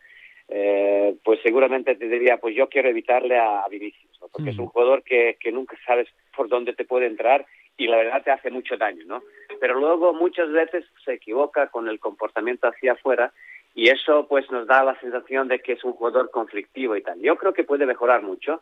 eh, 0.50 1.16
pues 1.24 1.40
seguramente 1.42 1.96
te 1.96 2.08
diría, 2.08 2.38
pues 2.38 2.56
yo 2.56 2.70
quiero 2.70 2.90
evitarle 2.90 3.38
a, 3.38 3.64
a 3.64 3.68
Vinicius, 3.68 4.20
¿no? 4.22 4.28
porque 4.30 4.52
es 4.52 4.58
un 4.58 4.68
jugador 4.68 5.04
que, 5.04 5.38
que 5.40 5.52
nunca 5.52 5.78
sabes 5.86 6.08
por 6.36 6.48
dónde 6.48 6.74
te 6.74 6.86
puede 6.86 7.08
entrar 7.08 7.46
y 7.76 7.88
la 7.88 7.98
verdad 7.98 8.24
te 8.24 8.32
hace 8.32 8.50
mucho 8.50 8.78
daño, 8.78 9.04
¿no? 9.06 9.22
Pero 9.60 9.80
luego 9.80 10.14
muchas 10.14 10.52
veces 10.52 10.86
se 11.06 11.14
equivoca 11.14 11.68
con 11.68 11.88
el 11.88 12.00
comportamiento 12.00 12.68
hacia 12.68 12.94
afuera 12.94 13.34
y 13.76 13.90
eso 13.90 14.28
pues 14.28 14.50
nos 14.50 14.66
da 14.68 14.84
la 14.84 15.00
sensación 15.00 15.48
de 15.48 15.60
que 15.60 15.74
es 15.74 15.84
un 15.84 15.94
jugador 15.94 16.32
conflictivo 16.32 16.96
y 16.96 17.02
tal. 17.02 17.20
Yo 17.22 17.36
creo 17.36 17.54
que 17.54 17.64
puede 17.64 17.86
mejorar 17.86 18.24
mucho, 18.24 18.62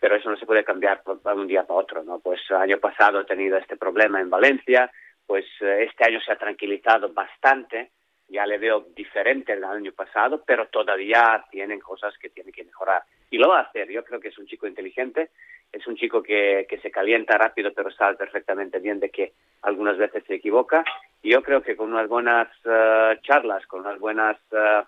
pero 0.00 0.16
eso 0.16 0.30
no 0.30 0.36
se 0.36 0.46
puede 0.46 0.64
cambiar 0.64 1.02
de 1.04 1.32
un 1.32 1.46
día 1.46 1.64
para 1.64 1.78
otro, 1.78 2.02
¿no? 2.02 2.18
Pues 2.18 2.40
el 2.48 2.56
año 2.56 2.78
pasado 2.78 3.20
he 3.20 3.24
tenido 3.26 3.58
este 3.58 3.76
problema 3.76 4.20
en 4.20 4.30
Valencia, 4.30 4.90
pues 5.26 5.44
eh, 5.60 5.84
este 5.88 6.04
año 6.04 6.20
se 6.20 6.32
ha 6.32 6.36
tranquilizado 6.36 7.12
bastante, 7.12 7.90
ya 8.28 8.46
le 8.46 8.58
veo 8.58 8.86
diferente 8.96 9.54
del 9.54 9.64
año 9.64 9.92
pasado, 9.92 10.42
pero 10.46 10.68
todavía 10.68 11.44
tienen 11.50 11.80
cosas 11.80 12.16
que 12.18 12.30
tiene 12.30 12.50
que 12.50 12.64
mejorar. 12.64 13.02
Y 13.30 13.38
lo 13.38 13.48
va 13.48 13.58
a 13.58 13.62
hacer, 13.62 13.90
yo 13.90 14.02
creo 14.02 14.20
que 14.20 14.28
es 14.28 14.38
un 14.38 14.46
chico 14.46 14.66
inteligente, 14.66 15.30
es 15.70 15.86
un 15.86 15.96
chico 15.96 16.22
que, 16.22 16.66
que 16.68 16.78
se 16.78 16.90
calienta 16.90 17.36
rápido, 17.36 17.72
pero 17.74 17.90
sabe 17.90 18.16
perfectamente 18.16 18.78
bien 18.78 18.98
de 18.98 19.10
que 19.10 19.34
algunas 19.62 19.98
veces 19.98 20.24
se 20.26 20.34
equivoca. 20.34 20.82
Y 21.22 21.30
yo 21.32 21.42
creo 21.42 21.62
que 21.62 21.76
con 21.76 21.92
unas 21.92 22.08
buenas 22.08 22.48
eh, 22.64 23.18
charlas, 23.22 23.66
con 23.66 23.80
unas 23.80 23.98
buenas... 24.00 24.38
eh, 24.52 24.82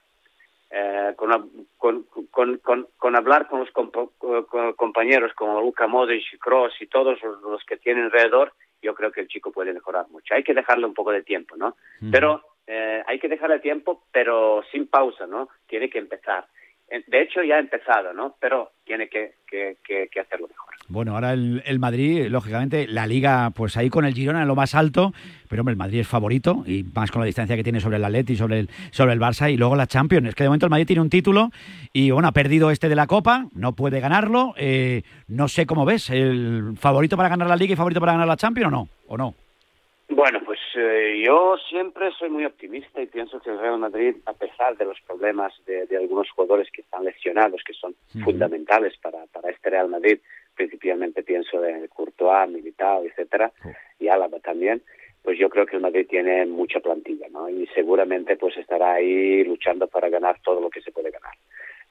eh, 0.75 1.13
con, 1.17 1.67
con, 1.77 2.05
con, 2.31 2.89
con, 2.97 3.17
hablar 3.17 3.47
con 3.47 3.61
los 3.61 3.71
compañeros 4.77 5.33
como 5.35 5.61
Luka 5.61 5.87
Modric, 5.87 6.39
Kroos 6.41 6.73
y 6.81 6.87
todos 6.87 7.23
los, 7.23 7.43
los 7.43 7.63
que 7.65 7.77
tienen 7.77 8.05
alrededor, 8.05 8.55
yo 8.81 8.95
creo 8.95 9.13
que 9.13 9.21
el 9.21 9.29
chico 9.29 9.53
puede 9.53 9.75
mejorar 9.75 10.09
mucho. 10.09 10.35
Hay 10.35 10.43
que 10.43 10.55
dejarle 10.55 10.87
un 10.87 10.95
poco 10.95 11.13
de 11.13 11.23
tiempo, 11.23 11.57
¿no? 11.57 11.77
Pero 12.11 12.43
eh, 12.67 13.03
hay 13.07 13.19
que 13.19 13.29
dejarle 13.29 13.61
tiempo, 13.61 14.05
pero 14.11 14.63
sin 14.73 14.87
pausa, 14.87 15.27
¿no? 15.27 15.51
Tiene 15.67 15.91
que 15.91 15.99
empezar. 15.99 16.47
De 17.07 17.23
hecho, 17.23 17.43
ya 17.43 17.57
ha 17.57 17.59
empezado, 17.59 18.13
¿no? 18.13 18.37
Pero 18.39 18.73
tiene 18.85 19.09
que, 19.09 19.35
que, 19.49 19.79
que, 19.83 20.09
que 20.13 20.21
hacerlo 20.21 20.47
mejor. 20.49 20.75
Bueno, 20.89 21.15
ahora 21.15 21.33
el, 21.33 21.63
el 21.65 21.79
Madrid, 21.79 22.27
lógicamente, 22.29 22.87
la 22.87 23.07
liga, 23.07 23.51
pues 23.51 23.77
ahí 23.79 23.89
con 23.89 24.05
el 24.05 24.13
Girona 24.13 24.43
en 24.43 24.49
lo 24.49 24.55
más 24.55 24.75
alto, 24.75 25.15
pero 25.49 25.63
hombre, 25.63 25.73
el 25.73 25.79
Madrid 25.79 26.01
es 26.01 26.09
favorito 26.09 26.65
y 26.67 26.85
más 26.95 27.11
con 27.11 27.21
la 27.21 27.27
distancia 27.27 27.57
que 27.57 27.63
tiene 27.65 27.81
sobre 27.81 27.97
el 27.97 28.05
Atleti, 28.05 28.37
sobre 28.37 28.59
el, 28.59 28.69
sobre 28.91 29.15
el 29.15 29.21
Barça 29.21 29.51
y 29.51 29.57
luego 29.57 29.75
la 29.75 29.87
Champions. 29.87 30.29
Es 30.29 30.35
que 30.35 30.43
de 30.43 30.51
momento 30.51 30.67
el 30.67 30.71
Madrid 30.71 30.87
tiene 30.87 31.01
un 31.01 31.09
título 31.09 31.51
y 31.95 32.11
bueno, 32.11 32.29
ha 32.29 32.33
perdido 32.33 32.71
este 32.71 32.91
de 32.91 32.97
la 32.97 33.07
Copa, 33.07 33.47
no 33.55 33.73
puede 33.73 34.01
ganarlo. 34.01 34.53
eh, 34.59 35.03
no 35.29 35.49
sé 35.49 35.65
cómo 35.65 35.87
ves, 35.87 36.11
¿el 36.11 36.75
favorito 36.79 37.17
para 37.17 37.31
ganar 37.31 37.49
la 37.49 37.57
liga 37.57 37.73
y 37.73 37.77
favorito 37.77 38.01
para 38.01 38.13
ganar 38.13 38.29
la 38.29 38.37
Champions 38.37 38.69
o 38.69 38.71
no? 38.71 38.89
¿O 39.07 39.17
no? 39.17 39.35
Bueno, 40.15 40.41
pues 40.45 40.61
eh, 40.77 41.23
yo 41.25 41.57
siempre 41.71 42.11
soy 42.19 42.29
muy 42.29 42.45
optimista 42.45 43.01
y 43.01 43.07
pienso 43.07 43.41
que 43.41 43.49
el 43.49 43.59
Real 43.59 43.79
Madrid, 43.79 44.17
a 44.27 44.35
pesar 44.35 44.77
de 44.77 44.85
los 44.85 45.01
problemas 45.01 45.55
de, 45.65 45.87
de 45.87 45.97
algunos 45.97 46.31
jugadores 46.31 46.71
que 46.71 46.83
están 46.83 47.05
lesionados, 47.05 47.63
que 47.65 47.73
son 47.73 47.95
fundamentales 48.23 48.95
para, 48.99 49.25
para 49.33 49.49
este 49.49 49.71
Real 49.71 49.89
Madrid, 49.89 50.19
principalmente 50.55 51.23
pienso 51.23 51.65
en 51.65 51.87
Courtois, 51.87 52.47
Militao, 52.51 53.05
etcétera, 53.05 53.53
y 53.99 54.09
Álava 54.09 54.39
también, 54.41 54.83
pues 55.23 55.39
yo 55.39 55.49
creo 55.49 55.65
que 55.65 55.77
el 55.77 55.83
Madrid 55.83 56.07
tiene 56.07 56.45
mucha 56.45 56.81
plantilla, 56.81 57.29
¿no? 57.31 57.49
Y 57.49 57.67
seguramente 57.69 58.37
pues 58.37 58.55
estará 58.59 58.93
ahí 58.93 59.43
luchando 59.45 59.87
para 59.87 60.11
ganar 60.11 60.41
todo 60.45 60.61
lo 60.61 60.69
que 60.69 60.83
se 60.83 60.93
puede 60.93 61.11
ganar. 61.11 61.33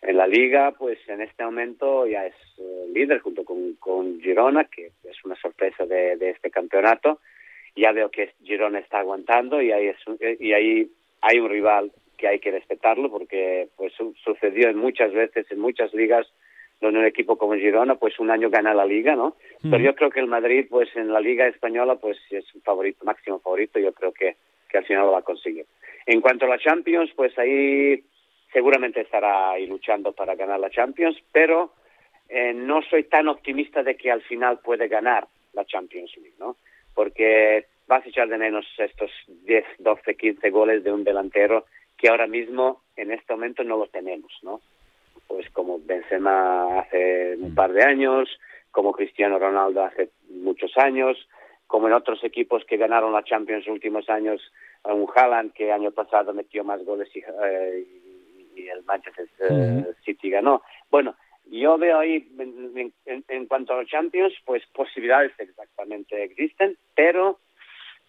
En 0.03 0.17
la 0.17 0.27
liga, 0.27 0.73
pues 0.77 0.99
en 1.07 1.21
este 1.21 1.43
momento 1.43 2.05
ya 2.05 2.27
es 2.27 2.35
eh, 2.59 2.85
líder 2.93 3.19
junto 3.19 3.43
con, 3.43 3.73
con 3.79 4.21
Girona, 4.21 4.65
que 4.65 4.91
es 5.05 5.25
una 5.25 5.35
sorpresa 5.37 5.87
de, 5.87 6.17
de 6.17 6.29
este 6.29 6.51
campeonato. 6.51 7.19
Ya 7.75 7.91
veo 7.91 8.09
que 8.09 8.33
Girona 8.43 8.79
está 8.79 8.99
aguantando 8.99 9.61
y 9.61 9.71
ahí, 9.71 9.87
es 9.87 9.97
eh, 10.19 10.37
y 10.39 10.53
ahí 10.53 10.89
hay 11.21 11.39
un 11.39 11.49
rival 11.49 11.91
que 12.17 12.27
hay 12.27 12.39
que 12.39 12.51
respetarlo 12.51 13.09
porque 13.09 13.69
pues 13.77 13.93
su- 13.93 14.13
sucedió 14.23 14.69
en 14.69 14.77
muchas 14.77 15.11
veces, 15.13 15.49
en 15.51 15.59
muchas 15.59 15.93
ligas, 15.93 16.27
donde 16.81 16.99
un 16.99 17.05
equipo 17.05 17.37
como 17.37 17.53
Girona 17.55 17.95
pues 17.95 18.19
un 18.19 18.29
año 18.31 18.49
gana 18.49 18.73
la 18.73 18.85
liga, 18.85 19.15
¿no? 19.15 19.35
Pero 19.61 19.77
yo 19.83 19.95
creo 19.95 20.09
que 20.09 20.19
el 20.19 20.27
Madrid 20.27 20.65
pues 20.69 20.89
en 20.95 21.13
la 21.13 21.19
liga 21.21 21.47
española 21.47 21.95
pues 21.95 22.17
es 22.29 22.53
un 22.55 22.61
favorito, 22.61 23.05
máximo 23.05 23.39
favorito, 23.39 23.79
yo 23.79 23.93
creo 23.93 24.11
que, 24.11 24.35
que 24.69 24.77
al 24.79 24.85
final 24.85 25.05
lo 25.05 25.11
va 25.13 25.19
a 25.19 25.23
conseguir. 25.23 25.65
En 26.05 26.19
cuanto 26.21 26.45
a 26.45 26.49
la 26.49 26.57
Champions, 26.59 27.11
pues 27.15 27.37
ahí 27.39 28.03
seguramente 28.51 29.01
estará 29.01 29.51
ahí 29.51 29.65
luchando 29.67 30.11
para 30.11 30.35
ganar 30.35 30.59
la 30.59 30.69
Champions, 30.69 31.17
pero 31.31 31.73
eh, 32.27 32.53
no 32.53 32.81
soy 32.81 33.03
tan 33.05 33.27
optimista 33.27 33.83
de 33.83 33.95
que 33.95 34.11
al 34.11 34.21
final 34.23 34.59
puede 34.59 34.87
ganar 34.87 35.27
la 35.53 35.63
Champions 35.65 36.11
League, 36.17 36.35
¿no? 36.39 36.57
Porque 36.93 37.65
vas 37.87 38.05
a 38.05 38.09
echar 38.09 38.27
de 38.27 38.37
menos 38.37 38.65
estos 38.77 39.11
10, 39.27 39.65
12, 39.79 40.15
15 40.15 40.49
goles 40.49 40.83
de 40.83 40.91
un 40.91 41.03
delantero 41.03 41.65
que 41.97 42.09
ahora 42.09 42.27
mismo 42.27 42.81
en 42.95 43.11
este 43.11 43.33
momento 43.33 43.63
no 43.63 43.77
los 43.77 43.91
tenemos, 43.91 44.31
¿no? 44.43 44.61
Pues 45.27 45.49
como 45.51 45.79
Benzema 45.79 46.79
hace 46.79 47.35
un 47.37 47.53
par 47.53 47.71
de 47.73 47.83
años, 47.83 48.29
como 48.71 48.91
Cristiano 48.91 49.37
Ronaldo 49.37 49.83
hace 49.83 50.09
muchos 50.29 50.77
años, 50.77 51.17
como 51.67 51.87
en 51.87 51.93
otros 51.93 52.23
equipos 52.23 52.65
que 52.65 52.77
ganaron 52.77 53.13
la 53.13 53.23
Champions 53.23 53.65
en 53.65 53.73
los 53.73 53.75
últimos 53.75 54.09
años, 54.09 54.41
un 54.83 55.07
Haaland 55.15 55.53
que 55.53 55.71
año 55.71 55.91
pasado 55.91 56.33
metió 56.33 56.63
más 56.63 56.83
goles 56.83 57.09
y, 57.15 57.19
eh, 57.19 57.85
y 58.55 58.67
el 58.67 58.83
Manchester 58.83 59.27
eh, 59.49 59.85
City 60.03 60.29
ganó. 60.29 60.63
Bueno, 60.89 61.15
yo 61.51 61.77
veo 61.77 61.99
ahí, 61.99 62.27
en, 62.39 62.91
en- 63.05 63.23
en 63.27 63.45
cuanto 63.45 63.73
a 63.73 63.77
los 63.81 63.87
Champions, 63.89 64.33
pues 64.45 64.63
posibilidades 64.73 65.31
exactamente 65.37 66.23
existen, 66.23 66.77
pero 66.95 67.39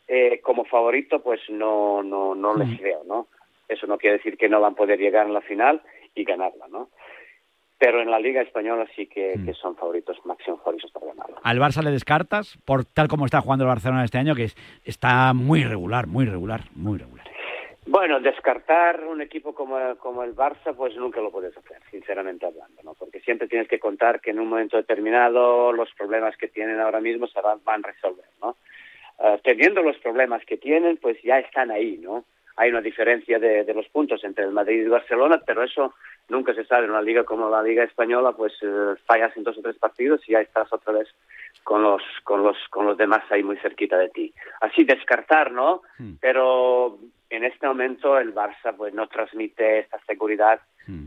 eh, 0.08 0.40
como 0.42 0.64
favorito, 0.64 1.22
pues 1.22 1.40
no, 1.50 2.02
no, 2.02 2.34
no 2.34 2.54
les 2.56 2.80
veo, 2.80 3.02
¿no? 3.04 3.28
Eso 3.68 3.86
no 3.86 3.98
quiere 3.98 4.16
decir 4.18 4.36
que 4.36 4.48
no 4.48 4.60
van 4.60 4.72
a 4.72 4.76
poder 4.76 4.98
llegar 4.98 5.26
a 5.26 5.30
la 5.30 5.40
final 5.40 5.80
y 6.14 6.24
ganarla, 6.24 6.68
¿no? 6.68 6.88
Pero 7.78 8.00
en 8.00 8.10
la 8.10 8.20
Liga 8.20 8.42
Española 8.42 8.86
sí 8.94 9.06
que, 9.06 9.34
que 9.44 9.54
son 9.54 9.74
favoritos, 9.76 10.16
máximos 10.24 10.60
favoritos 10.60 10.92
para 10.92 11.06
ganarla. 11.06 11.38
¿Al 11.42 11.58
Barça 11.58 11.82
le 11.82 11.90
descartas 11.90 12.56
por 12.64 12.84
tal 12.84 13.08
como 13.08 13.24
está 13.24 13.40
jugando 13.40 13.64
el 13.64 13.68
Barcelona 13.70 14.04
este 14.04 14.18
año, 14.18 14.36
que 14.36 14.44
es- 14.44 14.56
está 14.84 15.32
muy 15.34 15.64
regular, 15.64 16.06
muy 16.06 16.24
regular, 16.26 16.60
muy 16.76 16.98
regular? 16.98 17.26
Bueno, 17.86 18.20
descartar 18.20 19.04
un 19.04 19.20
equipo 19.20 19.52
como, 19.54 19.76
como 19.96 20.22
el 20.22 20.36
Barça, 20.36 20.72
pues 20.76 20.94
nunca 20.96 21.20
lo 21.20 21.32
puedes 21.32 21.56
hacer, 21.56 21.78
sinceramente 21.90 22.46
hablando, 22.46 22.80
¿no? 22.84 22.94
Porque 22.94 23.11
siempre 23.24 23.48
tienes 23.48 23.68
que 23.68 23.78
contar 23.78 24.20
que 24.20 24.30
en 24.30 24.40
un 24.40 24.48
momento 24.48 24.76
determinado 24.76 25.72
los 25.72 25.92
problemas 25.94 26.36
que 26.36 26.48
tienen 26.48 26.80
ahora 26.80 27.00
mismo 27.00 27.26
se 27.26 27.40
van, 27.40 27.58
van 27.64 27.84
a 27.84 27.88
resolver, 27.88 28.26
¿no? 28.40 28.56
Eh, 29.18 29.40
teniendo 29.42 29.82
los 29.82 29.96
problemas 29.98 30.44
que 30.44 30.56
tienen, 30.56 30.96
pues 30.96 31.20
ya 31.22 31.38
están 31.38 31.70
ahí, 31.70 31.98
¿no? 31.98 32.24
Hay 32.56 32.70
una 32.70 32.80
diferencia 32.80 33.38
de, 33.38 33.64
de 33.64 33.74
los 33.74 33.88
puntos 33.88 34.22
entre 34.24 34.44
el 34.44 34.52
Madrid 34.52 34.78
y 34.78 34.84
el 34.84 34.90
Barcelona, 34.90 35.40
pero 35.46 35.62
eso 35.62 35.94
nunca 36.28 36.54
se 36.54 36.64
sabe. 36.64 36.84
En 36.84 36.90
una 36.90 37.02
liga 37.02 37.24
como 37.24 37.48
la 37.48 37.62
Liga 37.62 37.84
Española, 37.84 38.32
pues 38.32 38.52
eh, 38.62 38.94
fallas 39.06 39.34
en 39.36 39.44
dos 39.44 39.56
o 39.58 39.62
tres 39.62 39.76
partidos 39.78 40.20
y 40.28 40.32
ya 40.32 40.40
estás 40.40 40.72
otra 40.72 40.92
vez 40.92 41.08
con 41.64 41.82
los, 41.82 42.02
con 42.24 42.42
los, 42.42 42.56
con 42.70 42.86
los 42.86 42.96
demás 42.98 43.22
ahí 43.30 43.42
muy 43.42 43.56
cerquita 43.58 43.96
de 43.96 44.08
ti. 44.08 44.34
Así 44.60 44.84
descartar, 44.84 45.52
¿no? 45.52 45.82
Pero 46.20 46.98
en 47.32 47.44
este 47.44 47.66
momento 47.66 48.18
el 48.18 48.34
Barça 48.34 48.76
pues 48.76 48.92
no 48.92 49.08
transmite 49.08 49.80
esta 49.80 49.98
seguridad 50.06 50.60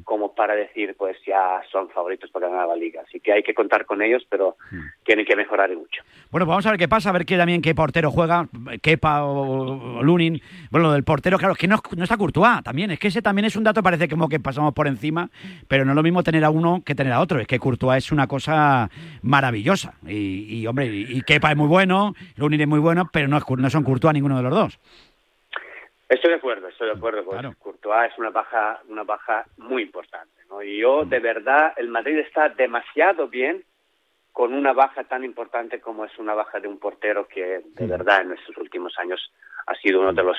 como 0.06 0.34
para 0.34 0.56
decir 0.56 0.96
pues 0.98 1.18
ya 1.28 1.62
son 1.70 1.90
favoritos 1.90 2.32
para 2.32 2.48
ganar 2.48 2.68
la 2.68 2.76
liga. 2.76 3.02
Así 3.06 3.20
que 3.20 3.34
hay 3.34 3.44
que 3.44 3.54
contar 3.54 3.86
con 3.86 4.02
ellos, 4.02 4.26
pero 4.30 4.56
tienen 5.04 5.26
que 5.26 5.36
mejorar 5.36 5.70
mucho. 5.76 6.02
Bueno, 6.32 6.46
pues 6.46 6.48
vamos 6.48 6.66
a 6.66 6.72
ver 6.72 6.80
qué 6.80 6.88
pasa, 6.88 7.10
a 7.10 7.14
ver 7.14 7.26
qué 7.26 7.38
también 7.38 7.62
qué 7.62 7.76
portero 7.76 8.10
juega, 8.10 8.48
Kepa 8.82 9.26
o, 9.26 9.98
o 9.98 10.04
Lunin. 10.04 10.42
Bueno, 10.72 10.88
lo 10.88 10.94
del 10.94 11.04
portero, 11.04 11.38
claro, 11.38 11.54
es 11.54 11.60
que 11.60 11.68
no, 11.68 11.82
no 11.96 12.04
está 12.04 12.18
Courtois 12.18 12.64
también. 12.64 12.92
Es 12.92 13.00
que 13.00 13.10
ese 13.10 13.22
también 13.22 13.46
es 13.46 13.56
un 13.58 13.66
dato, 13.66 13.84
parece 13.84 14.08
como 14.08 14.30
que 14.30 14.40
pasamos 14.40 14.74
por 14.74 14.88
encima, 14.88 15.30
pero 15.68 15.84
no 15.84 15.92
es 15.92 15.96
lo 15.96 16.04
mismo 16.04 16.24
tener 16.24 16.46
a 16.46 16.50
uno 16.50 16.82
que 16.86 16.96
tener 16.96 17.12
a 17.12 17.20
otro. 17.20 17.40
Es 17.40 17.48
que 17.48 17.60
Courtois 17.60 18.06
es 18.06 18.12
una 18.12 18.28
cosa 18.28 18.90
maravillosa. 19.22 19.96
Y, 20.08 20.62
y, 20.62 20.68
hombre, 20.68 20.88
y, 20.88 21.18
y 21.18 21.22
Kepa 21.22 21.52
es 21.52 21.58
muy 21.58 21.68
bueno, 21.68 22.14
Lunin 22.38 22.62
es 22.62 22.68
muy 22.68 22.80
bueno, 22.80 23.10
pero 23.12 23.28
no, 23.28 23.38
es, 23.38 23.44
no 23.50 23.70
son 23.70 23.84
Courtois 23.84 24.14
ninguno 24.14 24.38
de 24.38 24.44
los 24.44 24.54
dos. 24.54 24.80
Estoy 26.08 26.32
de 26.32 26.38
acuerdo, 26.38 26.68
estoy 26.68 26.88
de 26.88 26.94
acuerdo. 26.94 27.24
Pues 27.26 27.56
Courtois 27.58 28.12
es 28.12 28.18
una 28.20 28.30
baja, 28.30 28.82
una 28.88 29.04
baja 29.04 29.46
muy 29.58 29.84
importante, 29.84 30.42
¿no? 30.50 30.62
Y 30.62 30.78
yo, 30.78 31.04
de 31.04 31.20
verdad, 31.20 31.74
el 31.78 31.90
Madrid 31.90 32.20
está 32.20 32.50
demasiado 32.50 33.28
bien 33.28 33.64
con 34.32 34.54
una 34.54 34.74
baja 34.74 35.04
tan 35.06 35.24
importante 35.24 35.80
como 35.80 36.06
es 36.06 36.18
una 36.20 36.34
baja 36.34 36.60
de 36.60 36.68
un 36.68 36.78
portero 36.78 37.28
que, 37.28 37.62
de 37.64 37.88
verdad, 37.88 38.22
en 38.22 38.34
estos 38.34 38.56
últimos 38.58 38.94
años 39.00 39.32
ha 39.66 39.76
sido 39.76 40.02
uno 40.02 40.14
de 40.14 40.24
los 40.24 40.38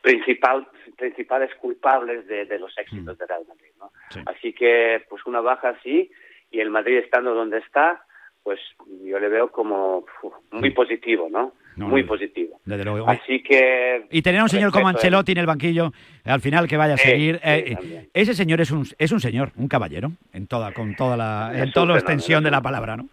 principal, 0.00 0.66
principales 0.96 1.54
culpables 1.56 2.26
de, 2.26 2.46
de 2.46 2.58
los 2.58 2.76
éxitos 2.78 3.18
de 3.18 3.26
Real 3.26 3.44
Madrid, 3.46 3.70
¿no? 3.78 3.92
Así 4.26 4.52
que, 4.52 5.04
pues 5.08 5.24
una 5.26 5.40
baja 5.40 5.68
así 5.68 6.10
y 6.50 6.60
el 6.60 6.70
Madrid 6.70 6.98
estando 6.98 7.34
donde 7.34 7.58
está, 7.58 8.04
pues 8.42 8.58
yo 9.04 9.18
le 9.18 9.28
veo 9.28 9.52
como 9.52 9.98
uf, 10.22 10.34
muy 10.50 10.70
positivo, 10.70 11.28
¿no? 11.30 11.52
Muy 11.88 12.04
positivo. 12.04 12.60
Desde 12.64 12.84
luego. 12.84 13.08
Así 13.08 13.42
que 13.42 14.06
Y 14.10 14.22
tener 14.22 14.40
a 14.40 14.44
un 14.44 14.48
señor 14.48 14.72
como. 14.72 14.88
Ancelotti 14.88 15.32
en 15.32 15.38
el 15.38 15.46
banquillo, 15.46 15.92
al 16.24 16.40
final 16.40 16.66
que 16.68 16.76
vaya 16.76 16.94
a 16.94 16.96
seguir. 16.96 17.36
sí, 17.36 17.42
eh, 17.44 18.08
ese 18.12 18.34
señor 18.34 18.60
es 18.60 18.70
un, 18.70 18.84
es 18.98 19.12
un 19.12 19.20
señor, 19.20 19.52
un 19.56 19.68
caballero, 19.68 20.10
en 20.32 20.46
toda, 20.46 20.72
con 20.72 20.96
toda 20.96 21.16
la, 21.16 21.50
Es 21.52 21.58
en 21.58 21.66
un 21.68 21.72
toda 21.72 21.86
la 21.86 21.94
extensión 21.94 22.44
de 22.44 22.50
la 22.50 22.60
palabra, 22.60 22.96
¿no? 22.96 23.08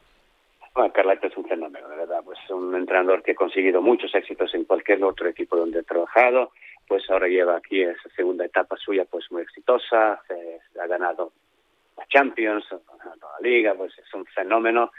Bueno, 0.74 0.94
es 1.24 1.38
un 1.38 1.46
fenómeno, 1.46 1.88
de 1.90 1.98
verdad. 1.98 2.22
Pues 2.24 2.38
un 2.50 2.76
entrenador 2.76 3.24
que 3.24 3.32
ha 3.32 3.36
conseguido 3.36 3.82
muchos 3.82 4.14
éxitos 4.14 4.54
en 4.54 4.66
cualquier 4.66 5.04
otro 5.04 5.28
equipo 5.28 5.58
donde 5.58 5.80
ha 5.80 5.84
trabajado. 5.84 6.52
Pues 6.88 7.10
ahora 7.10 7.28
lleva 7.28 7.58
aquí 7.58 7.82
esa 7.82 8.10
segunda 8.16 8.46
etapa 8.46 8.78
suya, 8.78 9.06
pues 9.10 9.26
muy 9.32 9.42
exitosa. 9.42 10.22
eh, 10.30 10.60
ha 10.82 10.88
ganado 10.88 11.32
la 11.98 12.06
Champions, 12.08 12.66
ha 12.72 12.98
ganado 12.98 13.28
la 13.40 13.48
Liga, 13.50 13.74
pues 13.76 13.92
es 13.98 14.14
un 14.14 14.26
fenómeno 14.26 14.92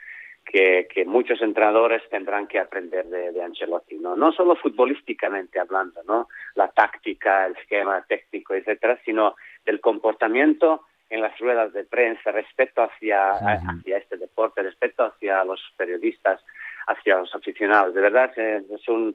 que, 0.50 0.88
que 0.92 1.04
muchos 1.04 1.40
entrenadores 1.42 2.02
tendrán 2.08 2.46
que 2.46 2.58
aprender 2.58 3.06
de, 3.06 3.32
de 3.32 3.42
Ancelotti, 3.42 3.96
¿no? 3.98 4.16
No 4.16 4.32
solo 4.32 4.56
futbolísticamente 4.56 5.60
hablando, 5.60 6.02
¿no? 6.04 6.28
La 6.54 6.68
táctica, 6.68 7.46
el 7.46 7.56
esquema 7.56 8.02
técnico, 8.08 8.54
etcétera, 8.54 8.98
sino 9.04 9.36
del 9.66 9.80
comportamiento 9.80 10.84
en 11.10 11.20
las 11.20 11.38
ruedas 11.38 11.72
de 11.72 11.84
prensa, 11.84 12.32
respeto 12.32 12.82
hacia, 12.82 13.30
hacia 13.30 13.98
este 13.98 14.16
deporte, 14.16 14.62
respeto 14.62 15.04
hacia 15.04 15.44
los 15.44 15.60
periodistas, 15.76 16.42
hacia 16.86 17.18
los 17.18 17.34
aficionados. 17.34 17.94
De 17.94 18.00
verdad, 18.00 18.32
eh, 18.36 18.62
es 18.70 18.88
un, 18.88 19.14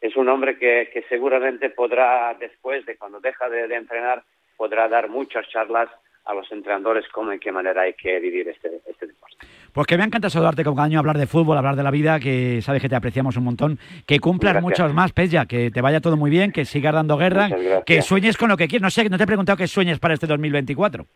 es 0.00 0.16
un 0.16 0.28
hombre 0.28 0.58
que, 0.58 0.90
que 0.92 1.02
seguramente 1.08 1.70
podrá, 1.70 2.34
después 2.38 2.84
de 2.86 2.96
cuando 2.96 3.20
deja 3.20 3.48
de, 3.48 3.68
de 3.68 3.74
entrenar, 3.76 4.22
podrá 4.56 4.88
dar 4.88 5.08
muchas 5.08 5.48
charlas 5.48 5.88
a 6.24 6.34
los 6.34 6.50
entrenadores 6.52 7.04
cómo 7.12 7.32
en 7.32 7.40
qué 7.40 7.50
manera 7.52 7.82
hay 7.82 7.94
que 7.94 8.20
vivir 8.20 8.48
este, 8.48 8.80
este 8.86 9.06
deporte. 9.06 9.36
Pues 9.72 9.86
que 9.86 9.96
me 9.96 10.04
encanta 10.04 10.28
saludarte 10.28 10.64
con 10.64 10.78
año, 10.78 10.98
hablar 10.98 11.18
de 11.18 11.26
fútbol, 11.26 11.56
hablar 11.56 11.76
de 11.76 11.82
la 11.82 11.90
vida, 11.90 12.20
que 12.20 12.60
sabes 12.62 12.82
que 12.82 12.88
te 12.88 12.94
apreciamos 12.94 13.36
un 13.36 13.44
montón, 13.44 13.78
que 14.06 14.20
cumplas 14.20 14.52
Gracias. 14.52 14.62
muchos 14.62 14.94
más, 14.94 15.12
Pella, 15.12 15.46
que 15.46 15.70
te 15.70 15.80
vaya 15.80 16.00
todo 16.00 16.16
muy 16.16 16.30
bien, 16.30 16.52
que 16.52 16.64
sigas 16.64 16.94
dando 16.94 17.16
guerra, 17.16 17.48
que 17.86 18.02
sueñes 18.02 18.36
con 18.36 18.50
lo 18.50 18.56
que 18.56 18.68
quieres. 18.68 18.82
No 18.82 18.90
sé, 18.90 19.08
no 19.08 19.16
te 19.16 19.24
he 19.24 19.26
preguntado 19.26 19.56
qué 19.56 19.66
sueñes 19.66 19.98
para 19.98 20.14
este 20.14 20.26
2024. 20.26 21.06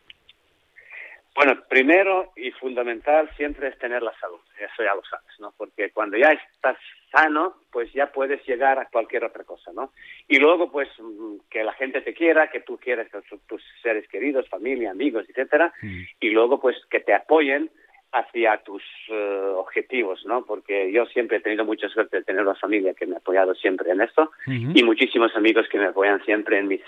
Bueno, 1.37 1.55
primero 1.69 2.33
y 2.35 2.51
fundamental 2.53 3.31
siempre 3.37 3.69
es 3.69 3.79
tener 3.79 4.03
la 4.03 4.19
salud, 4.19 4.41
eso 4.59 4.83
ya 4.83 4.95
lo 4.95 5.03
sabes, 5.05 5.39
¿no? 5.39 5.53
Porque 5.59 5.91
cuando 5.91 6.17
ya 6.17 6.31
estás 6.31 6.79
sano, 7.13 7.57
pues 7.71 7.93
ya 7.93 8.11
puedes 8.11 8.43
llegar 8.47 8.79
a 8.79 8.89
cualquier 8.89 9.23
otra 9.25 9.45
cosa, 9.45 9.71
¿no? 9.75 9.93
Y 10.29 10.39
luego, 10.39 10.73
pues, 10.73 10.89
mm, 10.99 11.41
que 11.51 11.63
la 11.63 11.75
gente 11.75 12.01
te 12.01 12.15
quiera, 12.15 12.49
que 12.49 12.61
tú 12.61 12.79
quieras 12.79 13.15
a 13.15 13.21
tus, 13.47 13.63
seres 13.83 14.09
queridos, 14.09 14.49
familia, 14.49 14.91
amigos, 14.91 15.27
etcétera, 15.29 15.75
y 16.21 16.31
luego, 16.31 16.59
pues, 16.59 16.77
que 16.91 17.01
te 17.01 17.13
apoyen 17.13 17.71
hacia 18.13 18.57
tus 18.63 18.83
eh, 19.09 19.53
objetivos, 19.57 20.25
¿no? 20.25 20.43
Porque 20.47 20.91
yo 20.91 21.05
siempre 21.05 21.37
he 21.37 21.41
tenido 21.41 21.67
mucha 21.67 21.89
suerte 21.91 22.19
de 22.19 22.25
tener 22.25 22.43
una 22.43 22.55
familia 22.55 22.95
que 22.95 23.07
me 23.07 23.17
ha 23.17 23.19
apoyado 23.19 23.55
siempre 23.55 23.91
en 23.91 24.01
esto 24.01 24.31
y 24.47 24.83
muchísimos 24.83 25.37
amigos 25.37 25.69
que 25.69 25.79
me 25.79 25.87
apoyan 25.87 26.25
siempre 26.25 26.59
en 26.59 26.69
mis 26.69 26.81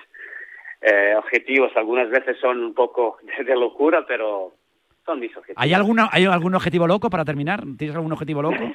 eh, 0.81 1.15
objetivos. 1.17 1.73
Algunas 1.77 2.11
veces 2.11 2.37
son 2.41 2.63
un 2.63 2.75
poco 2.75 3.19
de, 3.39 3.45
de 3.45 3.57
locura, 3.57 4.05
pero 4.07 4.53
son 5.09 5.21
mis 5.21 5.35
objetivos. 5.35 5.63
¿Hay, 5.63 5.73
alguna, 5.73 6.09
¿Hay 6.13 6.27
algún 6.27 6.55
objetivo 6.55 6.87
loco 6.87 7.09
para 7.09 7.25
terminar? 7.25 7.65
¿Tienes 7.79 7.97
algún 7.97 8.13
objetivo 8.13 8.43
loco? 8.43 8.59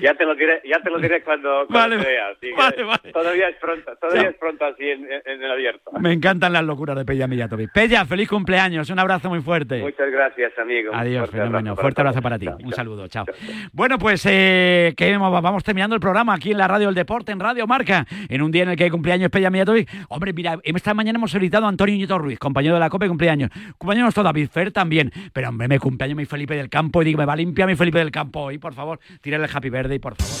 Ya 0.00 0.14
te 0.14 0.24
lo 0.24 0.34
diré, 0.34 0.60
ya 0.64 0.80
te 0.80 0.90
lo 0.90 1.00
diré 1.00 1.22
cuando, 1.22 1.66
cuando 1.66 1.96
Vale, 1.96 1.98
te 1.98 2.10
vea, 2.10 2.28
así 2.28 2.46
que 2.46 2.54
vale, 2.54 2.84
vale. 2.84 3.12
Todavía 3.12 3.48
es 3.48 3.56
pronto, 3.56 3.96
todavía 4.00 4.28
es 4.28 4.36
pronto 4.36 4.64
así 4.64 4.84
en, 4.84 5.08
el 5.26 5.50
abierto. 5.50 5.90
Me 5.98 6.12
encantan 6.12 6.52
las 6.52 6.62
locuras 6.62 6.96
de 6.96 7.04
Pella 7.04 7.26
Mijatovic. 7.26 7.72
Pella, 7.72 8.04
feliz 8.04 8.28
cumpleaños, 8.28 8.88
un 8.90 8.98
abrazo 8.98 9.28
muy 9.28 9.40
fuerte. 9.40 9.80
Muchas 9.80 10.10
gracias, 10.10 10.52
amigo. 10.58 10.92
Adiós, 10.94 11.30
fuerte 11.30 11.38
fenómeno. 11.38 11.70
abrazo 11.70 11.82
Fuerte 11.82 12.00
abrazo 12.02 12.22
para 12.22 12.38
ti. 12.38 12.46
Chao, 12.46 12.56
Un 12.56 12.70
chao. 12.70 12.72
saludo, 12.72 13.08
chao. 13.08 13.24
Bueno, 13.72 13.98
pues 13.98 14.24
eh, 14.26 14.94
que 14.96 15.16
vamos 15.16 15.64
terminando 15.64 15.96
el 15.96 16.00
programa 16.00 16.34
aquí 16.34 16.52
en 16.52 16.58
la 16.58 16.68
Radio 16.68 16.86
del 16.86 16.94
Deporte, 16.94 17.32
en 17.32 17.40
Radio 17.40 17.66
Marca, 17.66 18.06
en 18.28 18.42
un 18.42 18.52
día 18.52 18.62
en 18.62 18.70
el 18.70 18.76
que 18.76 18.84
hay 18.84 18.90
cumpleaños 18.90 19.30
Pella 19.30 19.50
Mijatovic. 19.50 19.88
Hombre, 20.08 20.32
mira, 20.32 20.58
esta 20.62 20.94
mañana 20.94 21.18
hemos 21.18 21.30
solicitado 21.30 21.66
a 21.66 21.68
Antonio 21.68 21.96
Ñito 21.96 22.18
Ruiz, 22.18 22.38
compañero 22.38 22.74
de 22.74 22.80
la 22.80 22.90
Copa 22.90 23.06
y 23.06 23.08
cumpleaños. 23.08 23.50
Cumpleaños 23.78 24.04
nuestro 24.04 24.22
David 24.22 24.48
Fer 24.50 24.70
también. 24.70 25.10
Pero 25.32 25.48
hombre, 25.48 25.68
me 25.68 25.78
cumpleaños 25.78 26.16
mi 26.16 26.24
Felipe 26.26 26.54
del 26.56 26.68
Campo 26.68 27.02
y 27.02 27.06
digo, 27.06 27.18
me 27.18 27.24
va 27.24 27.32
a 27.34 27.36
limpiar 27.36 27.68
mi 27.68 27.76
Felipe 27.76 27.98
del 27.98 28.10
Campo 28.10 28.40
hoy, 28.40 28.58
por 28.58 28.74
favor. 28.74 28.98
Tírale 29.20 29.44
el 29.44 29.50
Happy 29.54 29.70
Verde 29.70 29.94
y 29.96 29.98
por 29.98 30.14
favor. 30.16 30.32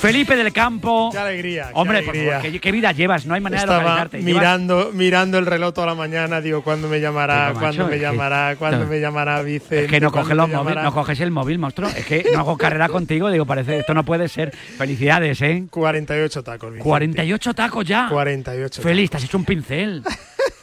Felipe 0.00 0.34
del 0.34 0.52
Campo. 0.52 1.10
Qué 1.12 1.18
alegría. 1.18 1.66
qué 1.68 1.72
Hombre, 1.74 2.02
por 2.02 2.10
alegría. 2.10 2.38
favor, 2.40 2.50
¿qué, 2.50 2.58
qué 2.60 2.72
vida 2.72 2.90
llevas? 2.90 3.24
No 3.24 3.34
hay 3.34 3.40
manera 3.40 3.62
de 3.62 3.66
localizarte. 3.68 4.18
Llevas- 4.20 4.24
mirando, 4.34 4.90
mirando 4.92 5.38
el 5.38 5.46
reloj 5.46 5.72
toda 5.74 5.86
la 5.86 5.94
mañana, 5.94 6.40
digo, 6.40 6.62
¿cuándo 6.64 6.88
me 6.88 7.00
llamará? 7.00 7.52
¿Cuándo 7.56 7.86
me 7.86 8.00
llamará? 8.00 8.56
¿Cuándo 8.58 8.84
me 8.86 8.98
llamará 8.98 9.42
Vicente? 9.42 9.84
Es 9.84 9.90
que 9.90 10.00
no 10.00 10.10
¿Cuándo 10.10 10.24
coges, 10.30 10.36
los 10.36 10.50
móvil- 10.50 10.82
no 10.82 10.92
coges 10.92 11.20
el 11.20 11.30
móvil, 11.30 11.58
monstruo. 11.60 11.88
Es 11.88 12.04
que 12.04 12.24
no 12.34 12.40
hago 12.40 12.58
carrera 12.58 12.88
contigo. 12.88 13.30
Digo, 13.30 13.46
parece, 13.46 13.78
esto 13.78 13.94
no 13.94 14.04
puede 14.04 14.26
ser. 14.28 14.50
Felicidades, 14.50 15.40
¿eh? 15.40 15.66
48 15.70 16.42
tacos, 16.42 16.70
Vicente. 16.70 16.82
48 16.88 17.54
tacos 17.54 17.84
ya. 17.86 18.08
48 18.10 18.82
Feliz, 18.82 19.08
te 19.08 19.18
has 19.18 19.24
hecho 19.24 19.38
un 19.38 19.44
pincel. 19.44 20.02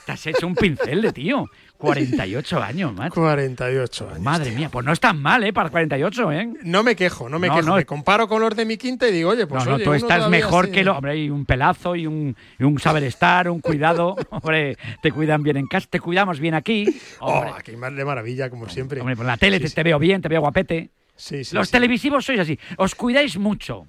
Has 0.10 0.26
hecho 0.28 0.48
un 0.48 0.56
pincel 0.56 1.02
de 1.02 1.14
tío. 1.14 1.46
48 1.78 2.62
años, 2.62 2.94
macho. 2.94 3.14
48 3.16 4.08
años. 4.10 4.20
Madre 4.20 4.52
mía, 4.52 4.70
pues 4.70 4.86
no 4.86 4.92
es 4.92 5.00
tan 5.00 5.22
mal, 5.22 5.44
¿eh? 5.44 5.54
Para 5.54 5.70
48, 5.70 6.32
¿eh? 6.34 6.54
No 6.64 6.84
me 6.84 6.96
quejo, 6.96 7.30
no 7.30 7.40
me 7.40 7.48
No, 7.48 7.56
quejo. 7.56 7.68
no. 7.70 7.76
Me 7.78 7.86
comparo 7.86 8.28
con 8.28 8.42
los 8.42 8.54
de 8.56 8.66
mi 8.66 8.78
quinta 8.78 9.08
y 9.08 9.14
digo, 9.14 9.30
oye, 9.30 9.48
pues 9.48 9.64
no, 9.64 9.72
no, 9.72 9.76
oye, 9.78 9.86
tú 9.86 9.94
estás 9.94 10.30
mejor 10.30 10.72
que 10.72 10.84
lo. 10.84 10.98
Hombre, 10.98 11.18
y 11.18 11.30
un 11.30 11.46
pelazo 11.46 11.96
y 11.96 12.06
un, 12.06 12.36
y 12.60 12.64
un 12.64 12.80
saber 12.80 13.04
estar, 13.04 13.50
un 13.50 13.62
cuidado. 13.62 14.16
Hombre, 14.30 14.78
te 15.02 15.12
cuidan 15.12 15.42
bien 15.42 15.56
en 15.58 15.68
casa, 15.68 15.88
te 15.90 16.00
cuidamos 16.02 16.40
bien 16.40 16.54
aquí. 16.54 16.86
Hombre, 17.20 17.52
Oh, 17.52 17.56
aquí 17.56 17.76
más 17.78 17.96
de 17.96 18.04
maravilla, 18.04 18.50
como 18.50 18.68
siempre. 18.68 19.00
hombre 19.00 19.16
por 19.16 19.26
la 19.26 19.38
tele 19.38 19.60
te, 19.60 19.70
te 19.70 19.84
veo 19.84 20.00
bien, 20.00 20.22
te 20.22 20.28
veo 20.28 20.42
guapete. 20.42 20.90
Sí, 21.16 21.44
sí, 21.44 21.56
Los 21.56 21.68
sí. 21.68 21.72
televisivos 21.74 22.26
sois 22.26 22.40
así. 22.40 22.58
Os 22.78 22.96
cuidáis 22.96 23.38
mucho. 23.38 23.86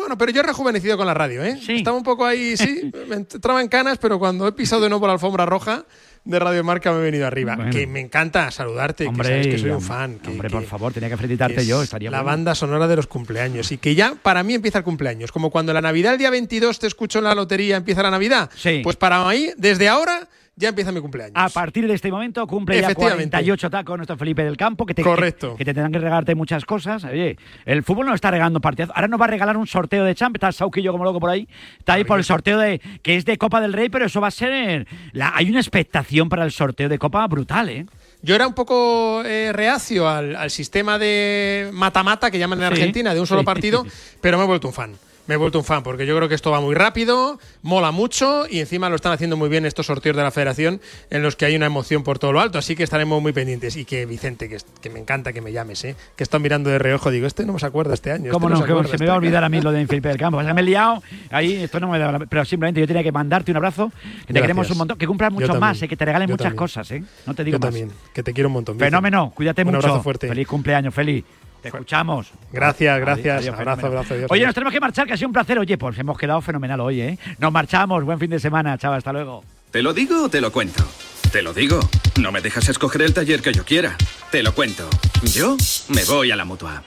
Bueno, 0.00 0.16
pero 0.18 0.32
yo 0.32 0.40
he 0.40 0.44
rejuvenecido 0.44 0.96
con 0.96 1.06
la 1.06 1.14
radio, 1.14 1.44
¿eh? 1.44 1.58
Estaba 1.68 1.96
un 1.96 2.02
poco 2.02 2.24
ahí, 2.24 2.56
sí, 2.56 2.90
me 3.08 3.16
entraba 3.16 3.60
en 3.60 3.68
canas, 3.68 3.98
pero 3.98 4.18
cuando 4.18 4.46
he 4.48 4.52
pisado 4.52 4.82
de 4.82 4.88
nuevo 4.88 5.06
la 5.06 5.12
alfombra 5.14 5.46
roja 5.46 5.84
de 6.24 6.38
Radio 6.38 6.62
Marca 6.64 6.92
me 6.92 6.98
he 6.98 7.02
venido 7.02 7.26
arriba. 7.26 7.56
Bueno. 7.56 7.70
Que 7.70 7.86
me 7.86 8.00
encanta 8.00 8.50
saludarte, 8.50 9.08
que 9.08 9.24
sabes 9.24 9.46
que 9.46 9.58
soy 9.58 9.70
un 9.70 9.80
fan. 9.80 10.18
Que, 10.18 10.28
hombre, 10.30 10.48
que- 10.48 10.54
por 10.54 10.64
favor, 10.64 10.92
tenía 10.92 11.08
que 11.08 11.16
felicitarte 11.16 11.64
yo. 11.64 11.82
Estaría 11.82 12.10
la 12.10 12.18
bueno. 12.18 12.30
banda 12.32 12.54
sonora 12.54 12.86
de 12.88 12.96
los 12.96 13.06
cumpleaños 13.06 13.72
y 13.72 13.78
que 13.78 13.94
ya 13.94 14.14
para 14.20 14.42
mí 14.42 14.54
empieza 14.54 14.78
el 14.78 14.84
cumpleaños. 14.84 15.32
Como 15.32 15.50
cuando 15.50 15.72
la 15.72 15.80
Navidad 15.80 16.12
el 16.14 16.18
día 16.18 16.30
22 16.30 16.78
te 16.78 16.86
escucho 16.86 17.18
en 17.18 17.24
la 17.24 17.34
lotería 17.34 17.76
empieza 17.76 18.02
la 18.02 18.10
Navidad. 18.10 18.50
Sí. 18.56 18.80
Pues 18.84 18.96
para 18.96 19.24
mí, 19.28 19.50
desde 19.56 19.88
ahora 19.88 20.28
ya 20.60 20.68
empieza 20.68 20.92
mi 20.92 21.00
cumpleaños. 21.00 21.32
A 21.34 21.48
partir 21.48 21.88
de 21.88 21.94
este 21.94 22.10
momento 22.12 22.46
cumple 22.46 22.76
ya 22.76 22.82
Efectivamente. 22.82 23.30
48 23.30 23.70
tacos 23.70 23.96
nuestro 23.96 24.16
Felipe 24.16 24.44
del 24.44 24.56
Campo, 24.56 24.86
que 24.86 24.94
te, 24.94 25.02
Correcto. 25.02 25.52
Que, 25.52 25.58
que 25.58 25.64
te 25.64 25.74
tendrán 25.74 25.90
que 25.92 25.98
regalarte 25.98 26.34
muchas 26.34 26.64
cosas. 26.64 27.02
Oye, 27.04 27.36
el 27.64 27.82
fútbol 27.82 28.06
no 28.06 28.14
está 28.14 28.30
regalando 28.30 28.60
partidas. 28.60 28.90
Ahora 28.94 29.08
nos 29.08 29.20
va 29.20 29.24
a 29.24 29.28
regalar 29.28 29.56
un 29.56 29.66
sorteo 29.66 30.04
de 30.04 30.14
Champions. 30.14 30.36
Está 30.44 30.52
Sauquillo 30.52 30.92
como 30.92 31.04
loco 31.04 31.18
por 31.18 31.30
ahí. 31.30 31.48
Está 31.78 31.94
ahí 31.94 32.04
por 32.04 32.18
el 32.18 32.24
sorteo 32.24 32.58
de 32.58 32.80
que 33.02 33.16
es 33.16 33.24
de 33.24 33.36
Copa 33.38 33.60
del 33.60 33.72
Rey, 33.72 33.88
pero 33.88 34.04
eso 34.06 34.20
va 34.20 34.28
a 34.28 34.30
ser. 34.30 34.86
La, 35.12 35.32
hay 35.34 35.50
una 35.50 35.60
expectación 35.60 36.28
para 36.28 36.44
el 36.44 36.52
sorteo 36.52 36.88
de 36.88 36.98
Copa 36.98 37.26
brutal, 37.26 37.68
¿eh? 37.70 37.86
Yo 38.22 38.34
era 38.34 38.46
un 38.46 38.52
poco 38.52 39.22
eh, 39.24 39.50
reacio 39.54 40.06
al, 40.06 40.36
al 40.36 40.50
sistema 40.50 40.98
de 40.98 41.70
mata-mata 41.72 42.30
que 42.30 42.38
llaman 42.38 42.58
en 42.62 42.66
Sí, 42.68 42.72
Argentina, 42.74 43.14
de 43.14 43.20
un 43.20 43.26
solo 43.26 43.40
sí. 43.40 43.46
partido, 43.46 43.86
pero 44.20 44.36
me 44.36 44.44
he 44.44 44.46
vuelto 44.46 44.68
un 44.68 44.74
fan. 44.74 44.92
Me 45.30 45.34
he 45.34 45.38
vuelto 45.38 45.60
un 45.60 45.64
fan 45.64 45.84
porque 45.84 46.06
yo 46.06 46.16
creo 46.16 46.28
que 46.28 46.34
esto 46.34 46.50
va 46.50 46.60
muy 46.60 46.74
rápido, 46.74 47.38
mola 47.62 47.92
mucho 47.92 48.48
y 48.50 48.58
encima 48.58 48.88
lo 48.88 48.96
están 48.96 49.12
haciendo 49.12 49.36
muy 49.36 49.48
bien 49.48 49.64
estos 49.64 49.86
sorteos 49.86 50.16
de 50.16 50.24
la 50.24 50.32
federación 50.32 50.80
en 51.08 51.22
los 51.22 51.36
que 51.36 51.44
hay 51.44 51.54
una 51.54 51.66
emoción 51.66 52.02
por 52.02 52.18
todo 52.18 52.32
lo 52.32 52.40
alto. 52.40 52.58
Así 52.58 52.74
que 52.74 52.82
estaremos 52.82 53.22
muy 53.22 53.32
pendientes. 53.32 53.76
Y 53.76 53.84
que 53.84 54.06
Vicente, 54.06 54.48
que, 54.48 54.90
me 54.90 54.98
encanta 54.98 55.32
que 55.32 55.40
me 55.40 55.52
llames, 55.52 55.84
¿eh? 55.84 55.94
que 56.16 56.24
está 56.24 56.40
mirando 56.40 56.68
de 56.68 56.80
reojo, 56.80 57.12
digo, 57.12 57.28
este 57.28 57.46
no 57.46 57.52
me 57.52 57.60
se 57.60 57.66
acuerda 57.66 57.94
este 57.94 58.10
año. 58.10 58.32
¿Cómo 58.32 58.48
este 58.48 58.58
no? 58.58 58.66
se 58.66 58.74
me 58.74 58.80
este 58.90 58.96
va 59.06 59.12
a 59.12 59.14
año". 59.14 59.18
olvidar 59.18 59.44
a 59.44 59.48
mí 59.48 59.60
lo 59.60 59.70
de 59.70 59.86
Felipe 59.86 60.08
del 60.08 60.18
Campo. 60.18 60.38
O 60.38 60.42
sea, 60.42 60.52
me 60.52 60.62
he 60.62 60.64
liado. 60.64 61.00
Ahí, 61.30 61.54
esto 61.62 61.78
no 61.78 61.86
me 61.86 62.00
da 62.00 62.18
Pero 62.28 62.44
simplemente 62.44 62.80
yo 62.80 62.88
tenía 62.88 63.04
que 63.04 63.12
mandarte 63.12 63.52
un 63.52 63.58
abrazo. 63.58 63.92
Que 64.26 64.32
te 64.34 64.40
queremos 64.40 64.68
un 64.72 64.78
montón. 64.78 64.98
Que 64.98 65.06
cumplas 65.06 65.32
mucho 65.32 65.54
más, 65.60 65.80
¿eh? 65.80 65.86
que 65.86 65.96
te 65.96 66.04
regalen 66.06 66.26
Yo 66.26 66.32
muchas 66.32 66.46
también. 66.46 66.58
cosas. 66.58 66.90
¿eh? 66.90 67.04
No 67.24 67.34
te 67.36 67.44
digo 67.44 67.54
Yo 67.54 67.60
más. 67.60 67.66
también, 67.68 67.92
que 68.12 68.24
te 68.24 68.32
quiero 68.32 68.48
un 68.48 68.54
montón. 68.54 68.76
Fenómeno, 68.80 69.30
cuídate 69.32 69.62
Un 69.62 69.68
mucho. 69.68 69.78
abrazo 69.86 70.02
fuerte. 70.02 70.26
Feliz 70.26 70.48
cumpleaños, 70.48 70.92
feliz. 70.92 71.24
Te 71.62 71.68
escuchamos. 71.68 72.30
Gracias, 72.52 72.92
Adiós, 72.94 73.06
gracias. 73.06 73.38
adiós, 73.38 73.54
abrazo, 73.54 73.76
fenómeno. 73.80 73.98
abrazo. 73.98 74.14
adiós, 74.14 74.30
Oye, 74.30 74.40
adiós. 74.40 74.48
nos 74.48 74.54
tenemos 74.54 74.72
que 74.74 74.80
marchar, 74.80 75.06
que 75.06 75.12
ha 75.12 75.16
sido 75.16 75.28
un 75.28 75.32
placer. 75.34 75.58
Oye, 75.58 75.76
pues 75.78 75.98
hemos 75.98 76.16
quedado 76.18 76.40
fenomenal 76.40 76.80
hoy, 76.80 77.00
¿eh? 77.00 77.18
Nos 77.38 77.52
marchamos. 77.52 78.04
Buen 78.04 78.18
fin 78.18 78.30
de 78.30 78.40
semana, 78.40 78.76
chao. 78.78 78.92
Hasta 78.92 79.12
luego. 79.12 79.44
¿Te 79.70 79.82
lo 79.82 79.92
digo 79.92 80.24
o 80.24 80.28
te 80.28 80.40
lo 80.40 80.50
cuento? 80.50 80.84
Te 81.30 81.42
lo 81.42 81.52
digo. 81.52 81.78
No 82.20 82.32
me 82.32 82.40
dejas 82.40 82.68
escoger 82.68 83.02
el 83.02 83.14
taller 83.14 83.40
que 83.42 83.52
yo 83.52 83.64
quiera. 83.64 83.96
Te 84.30 84.42
lo 84.42 84.52
cuento. 84.54 84.88
Yo 85.22 85.56
me 85.88 86.04
voy 86.04 86.30
a 86.32 86.36
la 86.36 86.44
mutua. 86.44 86.82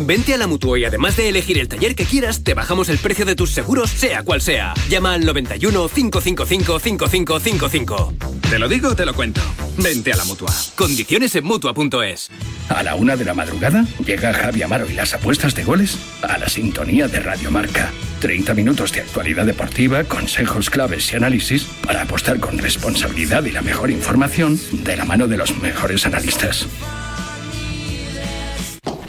Vente 0.00 0.34
a 0.34 0.38
la 0.38 0.46
Mutua 0.46 0.78
y 0.78 0.84
además 0.84 1.16
de 1.16 1.28
elegir 1.28 1.58
el 1.58 1.68
taller 1.68 1.94
que 1.94 2.04
quieras, 2.04 2.44
te 2.44 2.54
bajamos 2.54 2.88
el 2.88 2.98
precio 2.98 3.24
de 3.24 3.36
tus 3.36 3.50
seguros, 3.50 3.90
sea 3.90 4.22
cual 4.22 4.40
sea. 4.40 4.74
Llama 4.88 5.14
al 5.14 5.24
91 5.24 5.88
555 5.88 6.78
5555. 6.78 8.14
Te 8.48 8.58
lo 8.58 8.68
digo 8.68 8.90
o 8.90 8.94
te 8.96 9.04
lo 9.04 9.14
cuento. 9.14 9.40
Vente 9.76 10.12
a 10.12 10.16
la 10.16 10.24
mutua. 10.24 10.52
Condiciones 10.74 11.34
en 11.34 11.44
Mutua.es. 11.44 12.30
A 12.68 12.82
la 12.82 12.94
una 12.94 13.16
de 13.16 13.24
la 13.24 13.34
madrugada 13.34 13.86
llega 14.04 14.32
Javi 14.32 14.62
Amaro 14.62 14.88
y 14.88 14.94
las 14.94 15.14
apuestas 15.14 15.54
de 15.54 15.64
goles 15.64 15.98
a 16.22 16.38
la 16.38 16.48
sintonía 16.48 17.08
de 17.08 17.20
Radio 17.20 17.50
Marca. 17.50 17.92
30 18.20 18.54
minutos 18.54 18.92
de 18.92 19.00
actualidad 19.00 19.46
deportiva, 19.46 20.04
consejos 20.04 20.70
claves 20.70 21.12
y 21.12 21.16
análisis 21.16 21.64
para 21.84 22.02
apostar 22.02 22.40
con 22.40 22.58
responsabilidad 22.58 23.44
y 23.44 23.52
la 23.52 23.62
mejor 23.62 23.90
información 23.90 24.58
de 24.72 24.96
la 24.96 25.04
mano 25.04 25.28
de 25.28 25.36
los 25.36 25.56
mejores 25.58 26.04
analistas. 26.06 26.66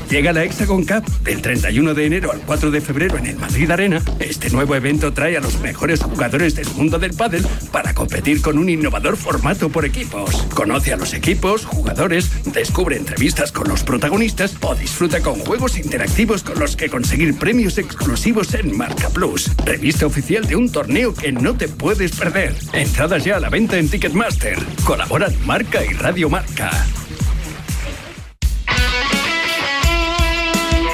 Llega 0.10 0.34
la 0.34 0.44
Hexagon 0.44 0.86
Cup 0.86 1.06
del 1.24 1.40
31 1.40 1.94
de 1.94 2.06
enero 2.08 2.32
al 2.32 2.42
4 2.42 2.72
de 2.72 2.82
febrero 2.82 3.18
en 3.20 3.28
el 3.28 3.38
Madrid 3.38 3.70
Arena. 3.70 4.02
Este 4.20 4.50
nuevo 4.50 4.74
evento 4.74 5.14
trae 5.14 5.38
a 5.38 5.40
los 5.40 5.60
mejores 5.60 6.02
jugadores 6.02 6.56
del 6.56 6.68
mundo 6.72 6.98
del 6.98 7.14
pádel 7.14 7.46
para 7.72 7.94
competir 7.94 8.42
con 8.42 8.58
un 8.58 8.70
innovador 8.70 9.18
formato 9.18 9.70
por 9.70 9.86
equipos. 9.86 10.48
Conoce 10.56 10.94
a 10.94 10.98
los 10.98 11.14
equipos, 11.14 11.64
jugadores, 11.64 12.32
descubre 12.52 12.98
entrevistas 12.98 13.52
con 13.52 13.68
los 13.70 13.84
protagonistas 13.84 14.56
o 14.62 14.74
disfruta 14.74 15.22
con 15.22 15.36
juegos 15.42 15.78
interactivos 15.78 16.42
con 16.42 16.58
los 16.58 16.76
que 16.76 16.90
conseguir 16.90 17.38
premios 17.38 17.78
exclusivos 17.78 18.56
en 18.56 18.76
Marca 18.76 19.10
Plus. 19.10 19.52
Revista 19.64 20.08
oficial 20.08 20.44
de 20.48 20.56
un 20.56 20.72
torneo 20.72 21.14
que 21.14 21.32
no 21.32 21.56
te 21.56 21.68
puedes 21.68 22.14
perder. 22.14 22.56
Entradas 22.74 23.24
ya 23.26 23.38
a 23.38 23.40
la 23.40 23.50
venta 23.50 23.78
en 23.78 23.88
Ticketmaster. 23.88 24.58
Colaboran 24.86 25.36
Marca 25.46 25.86
y 25.86 25.94
Radio 25.94 26.30
Marca. 26.32 26.72